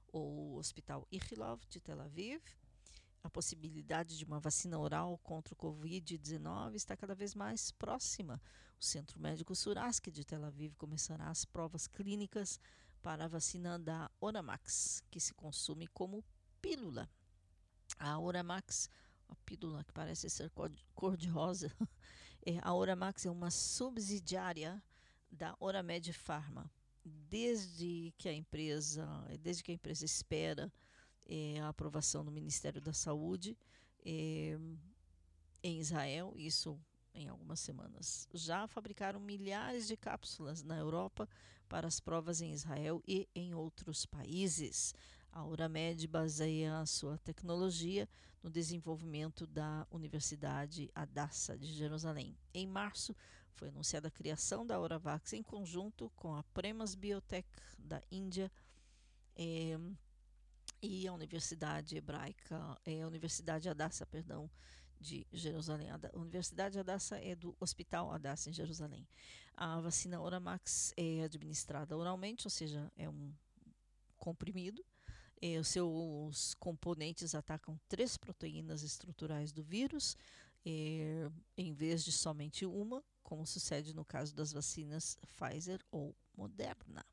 ou 0.07 0.55
Hospital 0.55 1.05
Ichilov 1.11 1.59
de 1.67 1.81
Tel 1.81 1.99
Aviv, 1.99 2.41
a 3.21 3.29
possibilidade 3.29 4.17
de 4.17 4.23
uma 4.23 4.39
vacina 4.39 4.79
oral 4.79 5.17
contra 5.17 5.53
o 5.53 5.57
Covid-19 5.57 6.75
está 6.75 6.95
cada 6.95 7.13
vez 7.13 7.35
mais 7.35 7.69
próxima. 7.69 8.41
O 8.79 8.85
Centro 8.85 9.19
Médico 9.19 9.53
Suraski 9.53 10.09
de 10.09 10.23
Tel 10.23 10.45
Aviv 10.45 10.73
começará 10.77 11.27
as 11.27 11.43
provas 11.43 11.85
clínicas 11.85 12.61
para 13.01 13.25
a 13.25 13.27
vacina 13.27 13.77
da 13.77 14.09
Oramax, 14.21 15.03
que 15.11 15.19
se 15.19 15.33
consome 15.33 15.85
como 15.87 16.23
pílula. 16.61 17.09
A 17.99 18.17
Oramax, 18.17 18.89
a 19.29 19.35
pílula 19.45 19.83
que 19.83 19.93
parece 19.93 20.29
ser 20.29 20.51
cor-de-rosa, 20.95 21.71
é, 22.45 22.59
a 22.61 22.73
Oramax 22.73 23.25
é 23.25 23.31
uma 23.31 23.51
subsidiária 23.51 24.81
da 25.31 25.55
Oramed 25.59 26.13
Pharma, 26.13 26.71
desde 27.03 28.13
que 28.17 28.29
a 28.29 28.33
empresa, 28.33 29.05
desde 29.39 29.63
que 29.63 29.71
a 29.71 29.75
empresa 29.75 30.05
espera 30.05 30.71
eh, 31.25 31.59
a 31.59 31.69
aprovação 31.69 32.23
do 32.23 32.31
Ministério 32.31 32.81
da 32.81 32.93
Saúde 32.93 33.57
eh, 34.05 34.57
em 35.61 35.79
Israel, 35.79 36.33
isso 36.37 36.79
em 37.13 37.27
algumas 37.27 37.59
semanas. 37.59 38.27
Já 38.33 38.67
fabricaram 38.67 39.19
milhares 39.19 39.87
de 39.87 39.97
cápsulas 39.97 40.63
na 40.63 40.77
Europa 40.77 41.27
para 41.67 41.87
as 41.87 41.99
provas 41.99 42.41
em 42.41 42.53
Israel 42.53 43.01
e 43.05 43.27
em 43.35 43.53
outros 43.53 44.05
países. 44.05 44.93
A 45.37 45.45
Uramed 45.45 46.07
baseia 46.07 46.79
a 46.79 46.85
sua 46.87 47.19
tecnologia 47.19 48.09
no 48.41 48.49
desenvolvimento 48.49 49.45
da 49.45 49.85
Universidade 49.91 50.89
Hadassah 50.95 51.55
de 51.55 51.71
Jerusalém. 51.71 52.35
Em 52.55 52.65
março, 52.65 53.15
foi 53.53 53.67
anunciada 53.67 54.07
a 54.07 54.11
criação 54.11 54.65
da 54.65 54.79
Oravax 54.79 55.33
em 55.33 55.43
conjunto 55.43 56.11
com 56.15 56.33
a 56.33 56.41
Premas 56.55 56.95
Biotech 56.95 57.47
da 57.77 58.01
Índia 58.11 58.51
eh, 59.35 59.77
e 60.81 61.07
a 61.07 61.13
Universidade 61.13 61.95
Hebraica, 61.95 62.75
eh, 62.83 63.05
Universidade 63.05 63.69
Hadassah, 63.69 64.07
perdão, 64.07 64.49
de 64.99 65.27
Jerusalém. 65.31 65.91
A 65.91 65.99
Universidade 66.17 66.79
Hadassah 66.79 67.23
é 67.23 67.35
do 67.35 67.55
Hospital 67.59 68.11
Hadassah 68.11 68.49
em 68.49 68.53
Jerusalém. 68.53 69.07
A 69.55 69.79
vacina 69.81 70.19
Oramax 70.19 70.95
é 70.97 71.21
administrada 71.21 71.95
oralmente, 71.95 72.47
ou 72.47 72.51
seja, 72.51 72.91
é 72.97 73.07
um 73.07 73.31
comprimido. 74.17 74.83
É, 75.41 75.59
os 75.59 75.67
seus 75.67 76.53
componentes 76.55 77.35
atacam 77.35 77.79
três 77.87 78.17
proteínas 78.17 78.81
estruturais 78.81 79.51
do 79.51 79.63
vírus, 79.63 80.17
é, 80.65 81.29
em 81.55 81.73
vez 81.73 82.03
de 82.03 82.11
somente 82.11 82.65
uma, 82.65 83.03
como 83.21 83.45
sucede 83.45 83.93
no 83.93 84.03
caso 84.03 84.35
das 84.35 84.51
vacinas 84.51 85.17
Pfizer 85.21 85.79
ou 85.91 86.15
Moderna. 86.35 87.05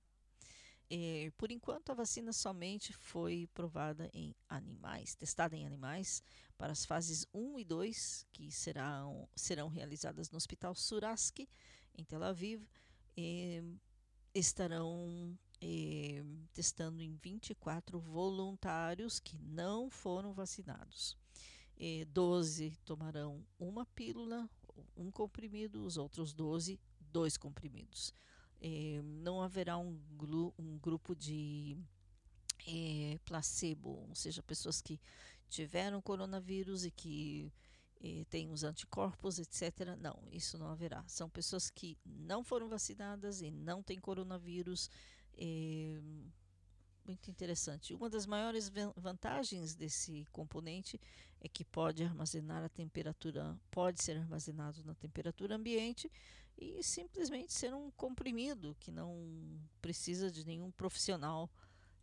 É, 0.90 1.32
por 1.36 1.50
enquanto, 1.50 1.90
a 1.90 1.94
vacina 1.94 2.32
somente 2.32 2.92
foi 2.92 3.48
provada 3.52 4.10
em 4.12 4.34
animais, 4.48 5.14
testada 5.14 5.56
em 5.56 5.66
animais, 5.66 6.22
para 6.56 6.72
as 6.72 6.84
fases 6.84 7.26
1 7.32 7.58
e 7.58 7.64
2, 7.64 8.26
que 8.32 8.50
serão, 8.50 9.28
serão 9.34 9.68
realizadas 9.68 10.30
no 10.30 10.36
Hospital 10.36 10.74
Suraski, 10.74 11.48
em 11.96 12.04
Tel 12.04 12.22
Aviv, 12.22 12.62
estarão 14.34 15.38
é, 15.66 16.22
testando 16.52 17.02
em 17.02 17.16
24 17.16 17.98
voluntários 17.98 19.18
que 19.18 19.38
não 19.38 19.88
foram 19.88 20.34
vacinados. 20.34 21.16
É, 21.78 22.04
12 22.04 22.76
tomarão 22.84 23.42
uma 23.58 23.86
pílula, 23.86 24.48
um 24.94 25.10
comprimido, 25.10 25.84
os 25.84 25.96
outros 25.96 26.32
12, 26.34 26.78
dois 27.00 27.36
comprimidos 27.36 28.12
é, 28.64 29.02
não 29.02 29.42
haverá 29.42 29.76
um, 29.76 30.00
um 30.58 30.78
grupo 30.78 31.14
de 31.14 31.76
é, 32.66 33.18
placebo, 33.26 34.06
ou 34.08 34.14
seja, 34.14 34.42
pessoas 34.42 34.80
que 34.80 34.98
tiveram 35.50 36.00
coronavírus 36.00 36.84
e 36.84 36.90
que 36.90 37.52
têm 38.28 38.50
os 38.50 38.64
anticorpos, 38.64 39.38
etc. 39.38 39.96
Não, 39.98 40.18
isso 40.30 40.58
não 40.58 40.68
haverá. 40.68 41.02
São 41.06 41.28
pessoas 41.28 41.70
que 41.70 41.96
não 42.04 42.44
foram 42.44 42.68
vacinadas 42.68 43.40
e 43.40 43.50
não 43.50 43.82
têm 43.82 43.98
coronavírus. 43.98 44.90
É, 45.36 46.00
muito 47.04 47.30
interessante. 47.30 47.94
Uma 47.94 48.08
das 48.08 48.26
maiores 48.26 48.72
vantagens 48.96 49.74
desse 49.74 50.26
componente 50.32 51.00
é 51.40 51.48
que 51.48 51.64
pode 51.64 52.02
armazenar 52.02 52.64
a 52.64 52.68
temperatura, 52.68 53.58
pode 53.70 54.02
ser 54.02 54.16
armazenado 54.16 54.82
na 54.84 54.94
temperatura 54.94 55.56
ambiente 55.56 56.10
e 56.56 56.82
simplesmente 56.82 57.52
ser 57.52 57.74
um 57.74 57.90
comprimido 57.90 58.76
que 58.80 58.90
não 58.90 59.60
precisa 59.82 60.30
de 60.30 60.46
nenhum 60.46 60.70
profissional 60.70 61.50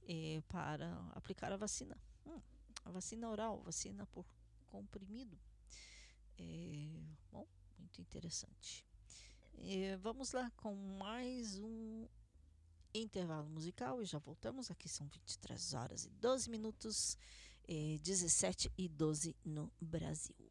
eh, 0.07 0.41
para 0.47 0.93
aplicar 1.15 1.51
a 1.51 1.57
vacina. 1.57 1.97
Hum, 2.25 2.39
a 2.85 2.91
vacina 2.91 3.29
oral, 3.29 3.61
vacina 3.61 4.05
por 4.07 4.25
comprimido. 4.69 5.37
É, 6.37 7.01
bom, 7.31 7.47
muito 7.79 8.01
interessante. 8.01 8.85
É, 9.57 9.97
vamos 9.97 10.31
lá 10.31 10.51
com 10.57 10.75
mais 10.75 11.59
um 11.59 12.07
intervalo 12.93 13.49
musical 13.49 14.01
e 14.01 14.05
já 14.05 14.19
voltamos. 14.19 14.69
Aqui 14.69 14.89
são 14.89 15.07
23 15.07 15.73
horas 15.73 16.05
e 16.05 16.09
12 16.09 16.49
minutos, 16.49 17.17
é, 17.67 17.97
17 18.01 18.71
e 18.77 18.87
12 18.87 19.35
no 19.45 19.71
Brasil. 19.79 20.50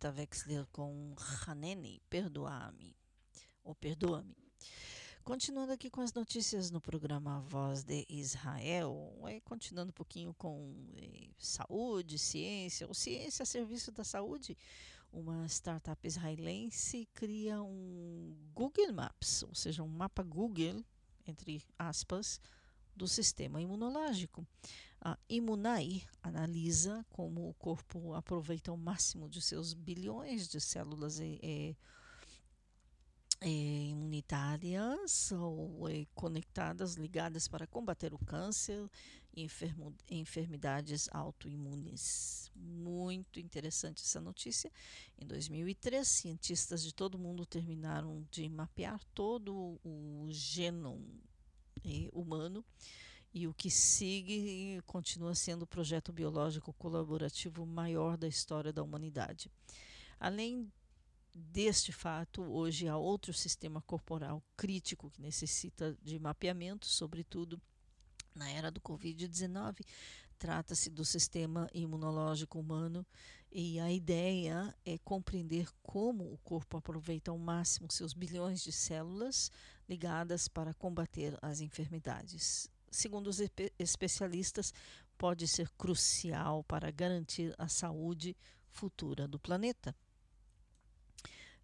Birgitta 0.00 0.10
Wexler 0.10 0.66
com 0.72 1.14
Haneni, 1.46 2.00
perdoa-me, 2.08 2.96
ou 3.62 3.74
perdoa-me. 3.74 4.34
Continuando 5.22 5.72
aqui 5.72 5.90
com 5.90 6.00
as 6.00 6.14
notícias 6.14 6.70
no 6.70 6.80
programa 6.80 7.40
Voz 7.42 7.84
de 7.84 8.06
Israel, 8.08 9.12
é, 9.26 9.40
continuando 9.40 9.90
um 9.90 9.92
pouquinho 9.92 10.32
com 10.34 10.74
é, 10.96 11.28
saúde, 11.36 12.18
ciência, 12.18 12.88
ou 12.88 12.94
ciência 12.94 13.42
a 13.42 13.46
serviço 13.46 13.92
da 13.92 14.02
saúde, 14.02 14.56
uma 15.12 15.46
startup 15.46 16.06
israelense 16.06 17.06
cria 17.12 17.60
um 17.62 18.34
Google 18.54 18.94
Maps, 18.94 19.42
ou 19.42 19.54
seja, 19.54 19.82
um 19.82 19.88
mapa 19.88 20.22
Google, 20.22 20.82
entre 21.26 21.62
aspas, 21.78 22.40
do 22.96 23.06
sistema 23.06 23.60
imunológico. 23.60 24.46
A 25.02 25.16
Imunai 25.30 26.02
analisa 26.22 27.06
como 27.08 27.48
o 27.48 27.54
corpo 27.54 28.12
aproveita 28.12 28.70
o 28.70 28.76
máximo 28.76 29.30
de 29.30 29.40
seus 29.40 29.72
bilhões 29.72 30.46
de 30.46 30.60
células 30.60 31.18
eh, 31.20 31.74
eh, 33.40 33.86
imunitárias 33.88 35.32
ou 35.32 35.88
eh, 35.88 36.06
conectadas, 36.14 36.96
ligadas 36.96 37.48
para 37.48 37.66
combater 37.66 38.12
o 38.12 38.18
câncer 38.18 38.90
e 39.34 39.42
enfermo, 39.42 39.94
enfermidades 40.10 41.08
autoimunes. 41.10 42.52
Muito 42.54 43.40
interessante 43.40 44.02
essa 44.02 44.20
notícia. 44.20 44.70
Em 45.18 45.26
2003, 45.26 46.06
cientistas 46.06 46.82
de 46.82 46.92
todo 46.92 47.14
o 47.14 47.18
mundo 47.18 47.46
terminaram 47.46 48.22
de 48.30 48.46
mapear 48.50 49.02
todo 49.14 49.80
o 49.82 50.28
genoma 50.30 51.08
humano 52.12 52.62
e 53.32 53.46
o 53.46 53.54
que 53.54 53.70
sigue 53.70 54.80
continua 54.86 55.34
sendo 55.34 55.62
o 55.62 55.66
projeto 55.66 56.12
biológico 56.12 56.72
colaborativo 56.72 57.64
maior 57.64 58.16
da 58.16 58.26
história 58.26 58.72
da 58.72 58.82
humanidade. 58.82 59.50
Além 60.18 60.70
deste 61.34 61.92
fato, 61.92 62.42
hoje 62.42 62.88
há 62.88 62.96
outro 62.96 63.32
sistema 63.32 63.80
corporal 63.82 64.42
crítico 64.56 65.10
que 65.10 65.22
necessita 65.22 65.96
de 66.02 66.18
mapeamento, 66.18 66.86
sobretudo 66.86 67.60
na 68.34 68.50
era 68.50 68.70
do 68.70 68.80
Covid-19. 68.80 69.84
Trata-se 70.38 70.88
do 70.88 71.04
sistema 71.04 71.68
imunológico 71.72 72.58
humano 72.58 73.06
e 73.52 73.78
a 73.78 73.92
ideia 73.92 74.74
é 74.84 74.96
compreender 74.98 75.68
como 75.82 76.32
o 76.32 76.38
corpo 76.38 76.78
aproveita 76.78 77.30
ao 77.30 77.38
máximo 77.38 77.92
seus 77.92 78.14
bilhões 78.14 78.62
de 78.62 78.72
células 78.72 79.52
ligadas 79.88 80.48
para 80.48 80.72
combater 80.72 81.38
as 81.42 81.60
enfermidades. 81.60 82.70
Segundo 82.90 83.28
os 83.28 83.40
especialistas, 83.78 84.74
pode 85.16 85.46
ser 85.46 85.70
crucial 85.78 86.64
para 86.64 86.90
garantir 86.90 87.54
a 87.56 87.68
saúde 87.68 88.36
futura 88.68 89.28
do 89.28 89.38
planeta. 89.38 89.94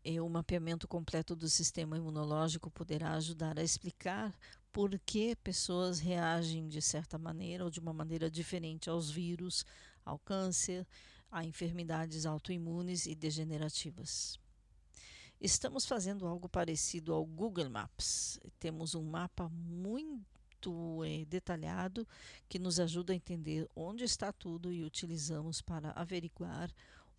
E 0.04 0.20
o 0.20 0.28
mapeamento 0.28 0.86
completo 0.86 1.34
do 1.34 1.48
sistema 1.48 1.96
imunológico 1.96 2.70
poderá 2.70 3.14
ajudar 3.14 3.58
a 3.58 3.62
explicar 3.62 4.32
por 4.70 4.96
que 5.00 5.34
pessoas 5.34 5.98
reagem 5.98 6.68
de 6.68 6.80
certa 6.80 7.18
maneira 7.18 7.64
ou 7.64 7.70
de 7.70 7.80
uma 7.80 7.92
maneira 7.92 8.30
diferente 8.30 8.88
aos 8.88 9.10
vírus, 9.10 9.64
ao 10.04 10.18
câncer, 10.20 10.86
a 11.28 11.44
enfermidades 11.44 12.24
autoimunes 12.24 13.06
e 13.06 13.16
degenerativas. 13.16 14.38
Estamos 15.40 15.84
fazendo 15.86 16.26
algo 16.26 16.48
parecido 16.48 17.12
ao 17.12 17.24
Google 17.26 17.68
Maps. 17.68 18.38
Temos 18.60 18.94
um 18.94 19.02
mapa 19.02 19.48
muito 19.48 20.35
é, 21.04 21.24
detalhado 21.24 22.06
que 22.48 22.58
nos 22.58 22.80
ajuda 22.80 23.12
a 23.12 23.16
entender 23.16 23.68
onde 23.74 24.04
está 24.04 24.32
tudo 24.32 24.72
e 24.72 24.84
utilizamos 24.84 25.60
para 25.60 25.90
averiguar 25.92 26.72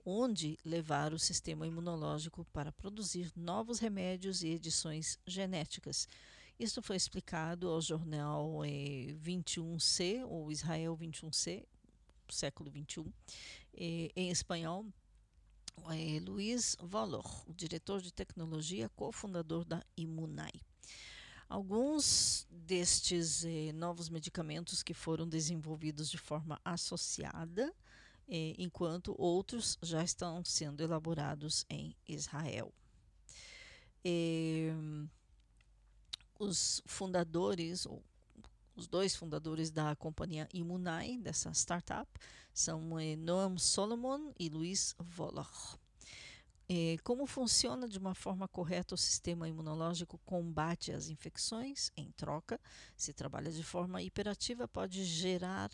onde 0.10 0.58
levar 0.64 1.14
o 1.14 1.20
sistema 1.20 1.68
imunológico 1.68 2.46
para 2.54 2.72
produzir 2.72 3.30
novos 3.36 3.80
remédios 3.80 4.42
e 4.42 4.48
edições 4.48 5.20
genéticas. 5.28 6.08
Isso 6.58 6.82
foi 6.82 6.96
explicado 6.96 7.68
ao 7.68 7.82
jornal 7.82 8.64
é, 8.64 9.14
21C, 9.22 10.26
ou 10.26 10.50
Israel 10.50 10.98
21C, 10.98 11.66
século 12.30 12.72
21, 12.72 13.12
é, 13.74 14.10
em 14.16 14.30
espanhol, 14.30 14.86
Luiz 16.22 16.76
Valor, 16.80 17.44
o 17.46 17.54
diretor 17.54 18.02
de 18.02 18.12
tecnologia, 18.12 18.90
cofundador 18.96 19.64
da 19.64 19.84
Imunai. 19.96 20.52
Alguns 21.50 22.46
destes 22.52 23.46
eh, 23.46 23.72
novos 23.74 24.10
medicamentos 24.10 24.84
que 24.84 24.94
foram 24.94 25.28
desenvolvidos 25.28 26.10
de 26.10 26.18
forma 26.18 26.60
associada, 26.64 27.74
eh, 28.28 28.54
enquanto 28.58 29.16
outros 29.18 29.78
já 29.82 30.04
estão 30.04 30.44
sendo 30.44 30.84
elaborados 30.84 31.66
em 31.70 31.96
Israel. 32.08 32.74
Eh, 34.04 34.74
os 36.40 36.82
fundadores, 36.86 37.86
ou 37.86 38.04
os 38.76 38.88
dois 38.88 39.16
fundadores 39.16 39.72
da 39.72 39.96
companhia 39.96 40.48
Imunai, 40.54 41.18
dessa 41.18 41.52
startup, 41.52 42.10
são 42.54 43.00
eh, 43.00 43.16
Noam 43.16 43.58
Solomon 43.58 44.32
e 44.40 44.50
Luiz 44.50 44.96
Voller. 45.00 45.48
Eh, 46.70 46.98
como 47.02 47.26
funciona 47.26 47.88
de 47.88 47.98
uma 47.98 48.14
forma 48.14 48.46
correta 48.48 48.94
o 48.94 48.98
sistema 48.98 49.48
imunológico 49.48 50.20
combate 50.26 50.92
as 50.92 51.08
infecções? 51.08 51.92
Em 51.96 52.12
troca, 52.12 52.60
se 52.96 53.14
trabalha 53.14 53.52
de 53.52 53.64
forma 53.64 54.02
hiperativa, 54.02 54.68
pode 54.68 55.04
gerar 55.06 55.72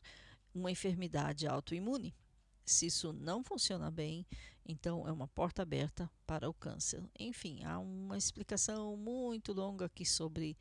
uma 0.53 0.69
enfermidade 0.69 1.47
autoimune. 1.47 2.15
Se 2.63 2.85
isso 2.85 3.11
não 3.11 3.43
funciona 3.43 3.89
bem, 3.89 4.25
então 4.65 5.07
é 5.07 5.11
uma 5.11 5.27
porta 5.27 5.63
aberta 5.63 6.09
para 6.27 6.47
o 6.49 6.53
câncer. 6.53 7.03
Enfim, 7.19 7.63
há 7.63 7.79
uma 7.79 8.17
explicação 8.17 8.95
muito 8.95 9.51
longa 9.51 9.85
aqui 9.85 10.05
sobre 10.05 10.55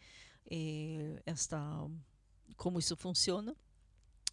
eh, 0.50 1.22
esta 1.26 1.60
como 2.56 2.78
isso 2.78 2.96
funciona. 2.96 3.54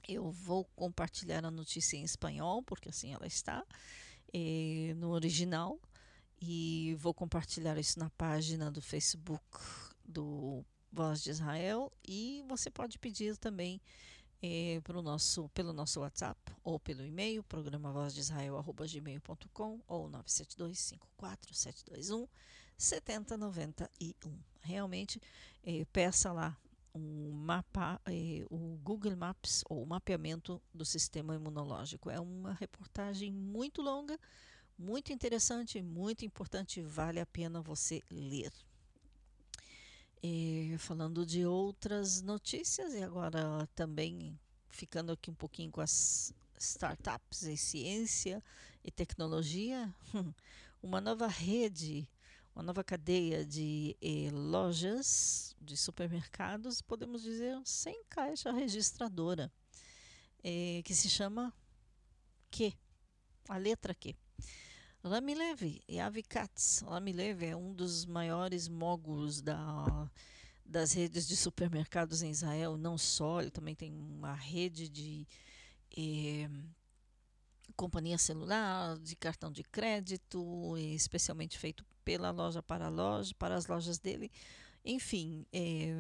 Eu 0.08 0.32
vou 0.32 0.66
compartilhar 0.76 1.46
a 1.46 1.52
notícia 1.52 1.98
em 1.98 2.04
espanhol, 2.04 2.64
porque 2.64 2.90
assim 2.90 3.14
ela 3.14 3.28
está 3.28 3.66
eh, 4.34 4.94
no 4.98 5.10
original, 5.12 5.80
e 6.42 6.96
vou 7.00 7.14
compartilhar 7.14 7.78
isso 7.78 8.00
na 8.00 8.10
página 8.12 8.72
do 8.72 8.82
Facebook 8.82 9.44
do 10.06 10.64
Voz 10.92 11.22
de 11.22 11.30
Israel. 11.30 11.92
E 12.08 12.44
você 12.48 12.72
pode 12.72 12.98
pedir 12.98 13.38
também 13.38 13.80
eh, 14.42 14.80
pro 14.84 15.02
nosso, 15.02 15.50
pelo 15.50 15.74
nosso 15.74 16.00
WhatsApp 16.00 16.40
ou 16.64 16.80
pelo 16.80 17.06
e-mail, 17.06 17.44
programa 17.44 17.92
voz 17.92 18.14
de 18.14 18.22
Israel@gmail.com 18.22 19.82
ou 19.88 20.10
972547221 20.10 22.28
7091. 22.78 24.40
Realmente, 24.62 25.22
eh, 25.64 25.86
peça 25.92 26.32
lá 26.32 26.58
um 26.96 27.32
mapa, 27.32 28.00
eh, 28.06 28.46
o 28.50 28.80
Google 28.82 29.16
Maps 29.16 29.64
ou 29.70 29.84
o 29.84 29.86
mapeamento 29.86 30.62
do 30.74 30.86
sistema 30.86 31.36
imunológico. 31.36 32.10
É 32.10 32.20
uma 32.20 32.54
reportagem 32.54 33.32
muito 33.32 33.82
longa, 33.82 34.18
muito 34.80 35.12
interessante, 35.12 35.82
muito 35.82 36.26
importante, 36.26 36.82
vale 36.82 37.20
a 37.20 37.26
pena 37.26 37.62
você 37.62 38.02
ler. 38.10 38.52
Eh, 40.24 40.76
falando 40.80 41.26
de 41.26 41.46
outras 41.46 42.22
notícias 42.22 42.94
e 42.94 43.04
agora 43.04 43.68
também 43.76 44.40
ficando 44.70 45.12
aqui 45.12 45.30
um 45.30 45.36
pouquinho 45.36 45.72
com 45.72 45.82
as 45.82 46.34
startups 46.58 47.44
e 47.44 47.58
ciência 47.58 48.44
e 48.84 48.90
tecnologia, 48.90 49.94
uma 50.82 51.00
nova 51.00 51.28
rede 51.28 52.10
uma 52.60 52.64
nova 52.64 52.84
cadeia 52.84 53.46
de 53.46 53.96
eh, 54.02 54.30
lojas, 54.34 55.56
de 55.62 55.78
supermercados, 55.78 56.82
podemos 56.82 57.22
dizer 57.22 57.58
sem 57.64 58.04
caixa 58.10 58.52
registradora, 58.52 59.50
eh, 60.44 60.82
que 60.84 60.94
se 60.94 61.10
chama 61.10 61.54
Q, 62.52 62.74
a 63.48 63.58
letra 63.58 63.96
Q. 63.96 64.14
Ramilev 65.04 65.82
e 65.88 66.00
Avicats. 66.00 66.82
Ramilev 66.82 67.44
é 67.44 67.56
um 67.56 67.74
dos 67.74 68.06
maiores 68.06 68.68
mógulos 68.68 69.42
da, 69.42 70.10
das 70.66 70.94
redes 70.94 71.28
de 71.28 71.36
supermercados 71.36 72.22
em 72.22 72.30
Israel, 72.30 72.78
não 72.78 72.98
só, 72.98 73.42
ele 73.42 73.50
também 73.50 73.76
tem 73.76 73.94
uma 73.94 74.34
rede 74.34 74.90
de 74.90 75.26
eh, 75.98 76.50
companhia 77.76 78.18
celular, 78.18 78.98
de 79.00 79.16
cartão 79.16 79.52
de 79.52 79.64
crédito, 79.64 80.78
especialmente 80.78 81.58
feito 81.58 81.86
pela 82.04 82.30
loja 82.30 82.62
para 82.62 82.90
loja, 82.90 83.34
para 83.36 83.56
as 83.56 83.68
lojas 83.68 84.00
dele. 84.00 84.30
Enfim, 84.84 85.46
é, 85.54 85.94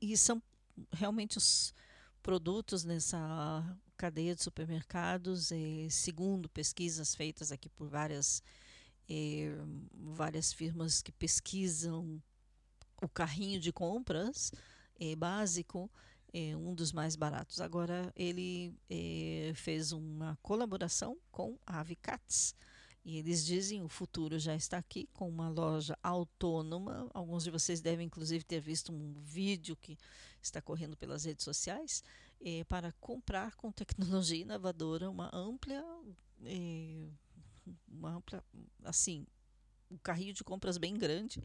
e, 0.00 0.12
e 0.12 0.16
são 0.16 0.40
realmente 0.92 1.38
os 1.38 1.74
produtos 2.22 2.84
nessa 2.84 3.78
cadeia 3.96 4.34
de 4.34 4.42
supermercados, 4.42 5.50
eh, 5.52 5.88
segundo 5.90 6.48
pesquisas 6.48 7.14
feitas 7.14 7.50
aqui 7.50 7.68
por 7.68 7.88
várias, 7.88 8.42
eh, 9.08 9.56
várias 9.92 10.52
firmas 10.52 11.02
que 11.02 11.12
pesquisam 11.12 12.22
o 13.02 13.08
carrinho 13.08 13.60
de 13.60 13.72
compras 13.72 14.52
eh, 14.98 15.14
básico, 15.16 15.90
é 16.32 16.56
um 16.56 16.74
dos 16.74 16.92
mais 16.92 17.16
baratos. 17.16 17.60
Agora 17.60 18.12
ele 18.14 18.74
eh, 18.90 19.52
fez 19.54 19.92
uma 19.92 20.38
colaboração 20.42 21.16
com 21.30 21.58
a 21.66 21.80
Avicats. 21.80 22.54
E 23.04 23.18
eles 23.18 23.46
dizem 23.46 23.82
o 23.82 23.88
futuro 23.88 24.38
já 24.38 24.54
está 24.56 24.78
aqui 24.78 25.08
com 25.12 25.28
uma 25.28 25.48
loja 25.48 25.96
autônoma. 26.02 27.08
Alguns 27.14 27.44
de 27.44 27.50
vocês 27.50 27.80
devem 27.80 28.06
inclusive 28.06 28.44
ter 28.44 28.60
visto 28.60 28.92
um 28.92 29.14
vídeo 29.22 29.76
que 29.76 29.96
está 30.46 30.62
correndo 30.62 30.96
pelas 30.96 31.24
redes 31.24 31.44
sociais 31.44 32.02
eh, 32.40 32.64
para 32.64 32.92
comprar 33.00 33.54
com 33.56 33.70
tecnologia 33.72 34.42
inovadora 34.42 35.10
uma 35.10 35.30
ampla, 35.34 35.84
eh, 36.44 37.08
uma 37.88 38.16
ampla, 38.16 38.44
assim, 38.84 39.26
um 39.90 39.98
carrinho 39.98 40.32
de 40.32 40.44
compras 40.44 40.78
bem 40.78 40.94
grande, 40.94 41.42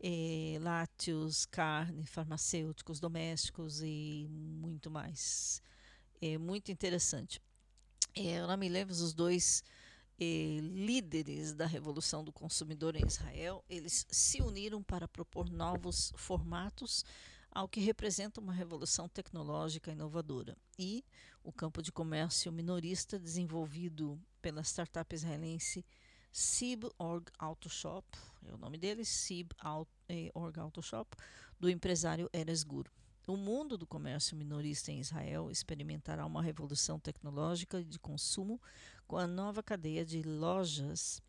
eh, 0.00 0.58
lácteos, 0.60 1.46
carne, 1.46 2.06
farmacêuticos, 2.06 3.00
domésticos 3.00 3.82
e 3.82 4.26
muito 4.30 4.90
mais. 4.90 5.62
É 6.20 6.38
muito 6.38 6.70
interessante. 6.70 7.40
É, 8.14 8.38
eu 8.40 8.46
não 8.46 8.56
me 8.56 8.68
lembro 8.68 8.94
os 8.94 9.12
dois 9.12 9.62
líderes 10.16 11.52
da 11.52 11.66
revolução 11.66 12.22
do 12.22 12.32
consumidor 12.32 12.94
em 12.94 13.04
Israel, 13.04 13.64
eles 13.68 14.06
se 14.08 14.40
uniram 14.40 14.80
para 14.80 15.08
propor 15.08 15.50
novos 15.50 16.12
formatos 16.16 17.04
ao 17.54 17.68
que 17.68 17.80
representa 17.80 18.40
uma 18.40 18.52
revolução 18.52 19.08
tecnológica 19.08 19.92
inovadora. 19.92 20.56
E 20.76 21.04
o 21.42 21.52
campo 21.52 21.80
de 21.80 21.92
comércio 21.92 22.50
minorista 22.50 23.18
desenvolvido 23.18 24.20
pela 24.42 24.62
startup 24.62 25.14
israelense 25.14 25.84
SIB 26.32 26.90
Org 26.98 27.30
Auto 27.38 27.70
Shop, 27.70 28.04
é 28.44 28.52
o 28.52 28.58
nome 28.58 28.76
dele, 28.76 29.04
SIB 29.04 29.54
eh, 30.08 30.32
Org 30.34 30.58
Auto 30.58 30.82
Shop, 30.82 31.16
do 31.60 31.70
empresário 31.70 32.28
Erez 32.32 32.64
Gur. 32.64 32.90
O 33.24 33.36
mundo 33.36 33.78
do 33.78 33.86
comércio 33.86 34.36
minorista 34.36 34.90
em 34.90 34.98
Israel 34.98 35.48
experimentará 35.48 36.26
uma 36.26 36.42
revolução 36.42 36.98
tecnológica 36.98 37.84
de 37.84 38.00
consumo 38.00 38.60
com 39.06 39.16
a 39.16 39.28
nova 39.28 39.62
cadeia 39.62 40.04
de 40.04 40.22
lojas 40.22 41.22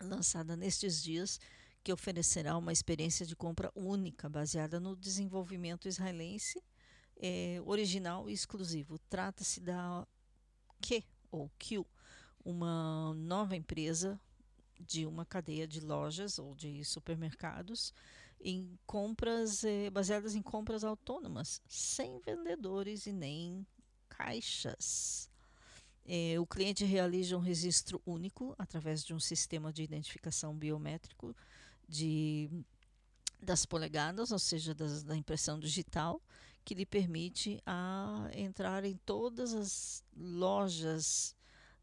lançada 0.00 0.56
nestes 0.56 1.02
dias, 1.02 1.40
que 1.88 1.92
oferecerá 1.92 2.54
uma 2.54 2.70
experiência 2.70 3.24
de 3.24 3.34
compra 3.34 3.72
única, 3.74 4.28
baseada 4.28 4.78
no 4.78 4.94
desenvolvimento 4.94 5.88
israelense, 5.88 6.62
é, 7.16 7.62
original 7.64 8.28
e 8.28 8.34
exclusivo. 8.34 8.98
Trata-se 9.08 9.58
da 9.58 10.06
Q, 10.82 11.02
ou 11.30 11.50
Q, 11.58 11.86
uma 12.44 13.14
nova 13.14 13.56
empresa 13.56 14.20
de 14.78 15.06
uma 15.06 15.24
cadeia 15.24 15.66
de 15.66 15.80
lojas 15.80 16.38
ou 16.38 16.54
de 16.54 16.84
supermercados 16.84 17.94
em 18.38 18.78
compras 18.86 19.64
eh, 19.64 19.88
baseadas 19.88 20.34
em 20.34 20.42
compras 20.42 20.84
autônomas, 20.84 21.62
sem 21.66 22.20
vendedores 22.20 23.06
e 23.06 23.12
nem 23.14 23.66
caixas. 24.10 25.30
Eh, 26.04 26.38
o 26.38 26.46
cliente 26.46 26.84
realiza 26.84 27.34
um 27.34 27.40
registro 27.40 27.98
único 28.04 28.54
através 28.58 29.02
de 29.02 29.14
um 29.14 29.18
sistema 29.18 29.72
de 29.72 29.82
identificação 29.82 30.54
biométrico 30.54 31.34
de, 31.88 32.50
das 33.40 33.64
polegadas, 33.64 34.30
ou 34.30 34.38
seja, 34.38 34.74
das, 34.74 35.02
da 35.02 35.16
impressão 35.16 35.58
digital, 35.58 36.22
que 36.64 36.74
lhe 36.74 36.84
permite 36.84 37.60
a 37.64 38.28
entrar 38.34 38.84
em 38.84 38.96
todas 39.06 39.54
as 39.54 40.04
lojas 40.14 41.34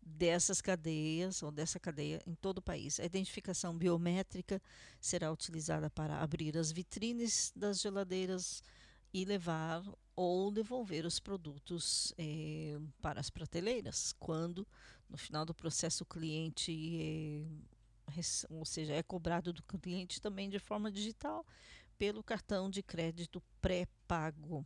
dessas 0.06 0.61
cadeias 0.61 1.41
ou 1.41 1.52
dessa 1.52 1.80
cadeia 1.80 2.22
em 2.27 2.36
todo 2.36 2.60
o 2.60 2.61
país. 2.61 2.99
A 2.99 3.06
identificação 3.06 3.76
biométrica 3.76 4.61
será 5.02 5.32
utilizada 5.32 5.90
para 5.90 6.22
abrir 6.22 6.56
as 6.56 6.72
vitrines 6.72 7.52
das 7.56 7.82
geladeiras 7.82 8.61
e 9.11 9.26
levar 9.26 9.84
ou 10.15 10.52
devolver 10.52 11.06
os 11.06 11.19
produtos 11.19 12.14
eh, 12.18 12.77
para 13.02 13.19
as 13.19 13.30
prateleiras, 13.30 14.14
quando 14.19 14.68
no 15.10 15.18
final 15.18 15.45
do 15.45 15.53
processo 15.53 16.03
o 16.03 16.07
cliente, 16.07 16.72
eh, 16.72 17.45
ou 18.49 18.65
seja, 18.65 18.94
é 18.94 19.03
cobrado 19.03 19.52
do 19.52 19.64
cliente 19.64 20.22
também 20.22 20.49
de 20.49 20.60
forma 20.60 20.91
digital 20.91 21.45
pelo 21.98 22.23
cartão 22.23 22.69
de 22.69 22.84
crédito 22.84 23.41
pré-pago, 23.61 24.65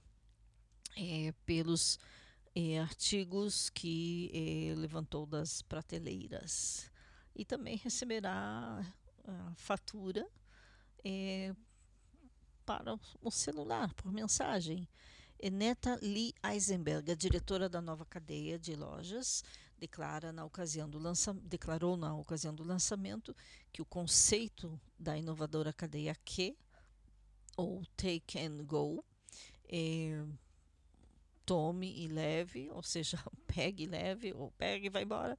eh, 0.97 1.33
pelos 1.45 1.99
eh, 2.55 2.79
artigos 2.79 3.69
que 3.69 4.31
eh, 4.33 4.75
levantou 4.75 5.25
das 5.25 5.61
prateleiras 5.61 6.91
e 7.35 7.45
também 7.45 7.77
receberá 7.77 8.83
a 9.25 9.53
fatura 9.55 10.27
eh, 11.03 11.53
para 12.65 12.99
o 13.21 13.31
celular 13.31 13.93
por 13.93 14.11
mensagem. 14.11 14.87
Neta 15.51 15.97
Lee 16.01 16.33
Eisenberg, 16.43 17.11
a 17.11 17.15
diretora 17.15 17.69
da 17.69 17.81
nova 17.81 18.05
cadeia 18.05 18.59
de 18.59 18.75
lojas, 18.75 19.41
declara 19.79 20.31
na 20.31 20.45
ocasião 20.45 20.89
do 20.89 20.99
lança, 20.99 21.33
declarou 21.33 21.95
na 21.95 22.15
ocasião 22.15 22.53
do 22.53 22.63
lançamento 22.63 23.35
que 23.71 23.81
o 23.81 23.85
conceito 23.85 24.79
da 24.99 25.17
inovadora 25.17 25.73
cadeia 25.73 26.15
Q, 26.25 26.55
ou 27.55 27.83
Take 27.95 28.39
and 28.39 28.63
Go, 28.65 29.03
é, 29.67 30.23
tome 31.45 31.91
e 32.03 32.07
leve, 32.07 32.69
ou 32.71 32.83
seja, 32.83 33.17
pegue 33.47 33.83
e 33.83 33.87
leve, 33.87 34.33
ou 34.33 34.51
pegue 34.51 34.87
e 34.87 34.89
vai 34.89 35.03
embora, 35.03 35.37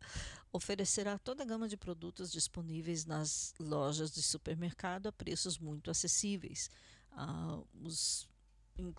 oferecerá 0.53 1.19
toda 1.19 1.43
a 1.43 1.47
gama 1.47 1.69
de 1.69 1.77
produtos 1.77 2.33
disponíveis 2.33 3.05
nas 3.05 3.55
lojas 3.61 4.11
de 4.11 4.23
supermercado 4.23 5.07
a 5.07 5.13
preços 5.13 5.59
muito 5.59 5.91
acessíveis. 5.91 6.71
Ah, 7.13 7.61
os, 7.83 8.29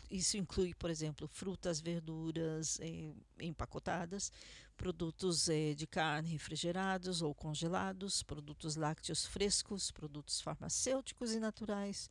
isso 0.09 0.37
inclui, 0.37 0.73
por 0.73 0.89
exemplo, 0.89 1.27
frutas, 1.27 1.79
verduras 1.79 2.79
eh, 2.81 3.13
empacotadas, 3.39 4.31
produtos 4.75 5.49
eh, 5.49 5.73
de 5.73 5.85
carne 5.85 6.29
refrigerados 6.29 7.21
ou 7.21 7.33
congelados, 7.35 8.23
produtos 8.23 8.75
lácteos 8.75 9.25
frescos, 9.25 9.91
produtos 9.91 10.41
farmacêuticos 10.41 11.33
e 11.33 11.39
naturais, 11.39 12.09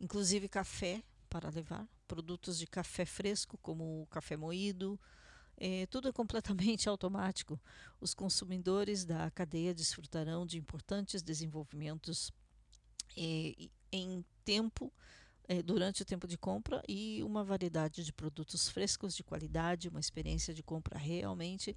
inclusive 0.00 0.48
café 0.48 1.02
para 1.28 1.50
levar, 1.50 1.86
produtos 2.06 2.58
de 2.58 2.66
café 2.66 3.04
fresco, 3.04 3.58
como 3.58 4.02
o 4.02 4.06
café 4.06 4.36
moído, 4.36 4.98
é, 5.60 5.86
tudo 5.86 6.08
é 6.08 6.12
completamente 6.12 6.88
automático. 6.88 7.60
Os 8.00 8.14
consumidores 8.14 9.04
da 9.04 9.30
cadeia 9.30 9.74
desfrutarão 9.74 10.46
de 10.46 10.56
importantes 10.56 11.20
desenvolvimentos 11.20 12.32
é, 13.16 13.68
em 13.92 14.24
tempo, 14.44 14.92
é, 15.48 15.62
durante 15.62 16.02
o 16.02 16.04
tempo 16.04 16.28
de 16.28 16.36
compra 16.36 16.82
e 16.86 17.22
uma 17.24 17.42
variedade 17.42 18.04
de 18.04 18.12
produtos 18.12 18.68
frescos 18.68 19.16
de 19.16 19.24
qualidade, 19.24 19.88
uma 19.88 19.98
experiência 19.98 20.52
de 20.52 20.62
compra 20.62 20.98
realmente 20.98 21.74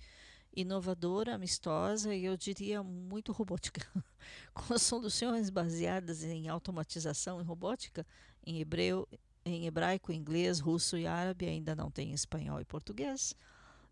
inovadora, 0.53 1.35
amistosa 1.35 2.13
e 2.13 2.25
eu 2.25 2.35
diria 2.35 2.83
muito 2.83 3.31
robótica, 3.31 3.87
com 4.53 4.77
soluções 4.77 5.49
baseadas 5.49 6.23
em 6.23 6.49
automatização 6.49 7.39
e 7.39 7.43
robótica 7.43 8.05
em 8.45 8.59
hebreu, 8.59 9.07
em 9.45 9.65
hebraico, 9.65 10.11
inglês, 10.11 10.59
russo 10.59 10.97
e 10.97 11.07
árabe, 11.07 11.47
ainda 11.47 11.73
não 11.73 11.89
tem 11.89 12.11
espanhol 12.11 12.59
e 12.59 12.65
português, 12.65 13.33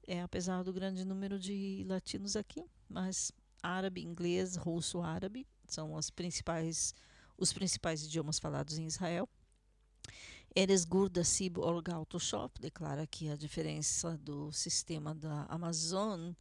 é, 0.05 0.21
apesar 0.21 0.63
do 0.63 0.73
grande 0.73 1.05
número 1.05 1.39
de 1.39 1.85
latinos 1.87 2.35
aqui, 2.35 2.65
mas 2.89 3.31
árabe, 3.63 4.03
inglês, 4.03 4.57
russo, 4.57 5.01
árabe 5.01 5.47
são 5.65 5.95
as 5.95 6.09
principais, 6.09 6.93
os 7.37 7.53
principais 7.53 8.03
idiomas 8.03 8.37
falados 8.37 8.77
em 8.77 8.85
Israel. 8.85 9.29
Eres 10.55 10.85
Auto 11.93 12.19
Shop 12.19 12.59
declara 12.59 13.05
que 13.05 13.29
a 13.29 13.35
diferença 13.35 14.17
do 14.17 14.51
sistema 14.51 15.13
da 15.13 15.45
Amazon, 15.45 16.33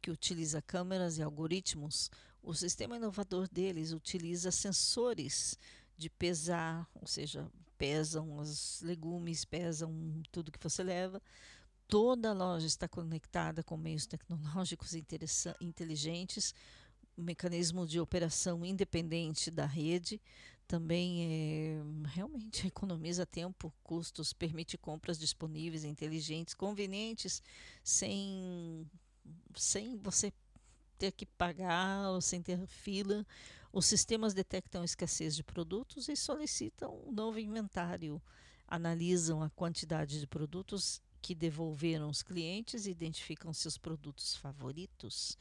que 0.00 0.10
utiliza 0.10 0.62
câmeras 0.62 1.18
e 1.18 1.22
algoritmos, 1.22 2.10
o 2.42 2.54
sistema 2.54 2.96
inovador 2.96 3.48
deles 3.48 3.92
utiliza 3.92 4.52
sensores 4.52 5.58
de 5.98 6.08
pesar, 6.08 6.88
ou 6.94 7.06
seja, 7.06 7.50
pesam 7.76 8.38
os 8.38 8.80
legumes, 8.82 9.44
pesam 9.44 10.22
tudo 10.30 10.52
que 10.52 10.62
você 10.62 10.82
leva. 10.82 11.20
Toda 11.88 12.30
a 12.30 12.32
loja 12.32 12.66
está 12.66 12.88
conectada 12.88 13.62
com 13.62 13.76
meios 13.76 14.06
tecnológicos 14.06 14.94
inteligentes, 15.60 16.54
um 17.16 17.22
mecanismo 17.22 17.86
de 17.86 17.98
operação 17.98 18.64
independente 18.64 19.50
da 19.50 19.64
rede, 19.64 20.20
também 20.66 21.24
é, 21.24 22.08
realmente 22.08 22.66
economiza 22.68 23.26
tempo, 23.26 23.72
custos, 23.82 24.32
permite 24.32 24.76
compras 24.78 25.18
disponíveis, 25.18 25.84
inteligentes, 25.84 26.54
convenientes, 26.54 27.42
sem, 27.82 28.86
sem 29.54 29.96
você 29.98 30.32
ter 30.98 31.12
que 31.12 31.26
pagar 31.26 32.10
ou 32.10 32.20
sem 32.20 32.42
ter 32.42 32.66
fila 32.66 33.26
Os 33.72 33.86
sistemas 33.86 34.32
detectam 34.34 34.84
escassez 34.84 35.36
de 35.36 35.44
produtos 35.44 36.08
e 36.08 36.16
solicitam 36.16 36.98
um 37.06 37.12
novo 37.12 37.38
inventário. 37.38 38.22
Analisam 38.66 39.42
a 39.42 39.50
quantidade 39.50 40.18
de 40.18 40.26
produtos 40.26 41.00
que 41.22 41.34
devolveram 41.34 42.08
os 42.08 42.22
clientes 42.22 42.86
e 42.86 42.90
identificam 42.90 43.52
seus 43.52 43.76
produtos 43.76 44.36
favoritos. 44.36 45.36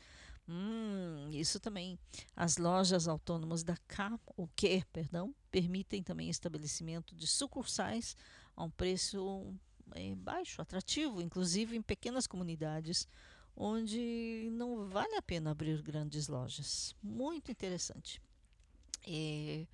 Hum, 0.47 1.29
isso 1.31 1.59
também. 1.59 1.97
As 2.35 2.57
lojas 2.57 3.07
autônomas 3.07 3.63
da 3.63 3.75
K, 3.87 4.19
o 4.37 4.47
que, 4.47 4.83
perdão, 4.93 5.33
permitem 5.49 6.03
também 6.03 6.29
estabelecimento 6.29 7.15
de 7.15 7.25
sucursais 7.27 8.15
a 8.55 8.63
um 8.63 8.69
preço 8.69 9.53
é, 9.93 10.15
baixo, 10.15 10.61
atrativo, 10.61 11.21
inclusive 11.21 11.75
em 11.75 11.81
pequenas 11.81 12.27
comunidades 12.27 13.07
onde 13.55 14.49
não 14.51 14.85
vale 14.85 15.15
a 15.15 15.21
pena 15.21 15.51
abrir 15.51 15.81
grandes 15.81 16.27
lojas. 16.27 16.95
Muito 17.01 17.51
interessante. 17.51 18.21
É, 19.07 19.65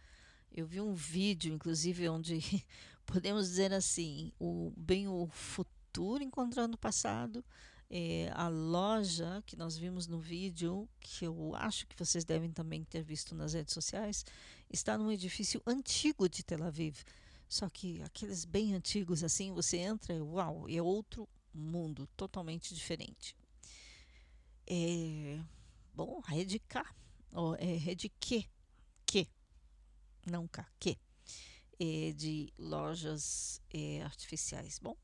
eu 0.53 0.65
vi 0.65 0.80
um 0.80 0.93
vídeo, 0.93 1.53
inclusive, 1.53 2.07
onde 2.07 2.39
podemos 3.06 3.48
dizer 3.48 3.73
assim, 3.73 4.31
o, 4.39 4.72
bem 4.77 5.07
o 5.07 5.27
futuro 5.27 6.23
encontrando 6.23 6.76
o 6.76 6.80
passado. 6.80 7.43
É, 7.93 8.31
a 8.35 8.47
loja 8.47 9.43
que 9.45 9.57
nós 9.57 9.76
vimos 9.77 10.07
no 10.07 10.18
vídeo, 10.18 10.88
que 11.01 11.26
eu 11.26 11.53
acho 11.55 11.85
que 11.88 11.95
vocês 11.97 12.23
devem 12.23 12.49
também 12.49 12.85
ter 12.85 13.03
visto 13.03 13.35
nas 13.35 13.51
redes 13.51 13.73
sociais, 13.73 14.26
está 14.69 14.97
num 14.97 15.11
edifício 15.11 15.61
antigo 15.68 16.30
de 16.30 16.41
Tel 16.41 16.63
Aviv. 16.63 17.03
Só 17.49 17.69
que 17.69 18.01
aqueles 18.03 18.45
bem 18.45 18.73
antigos 18.73 19.26
assim, 19.26 19.51
você 19.51 19.76
entra, 19.76 20.23
uau, 20.23 20.69
é 20.69 20.81
outro 20.81 21.27
mundo, 21.53 22.07
totalmente 22.15 22.73
diferente. 22.73 23.35
É, 24.65 25.38
bom, 25.93 26.22
é 26.31 26.45
de 26.45 26.59
K, 26.59 26.85
é, 27.59 27.91
é 27.91 27.93
de 27.93 28.07
que, 28.07 28.49
que, 29.05 29.27
não 30.26 30.47
K, 30.47 30.65
que, 30.80 30.97
é 31.77 32.13
de 32.13 32.53
lojas 32.57 33.61
é, 33.69 34.01
artificiais. 34.01 34.80
Bom, 34.80 34.95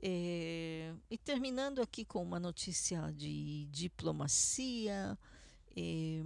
é, 0.00 0.94
e 1.10 1.18
terminando 1.18 1.82
aqui 1.82 2.04
com 2.04 2.22
uma 2.22 2.38
notícia 2.38 3.12
de 3.12 3.66
diplomacia, 3.66 5.18
é, 5.76 6.22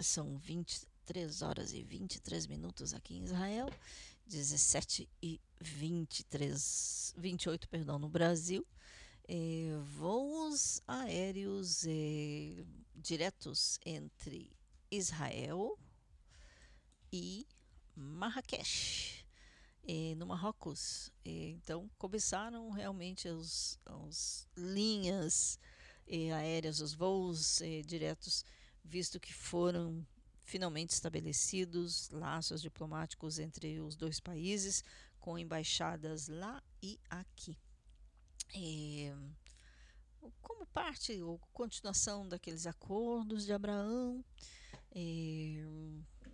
são 0.00 0.38
23 0.38 1.42
horas 1.42 1.72
e 1.72 1.82
23 1.82 2.46
minutos 2.46 2.94
aqui 2.94 3.16
em 3.16 3.24
Israel, 3.24 3.68
17 4.26 5.08
e 5.22 5.40
23, 5.60 7.14
28, 7.16 7.68
perdão, 7.68 7.98
no 7.98 8.08
Brasil. 8.08 8.66
É, 9.26 9.76
voos 9.98 10.80
aéreos 10.86 11.84
é, 11.86 12.64
diretos 12.94 13.78
entre 13.84 14.50
Israel 14.90 15.78
e 17.12 17.46
Marrakech, 17.94 19.26
é, 19.86 20.14
no 20.14 20.26
Marrocos. 20.26 21.12
É, 21.24 21.50
então, 21.50 21.90
começaram 21.98 22.70
realmente 22.70 23.28
as, 23.28 23.78
as 23.84 24.48
linhas 24.56 25.58
é, 26.06 26.32
aéreas, 26.32 26.80
os 26.80 26.94
voos 26.94 27.62
diretos, 27.86 28.44
visto 28.84 29.20
que 29.20 29.32
foram 29.32 30.06
finalmente 30.48 30.90
estabelecidos 30.90 32.08
laços 32.08 32.62
diplomáticos 32.62 33.38
entre 33.38 33.80
os 33.80 33.94
dois 33.94 34.18
países, 34.18 34.82
com 35.20 35.38
embaixadas 35.38 36.26
lá 36.26 36.62
e 36.82 36.98
aqui. 37.10 37.56
Como 40.40 40.66
parte 40.66 41.20
ou 41.22 41.38
continuação 41.52 42.26
daqueles 42.26 42.66
acordos 42.66 43.44
de 43.44 43.52
Abraão, 43.52 44.24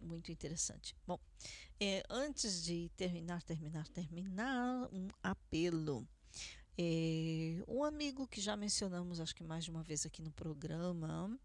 muito 0.05 0.31
interessante. 0.31 0.97
Bom, 1.06 1.18
é, 1.81 2.02
antes 2.09 2.64
de 2.64 2.90
terminar, 2.97 3.43
terminar, 3.43 3.89
terminar, 3.89 4.89
um 4.93 5.09
apelo. 5.22 6.06
É, 6.76 7.62
um 7.68 7.85
amigo 7.85 8.26
que 8.26 8.40
já 8.40 8.56
mencionamos, 8.56 9.20
acho 9.20 9.35
que 9.35 9.44
mais 9.44 9.64
de 9.64 9.70
uma 9.70 9.82
vez 9.82 10.05
aqui 10.05 10.20
no 10.20 10.32
programa, 10.32 11.39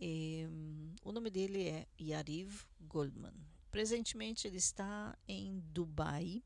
é, 0.00 0.48
o 1.04 1.12
nome 1.12 1.30
dele 1.30 1.68
é 1.68 1.86
Yariv 2.00 2.64
Goldman. 2.80 3.34
Presentemente 3.70 4.46
ele 4.46 4.58
está 4.58 5.16
em 5.26 5.60
Dubai 5.72 6.42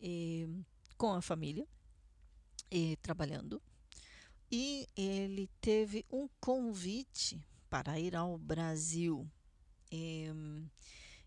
é, 0.00 0.46
com 0.96 1.12
a 1.12 1.22
família, 1.22 1.66
é, 2.70 2.96
trabalhando, 2.96 3.62
e 4.50 4.86
ele 4.96 5.48
teve 5.60 6.04
um 6.10 6.28
convite 6.40 7.44
para 7.68 7.98
ir 7.98 8.14
ao 8.14 8.38
Brasil. 8.38 9.28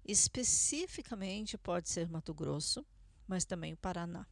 Especificamente 0.06 1.58
pode 1.58 1.90
ser 1.90 2.10
Mato 2.10 2.34
Grosso, 2.34 2.86
mas 3.28 3.46
também 3.46 3.74
o 3.74 3.78
Paraná. 3.78 4.26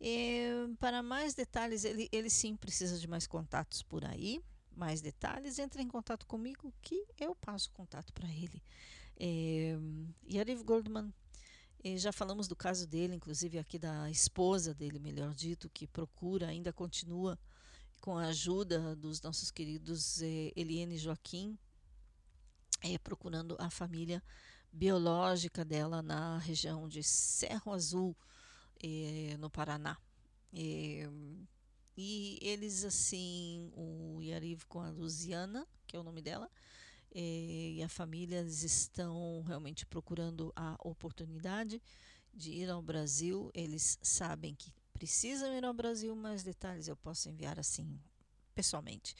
É, 0.00 0.50
para 0.78 1.02
mais 1.02 1.34
detalhes, 1.34 1.84
ele, 1.84 2.08
ele 2.12 2.30
sim 2.30 2.54
precisa 2.54 2.98
de 2.98 3.08
mais 3.08 3.26
contatos 3.26 3.82
por 3.82 4.04
aí. 4.04 4.40
Mais 4.76 5.00
detalhes, 5.00 5.58
entre 5.58 5.82
em 5.82 5.88
contato 5.88 6.24
comigo 6.24 6.72
que 6.80 7.04
eu 7.18 7.34
passo 7.34 7.72
contato 7.72 8.12
para 8.12 8.28
ele. 8.28 8.62
É, 9.18 9.76
Yariv 10.32 10.62
Goldman, 10.62 11.12
é, 11.82 11.96
já 11.96 12.12
falamos 12.12 12.46
do 12.46 12.54
caso 12.54 12.86
dele, 12.86 13.16
inclusive 13.16 13.58
aqui 13.58 13.78
da 13.78 14.08
esposa 14.08 14.72
dele, 14.72 15.00
melhor 15.00 15.34
dito, 15.34 15.68
que 15.68 15.86
procura, 15.86 16.46
ainda 16.46 16.72
continua 16.72 17.36
com 18.00 18.16
a 18.16 18.26
ajuda 18.26 18.94
dos 18.94 19.20
nossos 19.20 19.50
queridos 19.50 20.22
é, 20.22 20.52
Eliane 20.54 20.94
e 20.94 20.98
Joaquim, 20.98 21.58
é, 22.82 22.98
procurando 22.98 23.56
a 23.58 23.70
família 23.70 24.22
biológica 24.72 25.64
dela 25.64 26.02
na 26.02 26.38
região 26.38 26.88
de 26.88 27.02
Cerro 27.02 27.72
Azul, 27.72 28.16
é, 28.82 29.36
no 29.38 29.50
Paraná. 29.50 29.96
É, 30.52 31.08
e 31.96 32.38
eles, 32.40 32.84
assim, 32.84 33.72
o 33.74 34.20
Yariv 34.22 34.64
com 34.66 34.80
a 34.80 34.90
Luziana, 34.90 35.66
que 35.86 35.96
é 35.96 36.00
o 36.00 36.04
nome 36.04 36.22
dela, 36.22 36.48
é, 37.14 37.20
e 37.20 37.82
a 37.82 37.88
família 37.88 38.38
eles 38.38 38.62
estão 38.62 39.42
realmente 39.42 39.84
procurando 39.86 40.52
a 40.54 40.76
oportunidade 40.80 41.82
de 42.32 42.52
ir 42.52 42.70
ao 42.70 42.82
Brasil. 42.82 43.50
Eles 43.54 43.98
sabem 44.02 44.54
que 44.54 44.72
precisam 44.92 45.52
ir 45.56 45.64
ao 45.64 45.74
Brasil, 45.74 46.14
mais 46.14 46.42
detalhes 46.42 46.88
eu 46.88 46.96
posso 46.96 47.28
enviar 47.28 47.58
assim 47.58 47.98
pessoalmente, 48.54 49.14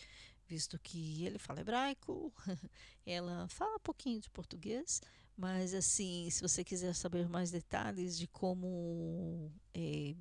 visto 0.48 0.78
que 0.78 1.24
ele 1.24 1.38
fala 1.38 1.60
hebraico, 1.60 2.32
ela 3.06 3.46
fala 3.48 3.76
um 3.76 3.80
pouquinho 3.80 4.20
de 4.20 4.30
português, 4.30 5.00
mas 5.36 5.74
assim, 5.74 6.28
se 6.30 6.40
você 6.40 6.64
quiser 6.64 6.94
saber 6.94 7.28
mais 7.28 7.50
detalhes 7.50 8.18
de 8.18 8.26
como 8.26 9.52
é, 9.74 10.16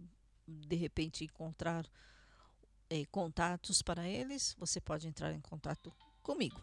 de 0.48 0.76
repente 0.76 1.24
encontrar 1.24 1.90
é, 2.90 3.06
contatos 3.06 3.82
para 3.82 4.08
eles, 4.08 4.56
você 4.60 4.80
pode 4.82 5.08
entrar 5.08 5.34
em 5.34 5.42
contato 5.42 5.94
comigo. 6.22 6.62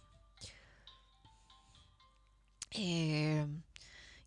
É, 2.76 3.46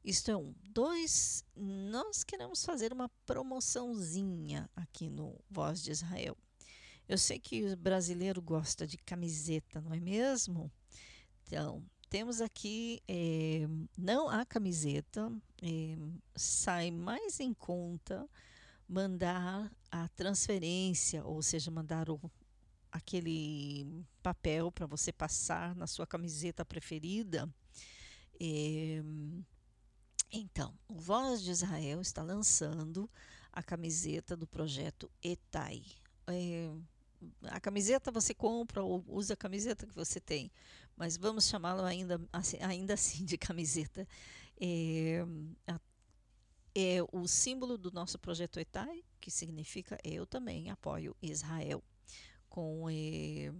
isto 0.03 0.31
é 0.31 0.38
um. 0.38 0.55
Dois, 0.64 1.43
nós 1.55 2.23
queremos 2.23 2.64
fazer 2.64 2.93
uma 2.93 3.09
promoçãozinha 3.26 4.69
aqui 4.76 5.09
no 5.09 5.38
Voz 5.49 5.84
de 5.84 5.91
Israel. 5.91 6.38
Eu 7.07 7.17
sei 7.17 7.39
que 7.39 7.65
o 7.65 7.77
brasileiro 7.77 8.41
gosta 8.41 8.85
de 8.85 8.97
camiseta, 8.97 9.79
não 9.79 9.93
é 9.93 9.99
mesmo? 9.99 10.71
Então, 11.43 11.84
temos 12.09 12.41
aqui, 12.41 13.01
é, 13.07 13.67
não 13.97 14.29
a 14.29 14.45
camiseta, 14.45 15.31
é, 15.61 15.97
sai 16.35 16.91
mais 16.91 17.39
em 17.39 17.53
conta 17.53 18.27
mandar 18.88 19.71
a 19.91 20.07
transferência, 20.09 21.23
ou 21.25 21.41
seja, 21.41 21.69
mandar 21.69 22.09
o, 22.09 22.19
aquele 22.91 24.05
papel 24.23 24.71
para 24.71 24.85
você 24.85 25.11
passar 25.11 25.75
na 25.75 25.88
sua 25.88 26.07
camiseta 26.07 26.63
preferida. 26.63 27.49
É, 28.39 29.01
então, 30.31 30.77
o 30.88 30.95
Voz 30.95 31.41
de 31.41 31.51
Israel 31.51 32.01
está 32.01 32.21
lançando 32.21 33.09
a 33.51 33.63
camiseta 33.63 34.35
do 34.35 34.47
projeto 34.47 35.09
ETAI. 35.21 35.84
É, 36.27 36.71
a 37.44 37.60
camiseta 37.60 38.11
você 38.11 38.34
compra 38.34 38.84
ou 38.84 39.03
usa 39.07 39.34
a 39.34 39.38
camiseta 39.38 39.85
que 39.88 39.95
você 39.95 40.19
tem, 40.19 40.52
mas 40.95 41.18
vamos 41.18 41.48
chamá-lo 41.48 41.84
ainda, 41.84 42.22
assim, 42.31 42.57
ainda 42.61 42.94
assim 42.94 43.26
de 43.26 43.38
camiseta. 43.38 44.07
É, 44.60 45.26
a, 45.68 45.80
é 46.76 46.99
o 47.11 47.27
símbolo 47.27 47.77
do 47.77 47.91
nosso 47.91 48.19
projeto 48.19 48.60
ETAI, 48.60 49.03
que 49.19 49.31
significa 49.31 49.98
eu 50.03 50.26
também 50.26 50.69
apoio 50.69 51.15
Israel, 51.22 51.84
com 52.49 52.88
é, 52.89 53.52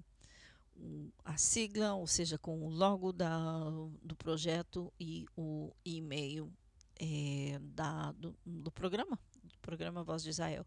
a 1.26 1.38
sigla, 1.38 1.94
ou 1.94 2.08
seja, 2.08 2.38
com 2.38 2.64
o 2.64 2.70
logo 2.70 3.12
da, 3.12 3.64
do 4.04 4.16
projeto 4.16 4.94
e 5.00 5.26
o 5.36 5.74
e-mail 5.84 6.52
é, 7.00 7.60
da, 7.62 8.12
do, 8.14 8.36
do 8.46 8.72
programa, 8.72 9.20
do 9.44 9.58
programa 9.60 10.04
Voz 10.04 10.24
de 10.24 10.30
Israel. 10.30 10.66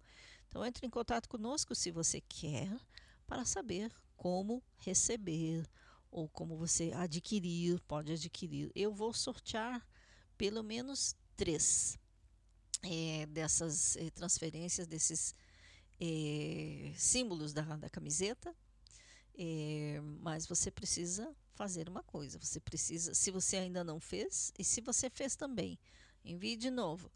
Então 0.51 0.67
entre 0.67 0.85
em 0.85 0.91
contato 0.91 1.29
conosco 1.29 1.77
se 1.77 1.93
você 1.93 2.21
quer 2.21 2.69
para 3.25 3.45
saber 3.45 3.93
como 4.17 4.61
receber 4.79 5.65
ou 6.11 6.29
como 6.29 6.57
você 6.57 6.91
adquirir, 6.93 7.81
pode 7.83 8.13
adquirir. 8.13 8.73
Eu 8.75 8.93
vou 8.93 9.15
sortear 9.15 9.87
pelo 10.37 10.65
menos 10.65 11.15
três 11.37 11.97
é, 12.83 13.27
dessas 13.27 13.97
é, 13.97 14.11
transferências, 14.11 14.89
desses 14.89 15.33
é, 16.01 16.93
símbolos 16.97 17.53
da, 17.53 17.63
da 17.77 17.89
camiseta. 17.89 18.53
mas 20.21 20.47
você 20.49 20.69
precisa 20.69 21.33
fazer 21.55 21.89
uma 21.89 22.03
coisa. 22.03 22.41
Você 22.41 22.59
precisa, 22.59 23.15
se 23.15 23.31
você 23.31 23.57
ainda 23.57 23.85
não 23.85 24.01
fez, 24.01 24.53
e 24.59 24.65
se 24.65 24.81
você 24.81 25.09
fez 25.09 25.37
também, 25.37 25.79
envie 26.25 26.57
de 26.57 26.73
novo 26.73 27.09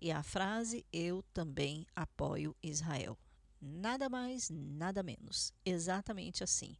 e 0.00 0.10
a 0.10 0.22
frase 0.22 0.84
eu 0.92 1.22
também 1.34 1.86
apoio 1.94 2.56
Israel. 2.62 3.18
Nada 3.60 4.08
mais, 4.08 4.48
nada 4.50 5.02
menos. 5.02 5.52
Exatamente 5.64 6.42
assim. 6.42 6.76